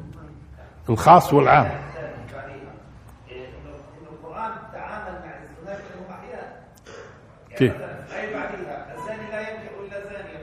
الخاص 0.89 1.33
والعام. 1.33 1.65
بعدين 1.65 2.59
إيه، 3.29 3.37
إنه 3.37 3.71
إنه 4.01 4.09
القرآن 4.11 4.51
تعامل 4.73 5.11
مع 5.25 5.33
الزنا 5.43 5.73
كأنهم 5.75 6.11
أحياء. 6.11 6.63
يعني 7.49 7.57
كيف؟ 7.57 7.71
مثلا 7.71 7.91
الآية 8.11 8.33
بعديها 8.33 8.85
الزاني 8.97 9.31
لا 9.31 9.39
ينكح 9.39 9.71
إلا 9.81 10.03
زانية 10.03 10.39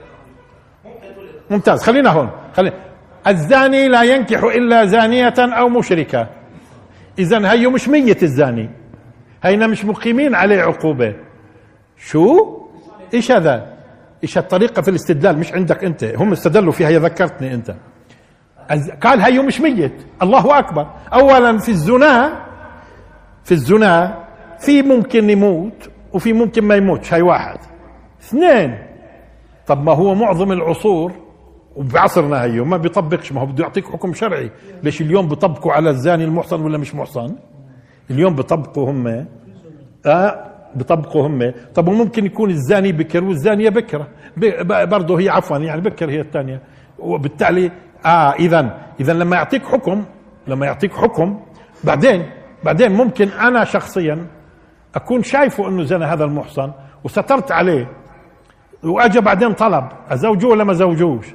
ممكن 0.85 1.13
تقول 1.15 1.25
ممتاز. 1.49 1.83
خلينا 1.83 2.09
هون. 2.09 2.29
خلينا 2.53 2.75
الزاني 3.27 3.87
لا 3.87 4.03
ينكح 4.03 4.43
إلا 4.43 4.85
زانية 4.85 5.33
أو 5.39 5.69
مشركة. 5.69 6.27
اذا 7.19 7.51
هيو 7.51 7.69
مش 7.71 7.89
ميت 7.89 8.23
الزاني. 8.23 8.69
هينا 9.43 9.67
مش 9.67 9.85
مقيمين 9.85 10.35
عليه 10.35 10.61
عقوبة. 10.61 11.15
شو؟ 11.97 12.57
إيش 13.13 13.31
هذا؟ 13.31 13.73
إيش 14.23 14.37
الطريقة 14.37 14.81
في 14.81 14.89
الاستدلال؟ 14.89 15.37
مش 15.37 15.53
عندك 15.53 15.83
أنت. 15.83 16.03
هم 16.03 16.31
استدلوا 16.31 16.71
فيها. 16.71 16.87
هي 16.87 16.97
ذكرتني 16.97 17.61
الز- 18.71 18.91
قال 18.91 19.21
هيو 19.21 19.43
مش 19.43 19.61
ميت. 19.61 19.93
الله 20.21 20.59
أكبر. 20.59 20.87
اولا 21.13 21.57
في 21.57 21.69
الزنا 21.69 22.45
في 23.43 23.51
الزنا 23.51 24.23
في 24.59 24.81
ممكن 24.81 25.29
يموت 25.29 25.89
وفي 26.13 26.33
ممكن 26.33 26.63
ما 26.63 26.75
يموتش. 26.75 27.13
هاي 27.13 27.21
واحد. 27.21 27.57
اثنين 28.21 28.77
طب 29.67 29.83
ما 29.83 29.93
هو 29.93 30.15
معظم 30.15 30.51
العصور 30.51 31.13
وبعصرنا 31.75 32.43
هيو 32.43 32.65
ما 32.65 32.77
بيطبقش. 32.77 33.31
ما 33.31 33.41
هو 33.41 33.45
بده 33.45 33.63
يعطيك 33.63 33.85
حكم 33.87 34.13
شرعي. 34.13 34.51
ليش 34.83 35.01
اليوم 35.01 35.27
بيطبقوا 35.27 35.71
على 35.73 35.89
الزاني 35.89 36.23
المحصن 36.23 36.61
ولا 36.61 36.77
مش 36.77 36.95
محصن؟ 36.95 37.35
اليوم 38.11 38.35
بيطبقوا 38.35 38.91
هم. 38.91 39.25
آه 40.05 40.45
بيطبقوا 40.75 41.27
هم. 41.27 41.53
طب 41.75 41.87
وممكن 41.87 42.25
يكون 42.25 42.49
الزاني 42.49 42.91
بكر 42.91 43.23
والزانية 43.23 43.69
بكرة. 43.69 44.07
برضه 44.85 45.19
هي 45.19 45.29
عفوا 45.29 45.57
يعني 45.57 45.81
بكر 45.81 46.09
هي 46.09 46.21
الثانية. 46.21 46.61
وبالتالي 46.99 47.71
آه 48.05 48.33
اذا 48.33 48.77
اذا 48.99 49.13
لما 49.13 49.35
يعطيك 49.35 49.65
حكم 49.65 50.05
لما 50.47 50.65
يعطيك 50.65 50.93
حكم 50.93 51.39
بعدين 51.83 52.25
بعدين 52.63 52.91
ممكن 52.91 53.27
أنا 53.27 53.63
شخصيا 53.63 54.27
أكون 54.95 55.23
شايفه 55.23 55.67
إنه 55.69 55.83
زنى 55.83 56.05
هذا 56.05 56.23
المحصن 56.23 56.71
وسترت 57.03 57.51
عليه. 57.51 57.91
واجى 58.83 59.21
بعدين 59.21 59.53
طلب 59.53 59.87
أزوجوه 60.09 60.51
ولا 60.51 60.63
ما 60.63 60.73
زوجوش 60.73 61.25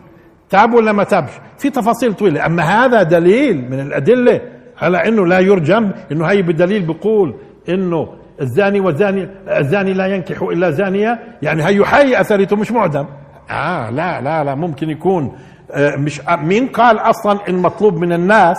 تاب 0.54 0.74
ولا 0.74 0.92
ما 0.92 1.04
تابش؟ 1.04 1.30
في 1.58 1.70
تفاصيل 1.70 2.14
طويلة. 2.14 2.46
أما 2.46 2.62
هذا 2.62 3.02
دليل 3.02 3.70
من 3.70 3.80
الأدلة 3.80 4.40
على 4.78 5.08
إنه 5.08 5.26
لا 5.26 5.38
يرجم 5.38 5.90
إنه 6.12 6.24
هي 6.26 6.42
بدليل 6.42 6.82
بيقول 6.82 7.34
إنه 7.68 8.08
الزاني 8.40 8.80
والزاني 8.80 9.28
الزاني 9.48 9.92
لا 9.92 10.06
ينكح 10.06 10.42
إلا 10.42 10.70
زانية. 10.70 11.18
يعني 11.42 11.64
هي 11.64 11.84
حي 11.84 12.20
اثرته 12.20 12.56
مش 12.56 12.72
معدم. 12.72 13.06
آه 13.50 13.90
لا 13.90 14.20
لا 14.20 14.44
لا 14.44 14.54
ممكن 14.54 14.90
يكون 14.90 15.32
آه 15.70 15.96
مش 15.96 16.20
آه 16.20 16.36
مين 16.36 16.66
قال 16.66 16.98
أصلا 16.98 17.38
المطلوب 17.48 17.94
من 17.98 18.12
الناس؟ 18.12 18.58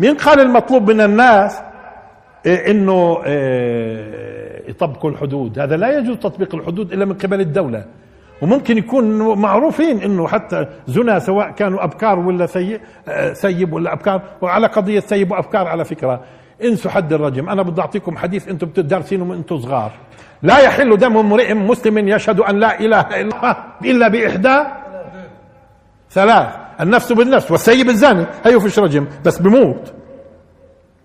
مين 0.00 0.14
قال 0.14 0.40
المطلوب 0.40 0.90
من 0.90 1.00
الناس 1.00 1.60
إيه 2.46 2.70
إنه 2.70 3.18
إيه 3.24 4.70
يطبقوا 4.70 5.10
الحدود؟ 5.10 5.58
هذا 5.58 5.76
لا 5.76 5.98
يجوز 5.98 6.16
تطبيق 6.16 6.54
الحدود 6.54 6.92
إلا 6.92 7.04
من 7.04 7.14
قبل 7.14 7.40
الدولة. 7.40 7.84
وممكن 8.42 8.78
يكون 8.78 9.34
معروفين 9.38 10.02
إنه 10.02 10.28
حتى 10.28 10.66
زنا 10.86 11.18
سواء 11.18 11.50
كانوا 11.50 11.84
أبكار 11.84 12.18
ولا 12.18 12.46
ثيب, 12.46 12.80
ثيب 13.32 13.72
ولا 13.72 13.92
أبكار 13.92 14.22
وعلى 14.42 14.66
قضية 14.66 15.00
ثيب 15.00 15.30
وأبكار 15.30 15.68
على 15.68 15.84
فكرة. 15.84 16.20
انسوا 16.64 16.90
حد 16.90 17.12
الرجم. 17.12 17.48
أنا 17.48 17.62
بدي 17.62 17.80
أعطيكم 17.80 18.16
حديث 18.16 18.48
أنتم 18.48 18.66
بتدرسينه 18.66 19.24
من 19.24 19.36
أنتم 19.36 19.58
صغار. 19.58 19.92
لا 20.42 20.58
يحل 20.58 20.96
دم 20.96 21.16
امرئ 21.16 21.54
مسلم 21.54 22.08
يشهد 22.08 22.40
أن 22.40 22.58
لا 22.58 22.80
إله 22.80 23.00
إلا 23.00 23.20
الله 23.20 23.56
إلا 23.84 24.08
بإحدى 24.08 24.58
ثلاث. 26.10 26.48
النفس 26.80 27.12
بالنفس 27.12 27.50
والسيب 27.50 27.88
الزاني. 27.88 28.26
هيو 28.44 28.60
فيش 28.60 28.78
رجم 28.78 29.06
بس 29.24 29.38
بموت. 29.38 29.94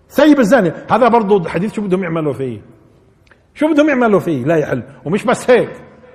سيب 0.08 0.40
الزاني. 0.40 0.72
هذا 0.90 1.08
برضه 1.08 1.36
الحديث 1.36 1.72
شو 1.72 1.82
بدهم 1.82 2.02
يعملوا 2.02 2.32
فيه؟ 2.32 2.60
شو 3.54 3.72
بدهم 3.72 3.88
يعملوا 3.88 4.20
فيه؟ 4.20 4.44
لا 4.44 4.56
يحل. 4.56 4.82
ومش 5.04 5.24
بس 5.24 5.50
هيك. 5.50 5.70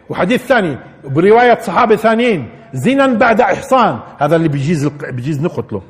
وحديث 0.10 0.46
ثاني 0.46 0.78
برواية 1.04 1.60
صحابة 1.60 1.96
ثانيين 1.96 2.50
زنا 2.74 3.08
بعد 3.08 3.42
إحصان. 3.42 4.00
هذا 4.18 4.36
اللي 4.36 4.48
بيجيز 4.50 4.88
بيجيز 4.88 5.42
نقتله 5.42 5.82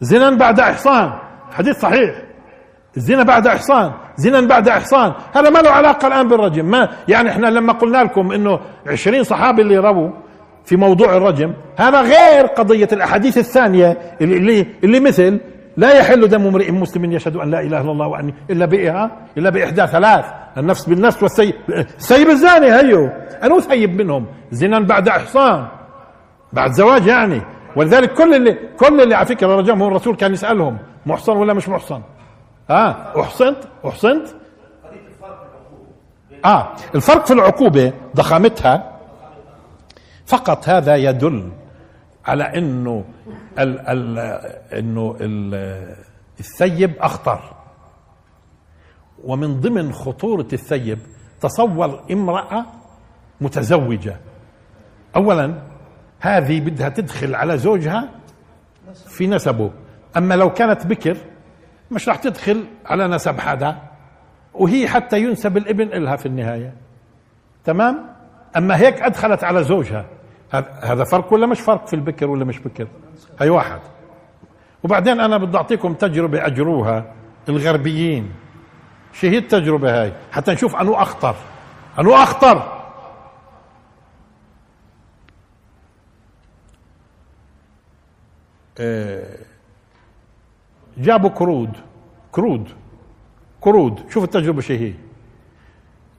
زنا 0.00 0.30
بعد 0.30 0.60
إحصان. 0.60 1.12
حديث 1.50 1.78
صحيح. 1.80 2.22
الزنا 2.96 3.22
بعد 3.22 3.46
إحصان. 3.46 3.92
زنا 4.16 4.40
بعد 4.40 4.68
إحصان. 4.68 5.12
هذا 5.34 5.50
ما 5.50 5.58
له 5.58 5.70
علاقة 5.70 6.08
الآن 6.08 6.28
بالرجم. 6.28 6.64
ما 6.64 6.88
يعني 7.08 7.30
إحنا 7.30 7.46
لما 7.46 7.72
قلنا 7.72 7.98
لكم 7.98 8.32
إنه 8.32 8.60
عشرين 8.86 9.24
صحابي 9.24 9.62
اللي 9.62 9.78
رووا 9.78 10.10
في 10.64 10.76
موضوع 10.76 11.16
الرجم 11.16 11.52
هذا 11.76 12.00
غير 12.00 12.46
قضية 12.46 12.88
الأحاديث 12.92 13.38
الثانية 13.38 13.98
اللي, 14.20 14.66
اللي 14.84 15.00
مثل 15.00 15.40
لا 15.76 15.92
يحل 15.92 16.28
دم 16.28 16.46
امرئ 16.46 16.70
مسلم 16.70 17.12
يشهد 17.12 17.36
أن 17.36 17.50
لا 17.50 17.60
إله 17.60 17.80
إلا 17.80 17.90
الله 17.92 18.06
وأني 18.06 18.34
إلا 18.50 18.64
بإها 18.66 19.10
إلا 19.38 19.50
بإحدى 19.50 19.86
ثلاث 19.86 20.24
النفس 20.58 20.88
بالنفس 20.88 21.22
والسيب 21.22 21.54
السيب 21.98 22.28
الزاني 22.28 22.72
هيو. 22.72 23.10
انو 23.44 23.60
ثيب 23.60 24.00
منهم 24.00 24.26
زنا 24.50 24.80
بعد 24.80 25.08
إحصان 25.08 25.66
بعد 26.52 26.72
زواج 26.72 27.06
يعني. 27.06 27.42
ولذلك 27.76 28.12
كل 28.12 28.34
اللي 28.34 28.58
كل 28.78 29.00
اللي 29.00 29.14
على 29.14 29.26
فكرة 29.26 29.56
رجمهم 29.56 29.88
الرسول 29.88 30.16
كان 30.16 30.32
يسألهم 30.32 30.78
محصن 31.06 31.36
ولا 31.36 31.54
مش 31.54 31.68
محصن؟ 31.68 32.02
آه 32.70 33.20
أحصنت؟ 33.20 33.56
أحصنت؟ 33.86 34.28
آه 36.44 36.68
الفرق 36.94 37.26
في 37.26 37.32
العقوبة 37.32 37.92
ضخامتها 38.16 38.92
فقط 40.26 40.68
هذا 40.68 40.96
يدل 40.96 41.48
على 42.26 42.44
إنه 42.44 43.04
ال 43.58 43.80
ال 43.80 44.18
إنه 44.78 45.16
ال 45.20 45.54
الثيب 46.40 46.92
أخطر. 46.98 47.56
ومن 49.24 49.60
ضمن 49.60 49.92
خطورة 49.92 50.48
الثيب 50.52 50.98
تصور 51.40 52.04
امرأة 52.10 52.66
متزوجة. 53.40 54.16
اولا 55.16 55.54
هذه 56.20 56.60
بدها 56.60 56.88
تدخل 56.88 57.34
على 57.34 57.58
زوجها 57.58 58.08
في 58.94 59.26
نسبه. 59.26 59.70
أما 60.16 60.34
لو 60.34 60.52
كانت 60.52 60.86
بكر 60.86 61.16
مش 61.90 62.08
راح 62.08 62.16
تدخل 62.16 62.64
على 62.86 63.08
نسب 63.08 63.40
حدا. 63.40 63.76
وهي 64.54 64.88
حتى 64.88 65.18
ينسب 65.18 65.56
الابن 65.56 65.92
إلها 65.92 66.16
في 66.16 66.26
النهاية. 66.26 66.74
تمام؟ 67.64 68.06
أما 68.56 68.76
هيك 68.76 69.02
أدخلت 69.02 69.44
على 69.44 69.64
زوجها. 69.64 70.06
هذا 70.82 71.04
فرق 71.04 71.32
ولا 71.32 71.46
مش 71.46 71.60
فرق 71.60 71.86
في 71.86 71.96
البكر 71.96 72.30
ولا 72.30 72.44
مش 72.44 72.58
بكر؟ 72.58 72.88
هي 73.40 73.50
واحد. 73.50 73.80
وبعدين 74.82 75.20
أنا 75.20 75.36
بدي 75.36 75.56
أعطيكم 75.56 75.94
تجربة 75.94 76.46
أجروها 76.46 77.14
الغربيين. 77.48 78.30
شو 79.12 79.26
هي 79.26 79.38
التجربة 79.38 80.02
هاي؟ 80.02 80.12
حتى 80.32 80.52
نشوف 80.52 80.76
أنو 80.76 80.94
أخطر. 80.94 81.34
أنو 81.98 82.14
أخطر. 82.14 82.82
آه، 88.78 89.38
جابوا 90.98 91.30
كرود. 91.30 91.76
كرود. 92.32 92.68
كرود. 93.60 94.10
شوف 94.10 94.24
التجربة 94.24 94.60
شو 94.60 94.74
هي. 94.74 94.94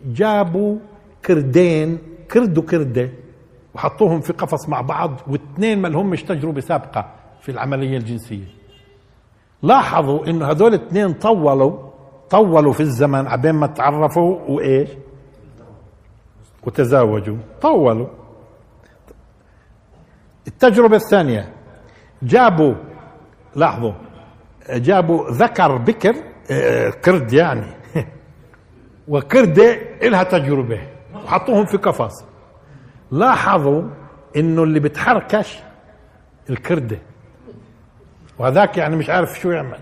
جابوا 0.05 0.77
كردين 1.25 1.97
كرد 2.31 2.57
وكردة. 2.57 3.09
وحطوهم 3.75 4.21
في 4.21 4.33
قفص 4.33 4.69
مع 4.69 4.81
بعض 4.81 5.21
واثنين 5.27 5.81
ما 5.81 5.87
لهمش 5.87 6.23
تجربة 6.23 6.61
سابقة 6.61 7.05
في 7.41 7.51
العملية 7.51 7.97
الجنسية. 7.97 8.45
لاحظوا 9.63 10.27
إنه 10.27 10.51
هذول 10.51 10.73
الاثنين 10.73 11.13
طولوا 11.13 11.89
طولوا 12.29 12.73
في 12.73 12.79
الزمن 12.79 13.27
عبين 13.27 13.51
ما 13.51 13.67
تعرفوا 13.67 14.39
وإيش؟ 14.47 14.89
وتزاوجوا. 16.63 17.37
طولوا. 17.61 18.07
التجربة 20.47 20.95
الثانية 20.95 21.53
جابوا 22.23 22.73
لاحظوا 23.55 23.93
جابوا 24.69 25.31
ذكر 25.31 25.77
بكر 25.77 26.15
آه، 26.51 26.89
كرد 26.89 27.33
يعني. 27.33 27.67
وكردة 29.07 29.77
إلها 30.01 30.23
تجربة 30.23 30.81
وحطوهم 31.15 31.65
في 31.65 31.77
قفص. 31.77 32.32
لاحظوا 33.13 33.83
إنه 34.35 34.63
اللي 34.63 34.79
بتحركش 34.79 35.59
الكردة. 36.49 36.97
وهذاك 38.39 38.77
يعني 38.77 38.95
مش 38.95 39.09
عارف 39.09 39.39
شو 39.39 39.51
يعمل. 39.51 39.79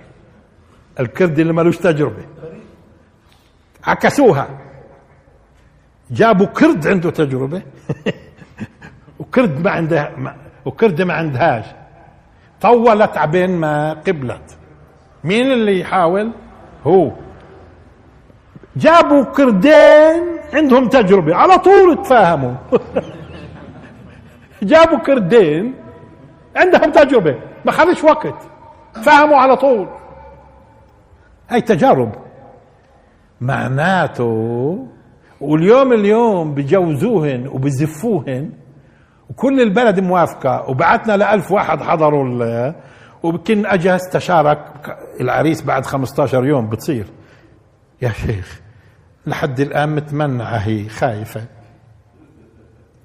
الكردة 1.00 1.42
اللي 1.42 1.54
ملوش 1.54 1.78
تجربة. 1.78 2.26
عكسوها. 3.84 4.50
جابوا 6.12 6.46
كرد 6.46 6.88
عنده 6.88 7.10
تجربة. 7.10 7.62
وكرد 9.20 9.64
ما 9.64 9.72
عندها 9.72 10.36
وكردة 10.66 11.06
ما 11.06 11.14
عندهاش. 11.14 11.66
طولت 12.62 13.18
عبين 13.18 13.50
ما 13.58 13.94
قبلت. 13.94 14.58
مين 15.24 15.52
اللي 15.52 15.80
يحاول؟ 15.80 16.32
هو. 16.88 17.12
جابوا 18.76 19.24
كردين 19.24 20.38
عندهم 20.54 20.90
تجربة. 20.90 21.36
على 21.36 21.58
طول 21.58 22.04
تفاهموا. 22.04 22.56
جابوا 24.64 24.98
كردين 25.00 25.74
عندهم 26.56 26.92
تجربة 26.92 27.36
ما 27.66 27.72
خليش 27.72 28.04
وقت 28.04 28.36
فهموا 29.04 29.38
على 29.38 29.56
طول. 29.56 29.88
هاي 31.50 31.62
تجارب؟ 31.62 32.12
معناته 33.42 34.88
واليوم 35.42 35.94
اليوم 35.94 36.54
بجوزوهن 36.54 37.48
وبزفوهن 37.48 38.52
وكل 39.30 39.62
البلد 39.62 40.00
موافقة 40.00 40.70
وبعتنا 40.70 41.18
لألف 41.18 41.52
واحد 41.52 41.82
حضروا 41.82 42.74
وبكن 43.24 43.66
أجا 43.66 43.96
استشارك 43.96 44.98
العريس 45.22 45.62
بعد 45.62 45.86
15 45.86 46.46
يوم 46.46 46.70
بتصير. 46.70 47.06
يا 48.02 48.10
شيخ 48.10 48.62
لحد 49.28 49.60
الآن 49.60 49.96
متمنعة 49.96 50.56
هي 50.56 50.90
خايفة. 50.90 51.42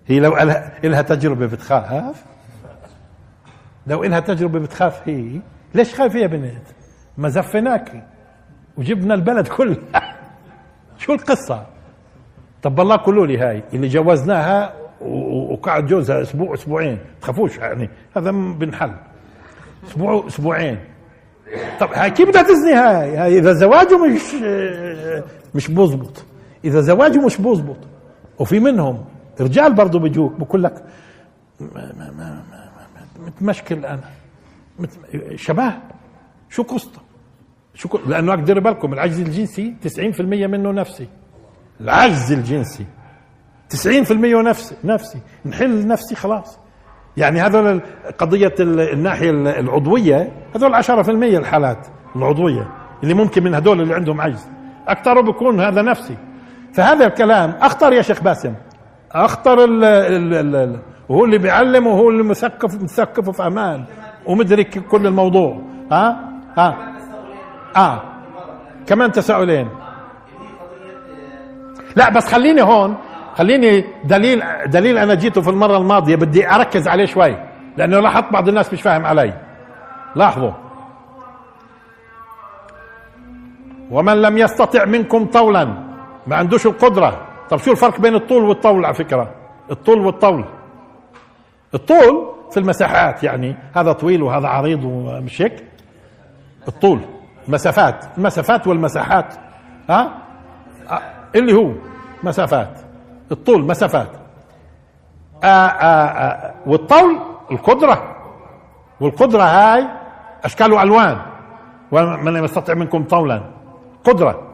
هي 0.07 0.21
لو 0.21 0.37
إلها 0.85 1.03
تجربة 1.03 1.47
بتخاف. 1.47 2.25
لو 3.87 4.05
إلها 4.05 4.21
تجربة 4.21 4.59
بتخاف 4.59 5.09
هي. 5.09 5.41
ليش 5.75 5.95
خايفة 5.95 6.19
يا 6.19 6.27
بنت؟ 6.27 6.63
ما 7.19 7.29
زفناكي 7.29 8.03
وجبنا 8.77 9.15
البلد 9.15 9.49
كله. 9.49 9.77
شو 10.99 11.13
القصة؟ 11.15 11.67
طب 12.63 12.79
والله 12.79 12.97
قولوا 12.97 13.27
لي 13.27 13.39
هاي 13.39 13.63
اللي 13.73 13.89
جوزناها 13.89 14.73
وقعد 15.01 15.87
جوزها 15.87 16.23
أسبوع 16.23 16.55
أسبوعين. 16.55 16.99
تخافوش 17.21 17.59
يعني؟ 17.59 17.91
هذا 18.17 18.31
بنحل. 18.31 18.93
أسبوع 19.89 20.27
أسبوعين. 20.27 20.79
طب 21.81 21.89
هاي 21.93 22.11
كيف 22.11 22.29
بدها 22.29 22.43
تزني 22.43 22.73
هاي؟ 22.73 23.17
هاي 23.17 23.39
إذا 23.39 23.53
زواجه 23.53 23.99
مش 23.99 24.35
مش 25.55 25.71
بوزبط. 25.71 26.25
إذا 26.65 26.81
زواجه 26.81 27.19
مش 27.19 27.37
بوزبط. 27.37 27.79
وفي 28.39 28.61
منهم 28.61 29.05
رجال 29.41 29.75
برضه 29.75 29.99
بيجوك 29.99 30.33
بقول 30.33 30.63
لك 30.63 30.85
متمشكل 33.27 33.87
أنا. 33.87 34.11
شباب 35.35 35.83
شو 36.51 36.63
قصته؟ 36.63 37.01
شو. 37.75 37.99
لأنه 38.07 38.33
أقدر 38.35 38.61
بالكم 38.61 38.93
العجز 38.93 39.21
الجنسي 39.21 39.75
90% 39.83 40.21
منه 40.21 40.73
نفسي. 40.73 41.09
العجز 41.81 42.33
الجنسي 42.33 42.87
90% 43.69 44.43
نفسي 44.43 44.77
نفسي. 44.85 45.19
نحل 45.47 45.87
نفسي 45.87 46.15
خلاص. 46.15 46.59
يعني 47.17 47.41
هذول 47.41 47.81
قضية 48.19 48.55
الناحية 48.61 49.31
العضوية 49.31 50.33
هذول 50.55 50.75
10% 50.75 51.39
الحالات 51.39 51.87
العضوية 52.17 52.69
اللي 53.03 53.15
ممكن 53.15 53.45
من 53.45 53.55
هذول 53.55 53.81
اللي 53.81 53.95
عندهم 53.95 54.21
عجز. 54.21 54.49
أكثره 54.89 55.21
بيكون 55.21 55.61
هذا 55.61 55.83
نفسي. 55.83 56.17
فهذا 56.75 57.07
الكلام 57.07 57.51
أخطر 57.51 57.93
يا 57.93 58.03
شيخ 58.03 58.23
باسم. 58.23 58.55
أخطر 59.13 59.65
ال 59.65 59.85
ال 59.85 60.79
وهو 61.09 61.25
اللي 61.25 61.39
بيعلم 61.39 61.87
وهو 61.87 62.11
اللي 62.11 62.23
مثقف 62.23 62.83
مثقف 62.83 63.31
في 63.31 63.47
أمان. 63.47 63.85
ومدرك 64.27 64.79
كل 64.79 65.07
الموضوع. 65.07 65.61
ها؟ 65.93 66.31
ها؟ 66.57 66.77
آه. 67.77 68.03
كمان 68.87 69.13
تساؤلين. 69.13 69.69
لا 71.97 72.11
بس 72.11 72.33
خليني 72.35 72.63
هون. 72.63 72.97
خليني 73.35 73.85
دليل 74.05 74.43
دليل 74.67 74.99
أنا 74.99 75.15
جيته 75.15 75.41
في 75.41 75.51
المرة 75.51 75.77
الماضية. 75.77 76.17
بدي 76.17 76.51
أركز 76.51 76.89
عليه 76.89 77.05
شوي. 77.05 77.37
لأنه 77.77 78.01
لاحظت 78.01 78.33
بعض 78.33 78.49
الناس 78.49 78.73
مش 78.73 78.83
فاهم 78.83 79.07
علي. 79.07 79.33
لاحظوا. 80.17 80.53
ومن 83.91 84.23
لم 84.23 84.39
يستطع 84.39 84.85
منكم 84.85 85.27
طولا 85.27 85.65
ما 86.27 86.37
عندوش 86.37 86.67
القدرة. 86.67 87.26
طب 87.51 87.57
شو 87.59 87.71
الفرق 87.71 88.01
بين 88.01 88.15
الطول 88.15 88.45
والطول 88.45 88.85
على 88.85 88.95
فكرة؟ 88.95 89.31
الطول 89.71 90.01
والطول. 90.01 90.45
الطول 91.75 92.33
في 92.51 92.61
المساحات 92.61 93.25
يعني 93.25 93.57
هذا 93.75 93.93
طويل 93.93 94.23
وهذا 94.23 94.49
عريض 94.49 94.85
ومش 94.85 95.43
هيك؟ 95.43 95.65
الطول 96.69 97.01
مسافات 97.49 98.05
المسافات 98.19 98.67
والمساحات. 98.67 99.35
ها؟ 99.91 100.13
اللي 101.35 101.55
هو 101.55 101.73
مسافات. 102.23 102.79
الطول 103.33 103.65
مسافات. 103.65 104.09
آآ 105.45 105.67
آآ 105.67 106.55
والطول 106.67 107.19
القدرة. 107.51 108.17
والقدرة 109.01 109.43
هاي 109.43 109.87
أشكال 110.45 110.73
وألوان. 110.73 111.19
ومن 111.93 112.33
لم 112.33 112.45
يستطع 112.45 112.75
منكم 112.75 113.05
طولا. 113.05 113.43
قدرة. 114.05 114.46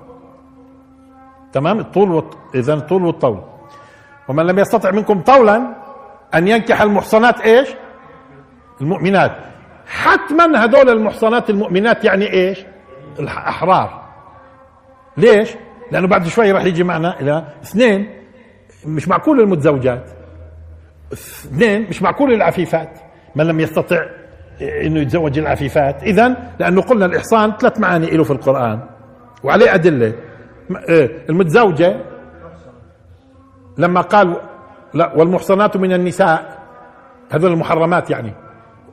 تمام؟ 1.53 1.79
الطول 1.81 2.11
والط... 2.11 2.37
إذا 2.55 2.75
الطول 2.75 3.05
والطول. 3.05 3.43
ومن 4.29 4.47
لم 4.47 4.59
يستطع 4.59 4.91
منكم 4.91 5.21
طولا 5.21 5.63
أن 6.35 6.49
ينكح 6.49 6.83
المحصنات 6.83 7.41
إيش؟ 7.41 7.69
المؤمنات. 8.81 9.37
حتما 9.87 10.65
هدول 10.65 10.89
المحصنات 10.89 11.51
المؤمنات 11.51 12.05
يعني 12.05 12.33
إيش؟ 12.33 12.65
الأحرار 13.19 14.03
ليش؟ 15.17 15.55
لأنه 15.93 16.07
بعد 16.07 16.27
شوي 16.27 16.53
راح 16.53 16.65
يجي 16.65 16.85
معنا 16.85 17.21
إلى 17.21 17.45
اثنين 17.63 18.11
مش 18.87 19.09
معقول 19.09 19.41
المتزوجات. 19.41 20.11
اثنين 21.13 21.89
مش 21.89 22.03
معقول 22.03 22.33
العفيفات. 22.33 22.99
من 23.35 23.47
لم 23.47 23.61
يستطع 23.61 24.05
إنه 24.61 25.01
يتزوج 25.01 25.39
العفيفات. 25.39 26.03
اذا 26.03 26.37
لأنه 26.59 26.83
قلنا 26.83 27.07
الإحصان 27.07 27.53
ثلاث 27.61 27.81
معاني 27.81 28.11
له 28.11 28.25
في 28.25 28.31
القرآن. 28.31 28.81
وعليه 29.45 29.75
أدلة. 29.75 30.13
إيه، 30.77 31.27
المتزوجة. 31.29 31.97
لما 33.79 34.01
قال 34.01 34.37
لا 34.95 35.13
والمحصنات 35.17 35.77
من 35.77 35.93
النساء. 35.93 36.63
هذول 37.31 37.53
المحرمات 37.53 38.11
يعني. 38.11 38.33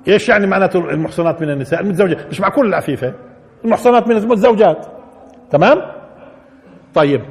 إيش 0.08 0.30
يعني 0.30 0.48
معناته 0.48 0.80
المحصنات 0.80 1.42
من 1.42 1.50
النساء؟ 1.50 1.82
المتزوجة. 1.82 2.18
مش 2.30 2.42
معقول 2.42 2.68
العفيفة. 2.68 3.14
المحصنات 3.66 4.08
من 4.08 4.18
المتزوجات. 4.18 4.86
تمام؟ 5.52 5.82
طيب. 6.94 7.22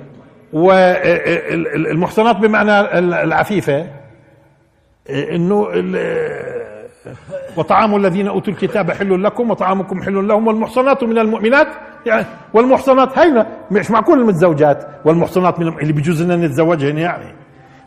والمحصنات 0.53 2.37
بمعنى 2.37 2.99
العفيفة. 2.99 3.87
إنه 5.11 5.69
وطعام 7.57 7.97
الذين 7.97 8.29
أوتوا 8.29 8.53
الكتاب 8.53 8.91
حل 8.91 9.25
لكم 9.25 9.51
وطعامكم 9.51 10.03
حل 10.03 10.29
لهم 10.29 10.47
والمحصنات 10.47 11.05
من 11.05 11.19
المؤمنات 11.19 11.67
يعني 12.07 12.27
والمحصنات 12.55 13.19
هينا 13.19 13.47
مش 13.71 13.91
معقول 13.91 14.19
المتزوجات 14.21 14.87
والمحصنات 15.05 15.61
من 15.61 15.69
اللي 15.69 15.93
بيجوز 15.93 16.23
لنا 16.23 16.37
نتزوجهن 16.37 16.99
يعني. 16.99 17.35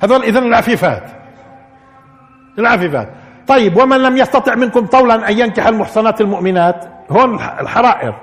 هذول 0.03 0.24
اذا 0.24 0.39
العفيفات. 0.39 1.03
العفيفات. 2.59 3.09
طيب 3.47 3.78
ومن 3.78 3.97
لم 3.97 4.18
يستطع 4.18 4.55
منكم 4.55 4.86
طولا 4.86 5.30
أن 5.30 5.39
ينكح 5.39 5.68
المحصنات 5.68 6.22
المؤمنات؟ 6.22 6.86
هون 7.09 7.36
الحرائر. 7.36 8.14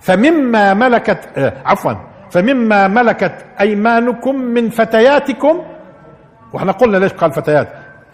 فمما 0.00 0.74
ملكت 0.74 1.28
آه، 1.36 1.52
عفوا 1.64 1.92
فمما 2.30 2.88
ملكت 2.88 3.44
أيمانكم 3.60 4.36
من 4.36 4.70
فتياتكم 4.70 5.62
وإحنا 6.52 6.72
قلنا 6.72 6.96
ليش 6.96 7.12
قال 7.12 7.32
فتيات؟ 7.32 7.68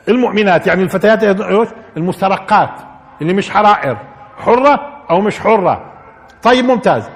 المؤمنات 0.09 0.67
يعني 0.67 0.83
الفتيات 0.83 1.23
المسترقات 1.97 2.71
اللي 3.23 3.35
مش 3.35 3.51
حرائر 3.51 3.97
حرة 4.39 4.81
أو 5.11 5.21
مش 5.21 5.41
حرة. 5.41 5.96
طيب 6.47 6.65
ممتاز. 6.65 7.09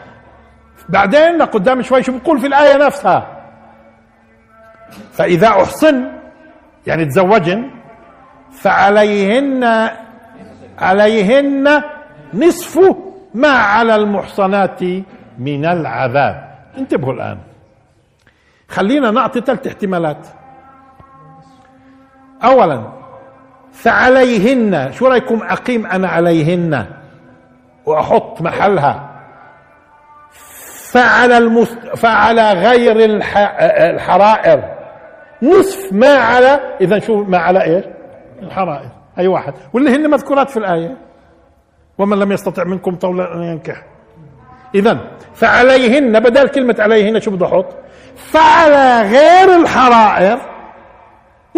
بعدين 0.88 1.38
لقدام 1.38 1.82
شوي 1.82 2.02
شو 2.02 2.18
بقول 2.18 2.40
في 2.40 2.46
الآية 2.46 2.86
نفسها. 2.86 3.26
فإذا 5.12 5.48
أحصن 5.48 6.04
يعني 6.86 7.04
تزوجن 7.04 7.70
فعليهن 8.50 9.90
عليهن 10.78 11.82
نصف 12.34 12.96
ما 13.34 13.48
على 13.48 13.94
المحصنات 13.96 14.82
من 15.38 15.64
العذاب. 15.64 16.54
انتبهوا 16.78 17.12
الآن. 17.12 17.38
خلينا 18.68 19.10
نعطي 19.10 19.40
ثلاث 19.40 19.66
احتمالات. 19.66 20.26
اولا 22.44 22.92
فعليهن 23.72 24.92
شو 24.92 25.06
رأيكم 25.06 25.42
أقيم 25.42 25.86
أنا 25.86 26.08
عليهن؟ 26.08 26.86
وأحط 27.86 28.42
محلها. 28.42 29.09
فعلى 30.92 31.38
المست... 31.38 31.78
فعلى 31.96 32.52
غير 32.52 33.04
الح... 33.04 33.36
الحرائر. 33.60 34.62
نصف 35.42 35.92
ما 35.92 36.14
على 36.14 36.60
إذا 36.80 36.98
شو 36.98 37.24
ما 37.24 37.38
على 37.38 37.64
إيش؟ 37.64 37.84
الحرائر. 38.42 38.88
أي 39.18 39.26
واحد. 39.26 39.54
واللي 39.72 39.96
هن 39.96 40.10
مذكورات 40.10 40.50
في 40.50 40.56
الآية. 40.56 40.96
ومن 41.98 42.18
لم 42.18 42.32
يستطع 42.32 42.64
منكم 42.64 42.94
طولا 42.96 43.34
أن 43.34 43.42
ينكح. 43.42 43.82
اذا 44.74 44.98
فعليهن 45.34 46.20
بدل 46.20 46.48
كلمة 46.48 46.76
عليهن 46.78 47.20
شو 47.20 47.30
بدي 47.30 47.44
أحط 47.44 47.66
فعلى 48.16 49.02
غير 49.02 49.60
الحرائر 49.60 50.38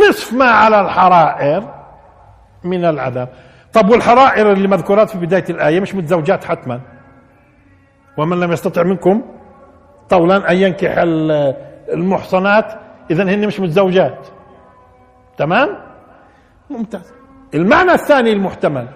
نصف 0.08 0.32
ما 0.32 0.50
على 0.50 0.80
الحرائر 0.80 1.74
من 2.64 2.84
العذاب. 2.84 3.28
طب 3.72 3.90
والحرائر 3.90 4.52
اللي 4.52 4.68
مذكورات 4.68 5.10
في 5.10 5.18
بداية 5.18 5.44
الآية 5.50 5.80
مش 5.80 5.94
متزوجات 5.94 6.44
حتما؟ 6.44 6.80
ومن 8.18 8.40
لم 8.40 8.52
يستطع 8.52 8.82
منكم 8.82 9.22
طولا 10.08 10.50
أن 10.50 10.56
ينكح 10.56 10.94
المحصنات 11.92 12.74
إذا 13.10 13.22
هن 13.22 13.46
مش 13.46 13.60
متزوجات. 13.60 14.26
تمام؟ 15.36 15.78
ممتاز. 16.70 17.12
المعنى 17.54 17.92
الثاني 17.92 18.32
المحتمل. 18.32 18.88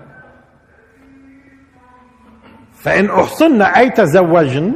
فإن 2.72 3.10
أحصن 3.10 3.62
أي 3.62 3.90
تزوجن 3.90 4.74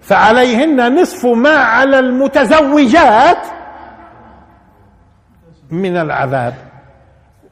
فعليهن 0.00 1.00
نصف 1.00 1.26
ما 1.26 1.56
على 1.56 1.98
المتزوجات 1.98 3.46
من 5.70 5.96
العذاب. 5.96 6.54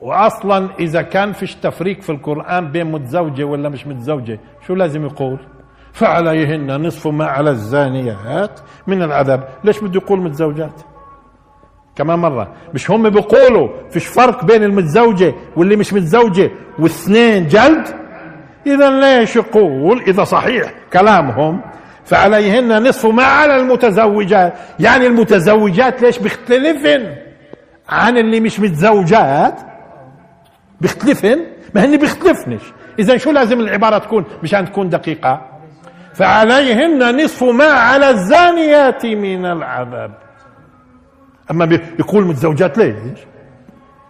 واصلا 0.01 0.69
إذا 0.79 1.03
كان 1.03 1.33
فيش 1.33 1.55
تفريق 1.55 2.01
في 2.01 2.11
القرآن 2.11 2.71
بين 2.73 2.93
متزوجة 2.93 3.45
ولا 3.45 3.69
مش 3.69 3.87
متزوجة 3.87 4.39
شو 4.67 4.75
لازم 4.75 5.05
يقول؟ 5.05 5.39
فعليهن 5.99 6.87
نصف 6.87 7.07
ما 7.07 7.27
على 7.27 7.51
الزانيات 7.51 8.61
من 8.87 9.03
العذاب. 9.03 9.49
ليش 9.65 9.79
بده 9.79 10.01
يقول 10.01 10.21
متزوجات؟ 10.21 10.81
كمان 11.97 12.19
مرة. 12.19 12.55
مش 12.75 12.91
هم 12.91 13.11
بيقولوا 13.11 13.69
فيش 13.91 14.07
فرق 14.07 14.45
بين 14.45 14.63
المتزوجة 14.63 15.35
واللي 15.57 15.77
مش 15.77 15.93
متزوجة 15.93 16.51
واثنين 16.79 17.47
جلد؟ 17.47 17.87
إذا 18.67 18.91
ليش 19.01 19.37
يقول؟ 19.37 20.03
إذا 20.07 20.25
صحيح 20.25 20.73
كلامهم. 20.93 21.61
فعليهن 22.05 22.89
نصف 22.89 23.07
ما 23.07 23.25
على 23.25 23.57
المتزوجات. 23.57 24.55
يعني 24.81 25.07
المتزوجات 25.07 26.03
ليش 26.03 26.19
بيختلفن 26.19 27.15
عن 27.89 28.19
اللي 28.19 28.41
مش 28.41 28.61
متزوجات؟ 28.61 29.61
بيختلفن؟ 30.81 31.39
ما 31.75 31.85
هن 31.85 31.97
بيختلفنش. 31.97 32.63
إذا 32.99 33.17
شو 33.17 33.31
لازم 33.31 33.61
العبارة 33.61 33.99
تكون؟ 33.99 34.25
مشان 34.43 34.65
تكون 34.65 34.89
دقيقة. 34.89 35.58
فعليهن 36.19 37.25
نصف 37.25 37.43
ما 37.43 37.65
على 37.65 38.11
الزانيات 38.11 39.07
من 39.07 39.47
العذاب. 39.47 40.11
أما 41.51 41.81
يقول 41.99 42.27
متزوجات 42.27 42.79
ليش؟ 42.79 43.19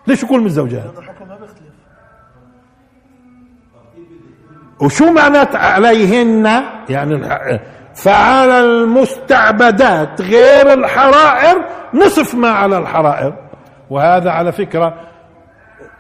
ليش 0.07 0.23
يقول 0.23 0.43
متزوجات؟ 0.43 0.95
وشو 4.81 5.13
معنات 5.13 5.57
عليهن؟ 5.57 6.63
يعني 6.89 7.29
فعلى 7.95 8.61
المستعبدات 8.61 10.21
غير 10.21 10.73
الحرائر 10.73 11.65
نصف 11.95 12.35
ما 12.35 12.51
على 12.51 12.79
الحرائر. 12.79 13.35
وهذا 13.91 14.31
على 14.31 14.53
فكرة 14.53 15.08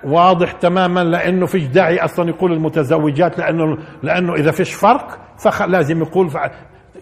واضح 0.04 0.52
تماما 0.52 1.04
لأنه 1.04 1.46
فيش 1.46 1.64
داعي 1.64 1.98
أصلا 2.04 2.28
يقول 2.28 2.52
المتزوجات 2.52 3.38
لأنه 3.38 3.78
لأنه 4.02 4.34
إذا 4.34 4.50
فيش 4.50 4.74
فرق 4.74 5.18
فلازم 5.38 6.02
يقول 6.02 6.30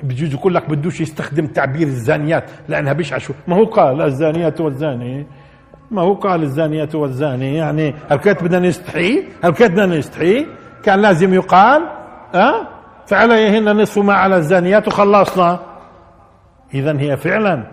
بجوز 0.02 0.34
يقول 0.34 0.54
لك 0.54 0.70
بدوش 0.70 1.00
يستخدم 1.00 1.46
تعبير 1.46 1.86
الزانيات 1.86 2.50
لأنها 2.68 2.92
بيشعشوا 2.92 3.34
ما 3.48 3.56
هو 3.56 3.64
قال 3.64 4.02
الزانيات 4.02 4.60
والزاني؟ 4.60 5.26
ما 5.90 6.02
هو 6.02 6.14
قال 6.14 6.42
الزانيات 6.42 6.94
والزاني؟ 6.94 7.56
يعني 7.56 7.94
هل 8.10 8.16
كانت 8.16 8.44
بدنا 8.44 8.68
نستحي؟ 8.68 9.24
هل 9.44 9.52
كانت 9.52 9.72
بدنا 9.72 9.86
نستحي؟ 9.98 10.46
كان 10.82 11.00
لازم 11.00 11.34
يقال 11.34 11.82
أه؟ 12.34 12.68
فعليهن 13.06 13.76
نصف 13.76 13.98
ما 13.98 14.14
على 14.14 14.36
الزانيات 14.36 14.88
وخلصنا. 14.88 15.60
اذا 16.74 17.00
هي 17.00 17.16
فعلا. 17.16 17.66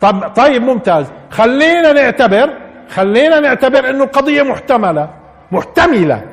طب 0.00 0.28
طيب 0.28 0.62
ممتاز. 0.62 1.12
خلينا 1.30 1.92
نعتبر 1.92 2.50
خلينا 2.90 3.40
نعتبر 3.40 3.90
إنه 3.90 4.04
القضية 4.04 4.42
محتملة. 4.42 5.10
محتملة. 5.52 6.24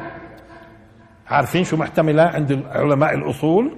عارفين 1.28 1.64
شو 1.64 1.78
محتملة 1.78 2.24
عند 2.24 2.64
علماء 2.72 3.14
الأصول؟ 3.14 3.78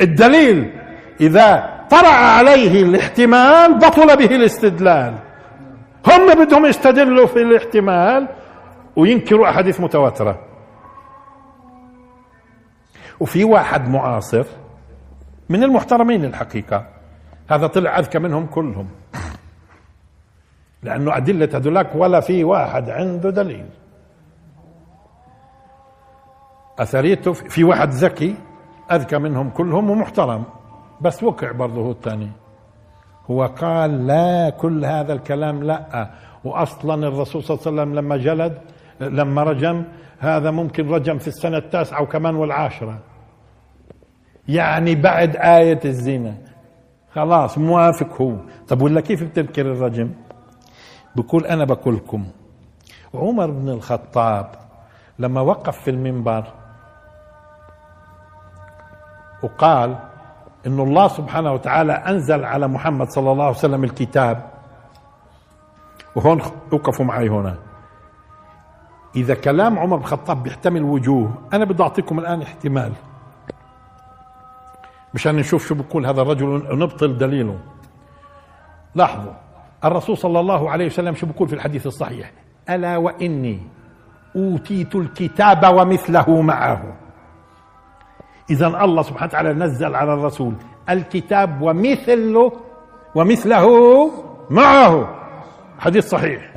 الدليل 0.00 0.72
إذا 1.20 1.80
طرأ 1.90 2.08
عليه 2.08 2.82
الاحتمال 2.82 3.78
بطل 3.78 4.16
به 4.16 4.36
الاستدلال. 4.36 5.14
هم 6.06 6.44
بدهم 6.44 6.66
يستدلوا 6.66 7.26
في 7.26 7.42
الاحتمال 7.42 8.28
وينكروا 8.96 9.48
أحاديث 9.48 9.80
متواترة. 9.80 10.38
وفي 13.20 13.44
واحد 13.44 13.88
معاصر 13.88 14.44
من 15.48 15.62
المحترمين 15.62 16.24
الحقيقة. 16.24 16.86
هذا 17.50 17.66
طلع 17.66 17.98
أذكى 17.98 18.18
منهم 18.18 18.46
كلهم. 18.46 18.88
لأنه 20.82 21.16
أدلة 21.16 21.48
هذولاك 21.54 21.94
ولا 21.94 22.20
في 22.20 22.44
واحد 22.44 22.90
عنده 22.90 23.30
دليل. 23.30 23.66
اثريته 26.78 27.32
في 27.32 27.64
واحد 27.64 27.88
ذكي 27.88 28.34
أذكى 28.92 29.18
منهم 29.18 29.50
كلهم 29.50 29.90
ومحترم. 29.90 30.44
بس 31.00 31.22
وقع 31.22 31.52
برضه 31.52 31.80
هو 31.80 31.90
الثاني. 31.90 32.30
هو 33.30 33.46
قال 33.46 34.06
لا 34.06 34.50
كل 34.50 34.84
هذا 34.84 35.12
الكلام 35.12 35.62
لا. 35.62 36.10
واصلا 36.44 37.08
الرسول 37.08 37.42
صلى 37.42 37.56
الله 37.56 37.82
عليه 37.82 37.90
وسلم 37.90 37.98
لما 37.98 38.16
جلد 38.16 38.58
لما 39.00 39.42
رجم 39.42 39.84
هذا 40.18 40.50
ممكن 40.50 40.88
رجم 40.88 41.18
في 41.18 41.28
السنة 41.28 41.56
التاسعة 41.56 42.02
وكمان 42.02 42.34
والعاشرة. 42.36 42.98
يعني 44.48 44.94
بعد 44.94 45.36
آية 45.36 45.80
الزنا. 45.84 46.34
خلاص 47.12 47.58
موافق 47.58 48.22
هو. 48.22 48.36
طب 48.68 48.82
ولا 48.82 49.00
كيف 49.00 49.24
بتنكر 49.24 49.62
الرجم؟ 49.72 50.10
بقول 51.16 51.46
أنا 51.46 51.64
بقولكم. 51.64 52.26
عمر 53.14 53.50
بن 53.50 53.68
الخطاب 53.68 54.50
لما 55.18 55.40
وقف 55.40 55.78
في 55.78 55.90
المنبر 55.90 56.44
وقال 59.42 59.98
إن 60.66 60.80
الله 60.80 61.08
سبحانه 61.08 61.52
وتعالى 61.52 61.92
أنزل 61.92 62.44
على 62.44 62.68
محمد 62.68 63.10
صلى 63.10 63.32
الله 63.32 63.44
عليه 63.44 63.56
وسلم 63.56 63.84
الكتاب 63.84 64.50
وهون 66.16 66.42
وقفوا 66.72 67.04
معي 67.04 67.28
هنا. 67.28 67.56
إذا 69.16 69.34
كلام 69.34 69.78
عمر 69.78 69.96
بن 69.96 70.02
الخطاب 70.02 70.42
بيحتمل 70.42 70.82
وجوه 70.82 71.34
أنا 71.52 71.64
بدي 71.64 71.82
أعطيكم 71.82 72.18
الآن 72.18 72.42
احتمال. 72.42 72.92
مشان 75.14 75.36
نشوف 75.36 75.66
شو 75.66 75.74
بقول 75.74 76.06
هذا 76.06 76.22
الرجل 76.22 76.46
ونبطل 76.46 77.18
دليله. 77.18 77.58
لاحظوا 78.94 79.32
الرسول 79.84 80.16
صلى 80.18 80.40
الله 80.40 80.70
عليه 80.70 80.86
وسلم 80.86 81.14
شو 81.14 81.26
بقول 81.26 81.48
في 81.48 81.54
الحديث 81.54 81.86
الصحيح؟ 81.86 82.32
ألا 82.70 82.96
وإني 82.96 83.58
أوتيت 84.36 84.94
الكتاب 84.94 85.74
ومثله 85.76 86.40
معه. 86.42 86.96
إذا 88.50 88.66
الله 88.66 89.02
سبحانه 89.02 89.26
وتعالى 89.26 89.52
نزل 89.52 89.94
على 89.94 90.14
الرسول 90.14 90.54
الكتاب 90.90 91.62
ومثله 91.62 92.52
ومثله 93.14 93.66
معه. 94.50 95.20
حديث 95.78 96.08
صحيح. 96.08 96.52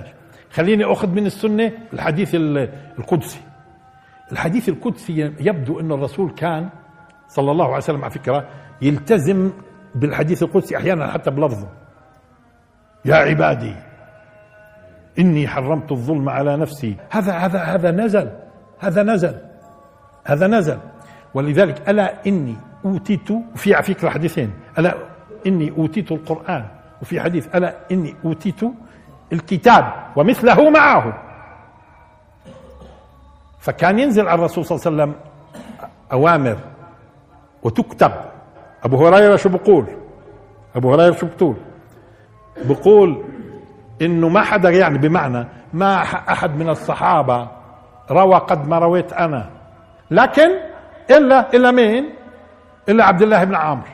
خليني 0.52 0.84
أخذ 0.84 1.08
من 1.08 1.26
السنة 1.26 1.72
الحديث 1.94 2.36
القدسي. 2.36 3.42
الحديث 4.32 4.70
القدسي 4.70 5.34
يبدو 5.40 5.80
إن 5.80 5.92
الرسول 5.92 6.32
كان 6.32 6.70
صلى 7.28 7.52
الله 7.52 7.66
عليه 7.66 7.78
وسلم 7.78 8.02
على 8.02 8.12
فكرة 8.12 8.48
يلتزم 8.82 9.52
بالحديث 9.96 10.44
القدسي 10.44 10.78
أحيانا 10.78 11.12
حتى 11.12 11.32
بلفظه. 11.32 11.68
يا 13.06 13.16
عبادي 13.16 13.76
إني 15.20 15.48
حرمت 15.48 15.92
الظلم 15.92 16.30
على 16.30 16.58
نفسي. 16.58 16.96
هذا 17.10 17.34
هذا 17.34 17.60
هذا 17.60 17.92
نزل 17.92 18.30
هذا 18.80 19.04
نزل 19.04 19.36
هذا 20.24 20.48
نزل. 20.48 20.78
ولذلك 21.34 21.90
ألا 21.90 22.28
إني 22.28 22.56
أوتيت 22.86 23.28
في 23.56 23.74
على 23.74 23.84
فكره 23.84 24.10
حديثين 24.10 24.54
ألا 24.78 24.96
إني 25.48 25.74
أوتيت 25.78 26.12
القرآن. 26.12 26.66
وفي 27.02 27.22
حديث 27.22 27.56
ألا 27.56 27.76
إني 27.92 28.16
أوتيت 28.26 28.62
الكتاب 29.34 29.94
ومثله 30.16 30.70
معه. 30.70 31.24
فكان 33.60 34.00
ينزل 34.00 34.28
على 34.28 34.40
الرسول 34.40 34.66
صلى 34.66 34.76
الله 34.76 35.04
عليه 35.04 35.14
وسلم 35.14 35.16
أوامر 36.12 36.58
وتكتب. 37.64 38.12
أبو 38.84 39.08
هريرة 39.08 39.36
شو 39.36 39.50
بقول؟ 39.50 39.86
أبو 40.76 40.94
هريرة 40.94 41.14
شو 41.14 41.26
بتقول؟ 41.26 41.56
بقول 42.58 43.24
إنه 44.02 44.30
ما 44.30 44.42
حدا 44.42 44.70
يعني 44.70 44.98
بمعنى 44.98 45.48
ما 45.74 46.02
أحد 46.04 46.56
من 46.56 46.70
الصحابة 46.70 47.48
روى 48.12 48.36
قد 48.36 48.68
ما 48.68 48.80
رويت 48.80 49.14
أنا. 49.14 49.50
لكن 50.12 50.50
إلا 51.10 51.54
إلا 51.54 51.72
مين؟ 51.72 52.10
إلا 52.90 53.06
عبد 53.06 53.22
الله 53.22 53.44
بن 53.44 53.56
عمرو. 53.56 53.88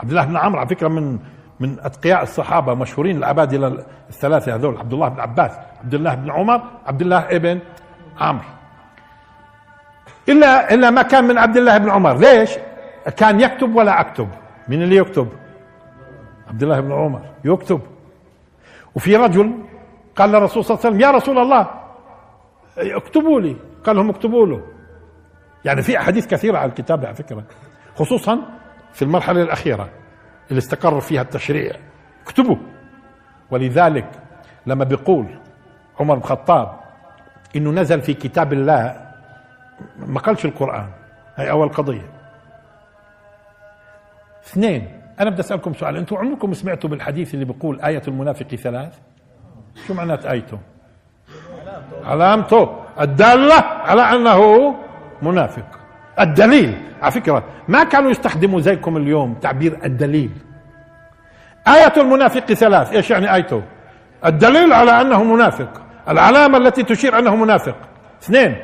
عبد 0.00 0.10
الله 0.10 0.24
بن 0.24 0.36
عمرو 0.36 0.58
على 0.58 0.68
فكرة 0.68 0.88
من 0.88 1.18
من 1.60 1.76
أتقياء 1.80 2.22
الصحابة 2.22 2.74
مشهورين 2.74 3.16
الابادله 3.16 3.84
الثلاثة 4.08 4.54
هذول 4.54 4.76
عبد 4.76 4.92
الله 4.92 5.08
بن 5.08 5.20
عباس 5.20 5.52
عبد 5.84 5.94
الله 5.94 6.14
بن 6.14 6.30
عمر 6.30 6.62
عبد 6.86 7.00
الله 7.02 7.18
ابن 7.18 7.60
عمرو. 8.20 8.44
إلا 10.28 10.74
إلا 10.74 10.90
ما 10.90 11.02
كان 11.02 11.24
من 11.24 11.38
عبد 11.38 11.56
الله 11.56 11.78
بن 11.78 11.90
عمر. 11.90 12.16
ليش؟ 12.16 12.50
كان 13.16 13.40
يكتب 13.40 13.74
ولا 13.74 14.00
أكتب؟ 14.00 14.28
من 14.68 14.82
اللي 14.82 14.96
يكتب؟ 14.96 15.28
عبد 16.50 16.62
الله 16.62 16.80
بن 16.80 16.92
عمر 16.92 17.22
يكتب. 17.44 17.80
وفي 18.96 19.16
رجل 19.16 19.54
قال 20.16 20.30
للرسول 20.30 20.64
صلى 20.64 20.74
الله 20.74 20.86
عليه 20.86 20.96
وسلم 20.96 21.08
يا 21.08 21.16
رسول 21.16 21.38
الله 21.38 21.70
اكتبوا 22.78 23.40
لي. 23.40 23.56
قال 23.84 23.96
لهم 23.96 24.10
اكتبوا 24.10 24.46
له. 24.46 24.62
يعني 25.64 25.82
في 25.82 25.98
أحاديث 25.98 26.26
كثيرة 26.26 26.58
على 26.58 26.68
الكتابه 26.68 27.06
على 27.06 27.16
فكرة 27.16 27.44
خصوصا 27.96 28.38
في 28.92 29.02
المرحلة 29.02 29.42
الأخيرة 29.42 29.88
اللي 30.50 30.58
استقر 30.58 31.00
فيها 31.00 31.22
التشريع. 31.22 31.72
اكتبوا. 32.24 32.56
ولذلك 33.50 34.10
لما 34.66 34.84
بيقول 34.84 35.26
عمر 36.00 36.14
بن 36.14 36.20
الخطاب 36.20 36.80
إنه 37.56 37.70
نزل 37.70 38.00
في 38.00 38.14
كتاب 38.14 38.52
الله 38.52 39.10
ما 39.98 40.20
قالش 40.20 40.44
القرآن 40.44 40.88
هي 41.36 41.50
أول 41.50 41.68
قضية. 41.68 42.10
اثنين 44.46 44.99
أنا 45.20 45.30
بدي 45.30 45.40
أسألكم 45.40 45.74
سؤال. 45.74 45.96
أنتم 45.96 46.16
عمركم 46.16 46.54
سمعتوا 46.54 46.90
بالحديث 46.90 47.34
اللي 47.34 47.44
بيقول 47.44 47.80
آية 47.80 48.02
المنافق 48.08 48.46
ثلاث؟ 48.54 48.98
شو 49.86 49.94
معنات 49.94 50.26
آيته؟ 50.26 50.58
علامته. 52.04 52.76
الدالة 53.00 53.54
على 53.64 54.02
أنه 54.02 54.74
منافق. 55.22 55.66
الدليل. 56.20 56.82
على 57.02 57.12
فكرة 57.12 57.44
ما 57.68 57.84
كانوا 57.84 58.10
يستخدموا 58.10 58.60
زيكم 58.60 58.96
اليوم 58.96 59.34
تعبير 59.34 59.78
الدليل. 59.84 60.30
آية 61.68 61.92
المنافق 61.96 62.52
ثلاث. 62.52 62.92
إيش 62.92 63.10
يعني 63.10 63.34
آيته؟ 63.34 63.62
الدليل 64.24 64.72
على 64.72 65.00
أنه 65.00 65.24
منافق. 65.24 65.82
العلامة 66.08 66.58
التي 66.58 66.82
تشير 66.82 67.18
أنه 67.18 67.36
منافق. 67.36 67.76
اثنين 68.22 68.56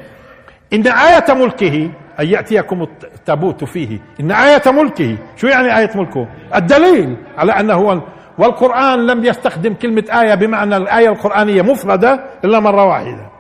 إن 0.72 0.86
آية 0.86 1.34
ملكه 1.34 1.90
أن 2.20 2.26
يأتيكم 2.26 2.82
التابوت 2.82 3.64
فيه. 3.64 3.98
إن 4.20 4.30
آية 4.30 4.62
ملكه. 4.66 5.18
شو 5.36 5.46
يعني 5.46 5.78
آية 5.78 5.90
ملكه؟ 5.94 6.28
الدليل 6.54 7.16
على 7.38 7.52
أنه 7.52 7.74
هو 7.74 8.00
والقرآن 8.38 9.06
لم 9.06 9.24
يستخدم 9.24 9.74
كلمة 9.74 10.04
آية 10.22 10.34
بمعنى 10.34 10.76
الآية 10.76 11.08
القرآنية 11.08 11.62
مفردة 11.62 12.24
إلا 12.44 12.60
مرة 12.60 12.84
واحدة. 12.84 13.30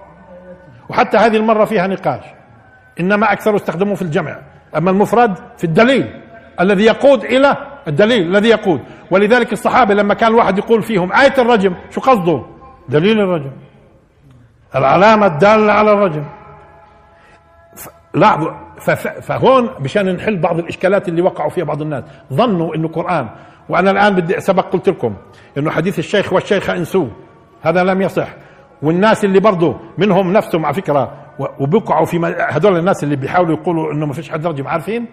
وحتى 0.88 1.16
هذه 1.16 1.36
المرة 1.36 1.64
فيها 1.64 1.86
نقاش. 1.86 2.24
إنما 3.00 3.32
أكثر 3.32 3.56
استخدموه 3.56 3.94
في 3.94 4.02
الجمع. 4.02 4.38
أما 4.76 4.90
المفرد 4.90 5.34
في 5.58 5.64
الدليل 5.64 6.22
الذي 6.60 6.84
يقود 6.84 7.24
إلى 7.24 7.56
الدليل 7.88 8.26
الذي 8.26 8.48
يقود. 8.48 8.80
ولذلك 9.10 9.52
الصحابة 9.52 9.94
لما 9.94 10.14
كان 10.14 10.30
الواحد 10.30 10.58
يقول 10.58 10.82
فيهم 10.82 11.12
آية 11.12 11.34
الرجم 11.38 11.74
شو 11.90 12.00
قصده 12.00 12.42
دليل 12.88 13.20
الرجم. 13.20 13.50
العلامة 14.74 15.26
الدالة 15.26 15.72
على 15.72 15.92
الرجم. 15.92 16.24
لاحظوا 18.16 18.50
فهون 19.20 19.70
مشان 19.80 20.14
نحل 20.16 20.36
بعض 20.38 20.58
الإشكالات 20.58 21.08
اللي 21.08 21.22
وقعوا 21.22 21.50
فيها 21.50 21.64
بعض 21.64 21.82
الناس. 21.82 22.04
ظنوا 22.32 22.74
إنه 22.74 22.88
قرآن 22.88 23.28
وأنا 23.68 23.90
الآن 23.90 24.14
بدي 24.14 24.40
سبق 24.40 24.64
قلت 24.72 24.88
لكم 24.88 25.16
إنه 25.58 25.70
حديث 25.70 25.98
الشيخ 25.98 26.32
والشيخة 26.32 26.76
انسوه 26.76 27.10
هذا 27.62 27.84
لم 27.84 28.02
يصح. 28.02 28.28
والناس 28.82 29.24
اللي 29.24 29.40
برضه 29.40 29.76
منهم 29.98 30.32
نفسهم 30.32 30.64
على 30.66 30.74
فكرة 30.74 31.12
وبيقعوا 31.60 32.04
في 32.06 32.16
هذول 32.50 32.76
الناس 32.78 33.04
اللي 33.04 33.16
بيحاولوا 33.16 33.56
يقولوا 33.56 33.92
إنه 33.92 34.06
ما 34.06 34.12
فيش 34.12 34.30
حد 34.30 34.46
رجم 34.46 34.66
عارفين 34.68 35.06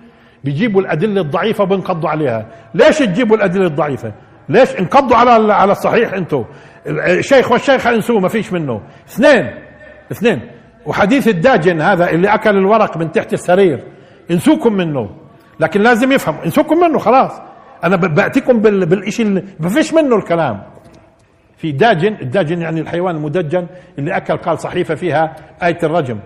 بيجيبوا 0.44 0.82
الأدلة 0.82 1.22
الضعيفة 1.22 1.64
وبنقضوا 1.64 2.10
عليها. 2.10 2.46
ليش 2.74 3.00
تجيبوا 3.00 3.36
الأدلة 3.38 3.66
الضعيفة؟ 3.68 4.14
ليش 4.50 4.80
انقضوا 4.80 5.18
على 5.18 5.54
على 5.54 5.72
الصحيح 5.72 6.14
أنتم 6.14 6.46
الشيخ 6.88 7.52
والشيخة 7.52 7.96
انسوه 7.96 8.20
ما 8.20 8.28
فيش 8.28 8.54
منه. 8.54 8.82
اثنين 9.08 9.52
اثنين. 10.12 10.42
وحديث 10.86 11.28
الداجن 11.28 11.82
هذا 11.82 12.10
اللي 12.10 12.34
أكل 12.34 12.58
الورق 12.58 12.98
من 12.98 13.12
تحت 13.12 13.34
السرير 13.34 13.84
انسوكم 14.32 14.74
منه. 14.74 15.10
لكن 15.60 15.82
لازم 15.82 16.12
يفهم 16.12 16.36
انسوكم 16.46 16.78
منه 16.78 17.00
خلاص. 17.00 17.42
أنا 17.84 17.96
بأتيكم 17.96 18.60
بالشيء 18.60 19.26
اللي 19.26 19.44
ما 19.60 19.70
فيش 19.70 19.94
منه 19.94 20.16
الكلام. 20.16 20.64
في 21.58 21.72
داجن 21.72 22.18
الداجن 22.22 22.62
يعني 22.62 22.82
الحيوان 22.82 23.16
المدجن 23.16 23.68
اللي 24.00 24.18
أكل 24.18 24.38
قال 24.38 24.60
صحيفة 24.60 24.96
فيها 24.96 25.36
آية 25.64 25.78
الرجم. 25.84 26.20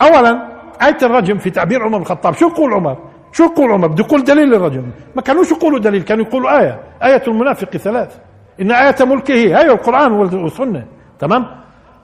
اولا 0.00 0.48
آية 0.82 0.96
الرجم 1.02 1.38
في 1.38 1.50
تعبير 1.50 1.82
عمر 1.82 1.96
بن 1.96 2.02
الخطاب. 2.02 2.34
شو 2.34 2.48
يقول 2.48 2.72
عمر؟ 2.72 2.98
شو 3.32 3.44
يقول 3.44 3.72
عمر؟ 3.72 3.86
بده 3.86 4.04
يقول 4.04 4.24
دليل 4.24 4.54
الرجم 4.54 4.90
ما 5.16 5.22
كانوش 5.22 5.50
يقولوا 5.50 5.78
دليل 5.78 6.02
كانوا 6.02 6.24
يقولوا 6.24 6.60
آية. 6.60 6.80
آية 7.02 7.22
المنافق 7.28 7.76
ثلاث. 7.76 8.16
إن 8.60 8.70
آية 8.70 8.94
ملكه 9.00 9.34
هي 9.34 9.70
القرآن 9.70 10.12
والسنة. 10.12 10.86
تمام؟ 11.18 11.46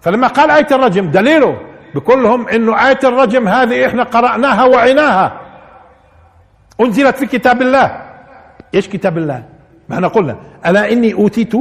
فلما 0.00 0.26
قال 0.26 0.50
آية 0.50 0.66
الرجم 0.72 1.10
دليله. 1.10 1.67
بقول 1.94 2.22
لهم 2.22 2.48
إنه 2.48 2.88
آية 2.88 2.98
الرجم 3.04 3.48
هذه 3.48 3.86
إحنا 3.86 4.02
قرأناها 4.02 4.64
وعناها. 4.64 5.40
أنزلت 6.80 7.16
في 7.16 7.26
كتاب 7.26 7.62
الله. 7.62 8.02
إيش 8.74 8.88
كتاب 8.88 9.18
الله؟ 9.18 9.44
ما 9.88 9.94
إحنا 9.96 10.08
قلنا. 10.08 10.36
ألا 10.66 10.92
إني 10.92 11.14
أوتيت 11.14 11.52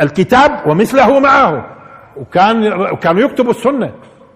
الكتاب 0.00 0.66
ومثله 0.66 1.20
معه. 1.20 1.66
وكان 2.16 2.72
وكانوا 2.72 3.22
يكتبوا 3.22 3.50
السنة 3.50 3.90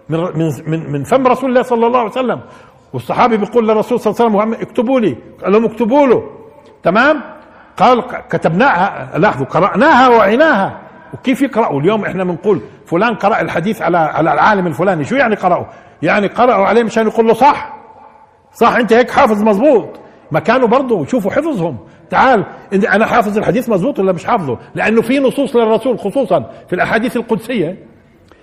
من 0.08 0.18
من 0.66 0.92
من, 0.92 1.04
فم 1.04 1.26
رسول 1.26 1.50
الله 1.50 1.62
صلى 1.62 1.86
الله 1.86 1.98
عليه 1.98 2.10
وسلم. 2.10 2.40
والصحابي 2.92 3.36
بيقول 3.36 3.68
للرسول 3.68 4.00
صلى 4.00 4.10
الله 4.10 4.40
عليه 4.42 4.50
وسلم 4.50 4.66
اكتبوا 4.68 5.00
لي. 5.00 5.16
قال 5.42 5.52
لهم 5.52 5.64
اكتبوا 5.64 6.06
له. 6.06 6.22
تمام؟ 6.82 7.22
قال 7.76 8.04
كتبناها. 8.30 9.18
لاحظوا 9.18 9.46
قرأناها 9.46 10.08
وعيناها 10.08 10.85
وكيف 11.18 11.42
يقرأوا؟ 11.42 11.80
اليوم 11.80 12.04
إحنا 12.04 12.24
بنقول 12.24 12.60
فلان 12.86 13.14
قرأ 13.14 13.40
الحديث 13.40 13.82
على 13.82 13.98
على 13.98 14.32
العالم 14.32 14.66
الفلاني 14.66 15.04
شو 15.04 15.14
يعني 15.14 15.34
قرأوا؟ 15.34 15.64
يعني 16.02 16.26
قرأوا 16.26 16.66
عليه 16.66 16.82
مشان 16.82 17.06
يقول 17.06 17.26
له 17.26 17.34
صح. 17.34 17.76
صح 18.52 18.76
أنت 18.76 18.92
هيك 18.92 19.10
حافظ 19.10 19.42
مزبوط 19.42 19.88
ما 20.30 20.40
كانوا 20.40 20.68
برضه 20.68 21.06
شوفوا 21.06 21.30
حفظهم. 21.30 21.78
تعال 22.10 22.44
أنا 22.72 23.06
حافظ 23.06 23.38
الحديث 23.38 23.68
مزبوط 23.68 23.98
ولا 23.98 24.12
مش 24.12 24.24
حافظه؟ 24.24 24.58
لأنه 24.74 25.02
في 25.02 25.18
نصوص 25.18 25.56
للرسول 25.56 25.98
خصوصا 25.98 26.50
في 26.68 26.72
الأحاديث 26.72 27.16
القدسية 27.16 27.76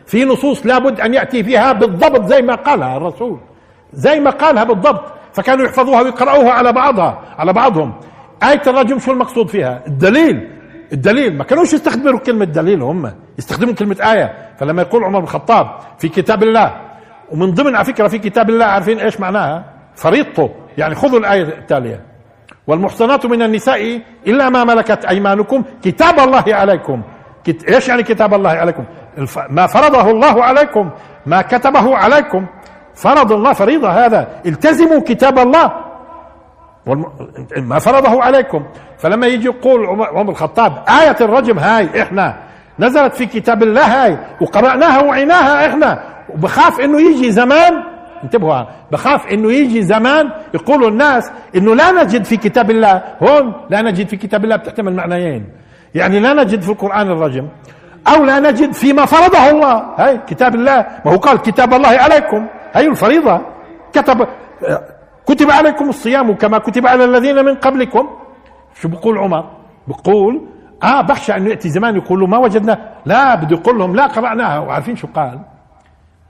في 0.05 0.25
نصوص 0.25 0.65
لابد 0.65 1.01
أن 1.01 1.13
يأتي 1.13 1.43
فيها 1.43 1.71
بالضبط 1.71 2.25
زي 2.25 2.41
ما 2.41 2.55
قالها 2.55 2.97
الرسول. 2.97 3.39
زي 3.93 4.19
ما 4.19 4.29
قالها 4.29 4.63
بالضبط. 4.63 5.03
فكانوا 5.33 5.65
يحفظوها 5.65 6.01
ويقرأوها 6.01 6.51
على 6.51 6.73
بعضها 6.73 7.21
على 7.37 7.53
بعضهم. 7.53 7.93
آية 8.43 8.61
الرجم 8.67 8.99
شو 8.99 9.11
المقصود 9.11 9.47
فيها؟ 9.47 9.83
الدليل. 9.87 10.49
الدليل 10.93 11.37
ما 11.37 11.43
كانوش 11.43 11.73
يستخدموا 11.73 12.19
كلمة 12.19 12.45
دليل 12.45 12.81
هم 12.81 13.11
يستخدموا 13.37 13.73
كلمة 13.73 13.97
آية. 14.11 14.33
فلما 14.57 14.81
يقول 14.81 15.03
عمر 15.03 15.19
بن 15.19 15.25
الخطاب 15.25 15.67
في 15.99 16.09
كتاب 16.09 16.43
الله 16.43 16.81
ومن 17.31 17.53
ضمن 17.53 17.75
على 17.75 17.85
فكرة 17.85 18.07
في 18.07 18.19
كتاب 18.19 18.49
الله 18.49 18.65
عارفين 18.65 18.99
إيش 18.99 19.19
معناها؟ 19.19 19.65
فريضته. 19.95 20.49
يعني 20.77 20.95
خذوا 20.95 21.19
الآية 21.19 21.43
التالية. 21.43 22.01
والمحصنات 22.67 23.25
من 23.25 23.41
النساء 23.41 24.01
إلا 24.27 24.49
ما 24.49 24.63
ملكت 24.63 25.05
أيمانكم 25.05 25.63
كتاب 25.83 26.19
الله 26.19 26.43
عليكم. 26.47 27.01
كت... 27.43 27.69
إيش 27.69 27.87
يعني 27.87 28.03
كتاب 28.03 28.33
الله 28.33 28.49
عليكم؟ 28.49 28.83
الف... 29.17 29.39
ما 29.49 29.67
فرضه 29.67 30.11
الله 30.11 30.43
عليكم 30.43 30.89
ما 31.25 31.41
كتبه 31.41 31.97
عليكم. 31.97 32.45
فرض 32.95 33.31
الله 33.31 33.53
فريضة 33.53 33.89
هذا. 33.89 34.27
التزموا 34.45 34.99
كتاب 34.99 35.39
الله. 35.39 35.92
ما 37.57 37.79
فرضه 37.79 38.23
عليكم. 38.23 38.65
فلما 38.97 39.27
يجي 39.27 39.45
يقول 39.45 39.85
عمر 39.85 40.31
الخطاب 40.31 40.83
آية 41.01 41.15
الرجم 41.21 41.59
هاي 41.59 42.01
إحنا 42.01 42.35
نزلت 42.79 43.13
في 43.13 43.25
كتاب 43.25 43.63
الله 43.63 44.03
هاي 44.03 44.17
وقرأناها 44.41 45.03
وعيناها 45.03 45.67
إحنا 45.67 46.03
وبخاف 46.29 46.79
إنه 46.79 47.01
يجي 47.01 47.31
زمان 47.31 47.73
انتبهوا 48.23 48.63
بخاف 48.91 49.27
إنه 49.27 49.51
يجي 49.51 49.81
زمان 49.81 50.29
يقولوا 50.53 50.89
الناس 50.89 51.31
إنه 51.55 51.75
لا 51.75 51.91
نجد 51.91 52.23
في 52.23 52.37
كتاب 52.37 52.71
الله 52.71 53.03
هون 53.23 53.53
لا 53.69 53.81
نجد 53.81 54.07
في 54.07 54.17
كتاب 54.17 54.43
الله 54.43 54.55
بتحتمل 54.55 54.95
معنيين. 54.95 55.49
يعني 55.95 56.19
لا 56.19 56.33
نجد 56.33 56.61
في 56.61 56.69
القرآن 56.69 57.11
الرجم 57.11 57.47
أو 58.07 58.25
لا 58.25 58.39
نجد 58.39 58.71
فيما 58.73 59.05
فرضه 59.05 59.49
الله. 59.49 59.83
هاي 59.97 60.19
كتاب 60.27 60.55
الله 60.55 60.85
ما 61.05 61.11
هو 61.11 61.17
قال 61.17 61.41
كتاب 61.41 61.73
الله 61.73 61.89
عليكم 61.89 62.47
هي 62.73 62.87
الفريضة. 62.87 63.41
كتب 63.93 64.27
كتب 65.25 65.51
عليكم 65.51 65.89
الصيام 65.89 66.33
كما 66.33 66.57
كتب 66.57 66.87
على 66.87 67.05
الذين 67.05 67.45
من 67.45 67.55
قبلكم. 67.55 68.09
شو 68.81 68.87
بقول 68.87 69.17
عمر؟ 69.17 69.49
بقول 69.87 70.41
آه 70.83 71.01
بخشى 71.01 71.35
انه 71.37 71.49
يأتي 71.49 71.69
زمان 71.69 71.95
يقولوا 71.95 72.27
ما 72.27 72.37
وجدنا. 72.37 72.91
لا 73.05 73.35
بده 73.35 73.57
يقول 73.57 73.77
لهم 73.79 73.95
لا 73.95 74.05
قرأناها. 74.07 74.59
وعارفين 74.59 74.95
شو 74.95 75.07
قال؟ 75.07 75.39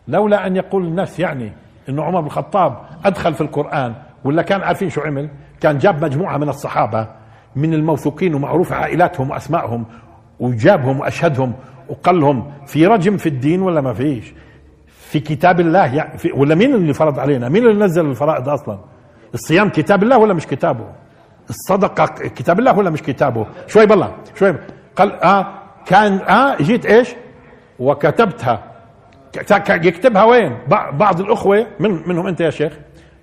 لولا 0.07 0.47
أن 0.47 0.55
يقول 0.55 0.83
الناس 0.85 1.19
يعني 1.19 1.51
إنه 1.89 2.03
عمر 2.03 2.19
بن 2.21 2.27
الخطاب 2.27 2.77
أدخل 3.05 3.33
في 3.33 3.41
القرآن 3.41 3.93
ولا 4.23 4.41
كان 4.41 4.61
عارفين 4.61 4.89
شو 4.89 5.01
عمل؟ 5.01 5.29
كان 5.61 5.77
جاب 5.77 6.05
مجموعة 6.05 6.37
من 6.37 6.49
الصحابة 6.49 7.07
من 7.55 7.73
الموثوقين 7.73 8.35
ومعروف 8.35 8.73
عائلاتهم 8.73 9.29
واسمائهم 9.29 9.85
وجابهم 10.39 10.99
وأشهدهم 10.99 11.53
وقال 11.89 12.19
لهم 12.19 12.51
في 12.65 12.87
رجم 12.87 13.17
في 13.17 13.29
الدين 13.29 13.61
ولا 13.61 13.81
ما 13.81 13.93
فيش؟ 13.93 14.33
في 15.13 15.19
كتاب 15.19 15.59
الله 15.59 15.95
يعني 15.95 16.17
في 16.17 16.31
ولا 16.31 16.55
مين 16.55 16.75
اللي 16.75 16.93
فرض 16.93 17.19
علينا؟ 17.19 17.49
مين 17.49 17.67
اللي 17.67 17.85
نزل 17.85 18.05
الفرائض 18.05 18.49
أصلا؟ 18.49 18.79
الصيام 19.33 19.69
كتاب 19.69 20.03
الله 20.03 20.17
ولا 20.17 20.33
مش 20.33 20.47
كتابه؟ 20.47 20.85
الصدقة 21.49 22.05
كتاب 22.05 22.59
الله 22.59 22.77
ولا 22.77 22.89
مش 22.89 23.01
كتابه؟ 23.01 23.45
شوي 23.67 23.85
بالله 23.85 24.15
شوي 24.35 24.55
قال 24.95 25.23
آه 25.23 25.47
كان 25.85 26.13
آه 26.13 26.57
جيت 26.61 26.85
إيش؟ 26.85 27.15
وكتبتها. 27.79 28.63
يكتبها 29.69 30.23
وين؟ 30.23 30.57
بعض 30.93 31.19
الأخوة 31.21 31.67
من 31.79 32.07
منهم 32.09 32.27
أنت 32.27 32.41
يا 32.41 32.49
شيخ؟ 32.49 32.73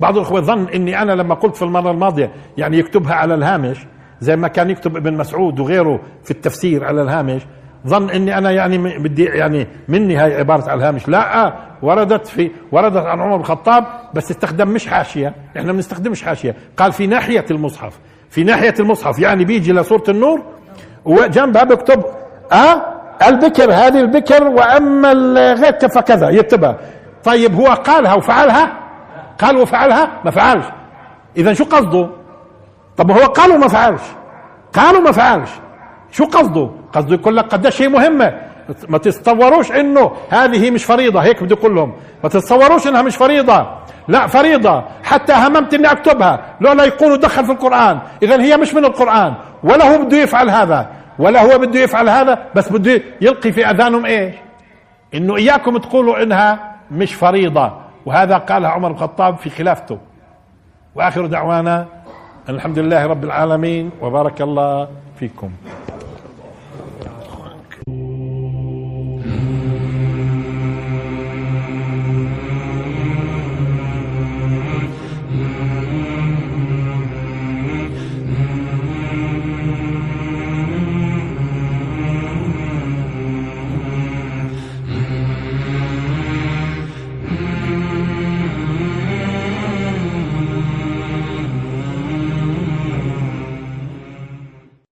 بعض 0.01 0.17
الأخوة 0.17 0.41
ظن 0.41 0.69
إني 0.69 1.03
أنا 1.03 1.13
لما 1.13 1.35
قلت 1.35 1.57
في 1.57 1.63
المرة 1.63 1.91
الماضية 1.91 2.31
يعني 2.59 2.79
يكتبها 2.79 3.15
على 3.15 3.35
الهامش 3.35 3.87
زي 4.21 4.37
ما 4.37 4.49
كان 4.49 4.71
يكتب 4.71 4.97
ابن 4.97 5.17
مسعود 5.17 5.61
وغيره 5.61 6.01
في 6.25 6.31
التفسير 6.31 6.85
على 6.85 7.03
الهامش 7.03 7.43
ظن 7.87 8.11
إني 8.11 8.39
أنا 8.39 8.51
يعني 8.51 8.79
بدي 8.79 9.25
يعني 9.25 9.67
مني 9.89 10.17
هاي 10.17 10.39
عبارة 10.39 10.75
الهامش. 10.75 11.09
لا 11.09 11.53
وردت 11.83 12.27
في 12.27 12.51
وردت 12.73 12.97
عن 13.07 13.21
عمر 13.21 13.37
بن 13.37 13.41
الخطاب 13.41 13.85
بس 14.15 14.31
استخدم 14.31 14.69
مش 14.69 14.87
حاشية. 14.87 15.35
إحنا 15.49 15.67
ما 15.67 15.73
بنستخدمش 15.73 16.23
حاشية. 16.23 16.55
قال 16.77 16.93
في 16.93 17.07
ناحية 17.07 17.45
المصحف. 17.51 17.99
في 18.31 18.45
ناحية 18.45 18.75
المصحف. 18.81 19.19
يعني 19.19 19.45
بيجي 19.45 19.73
لسورة 19.73 20.05
النور 20.09 20.43
وجنبها 21.05 21.65
بكتب 21.65 22.05
آه 22.53 22.83
البكر 23.29 23.73
هذه 23.73 24.01
البكر 24.01 24.45
وأما 24.45 25.13
الغير 25.13 25.89
فكذا. 25.95 26.29
يكتبها. 26.31 26.77
طيب 27.25 27.55
هو 27.55 27.67
قالها 27.67 28.15
وفعلها؟ 28.15 28.73
قال 29.39 29.57
وفعلها؟ 29.57 30.11
ما 30.25 30.31
فعلش. 30.31 30.65
اذا 31.37 31.53
شو 31.53 31.65
قصده؟ 31.65 32.11
طب 32.97 33.11
هو 33.11 33.19
قال 33.27 33.51
وما 33.53 33.69
فعلش. 33.69 34.03
قال 34.73 34.97
وما 34.97 35.13
فعلش. 35.13 35.51
شو 36.13 36.25
قصده؟ 36.25 36.71
قصده 36.93 37.15
يقول 37.15 37.37
لك 37.37 37.45
قديش 37.45 37.77
شيء 37.77 37.89
مهمه 37.89 38.51
ما 38.89 38.99
تتصوروش 38.99 39.73
إنه 39.73 40.13
هذه 40.31 40.71
مش 40.71 40.85
فريضة. 40.85 41.21
هيك 41.21 41.43
بده 41.43 41.57
يقول 41.57 41.75
لهم. 41.75 41.93
ما 42.23 42.29
تتصوروش 42.29 42.87
إنها 42.87 43.03
مش 43.03 43.17
فريضة. 43.17 43.67
لا 44.09 44.27
فريضة. 44.27 44.85
حتى 45.03 45.33
هممت 45.33 45.75
إني 45.75 45.93
أكتبها. 45.93 46.57
لولا 46.61 46.85
يقولوا 46.85 47.17
دخل 47.17 47.45
في 47.45 47.53
القرآن. 47.53 47.99
اذا 48.23 48.43
هي 48.43 48.57
مش 48.57 48.75
من 48.75 48.85
القرآن. 48.85 49.35
ولا 49.63 49.95
هو 49.95 50.05
بده 50.05 50.17
يفعل 50.17 50.51
هذا. 50.51 50.91
ولا 51.19 51.43
هو 51.43 51.59
بده 51.59 51.81
يفعل 51.81 52.09
هذا. 52.09 52.39
بس 52.55 52.73
بده 52.73 53.03
يلقي 53.21 53.53
في 53.53 53.67
أذانهم 53.67 54.07
إيش 54.07 54.35
إنه 55.15 55.37
إياكم 55.37 55.77
تقولوا 55.79 56.23
إنها 56.23 56.77
مش 56.91 57.15
فريضة. 57.15 57.73
وهذا 58.07 58.37
قالها 58.37 58.71
عمر 58.71 58.89
بن 58.89 58.95
الخطاب 58.95 59.37
في 59.37 59.51
خلافته. 59.51 59.99
وآخر 60.95 61.27
دعوانا 61.27 61.87
الحمد 62.49 62.79
لله 62.79 63.07
رب 63.07 63.25
العالمين 63.25 63.91
وبارك 64.01 64.43
الله 64.43 64.89
فيكم. 65.19 65.51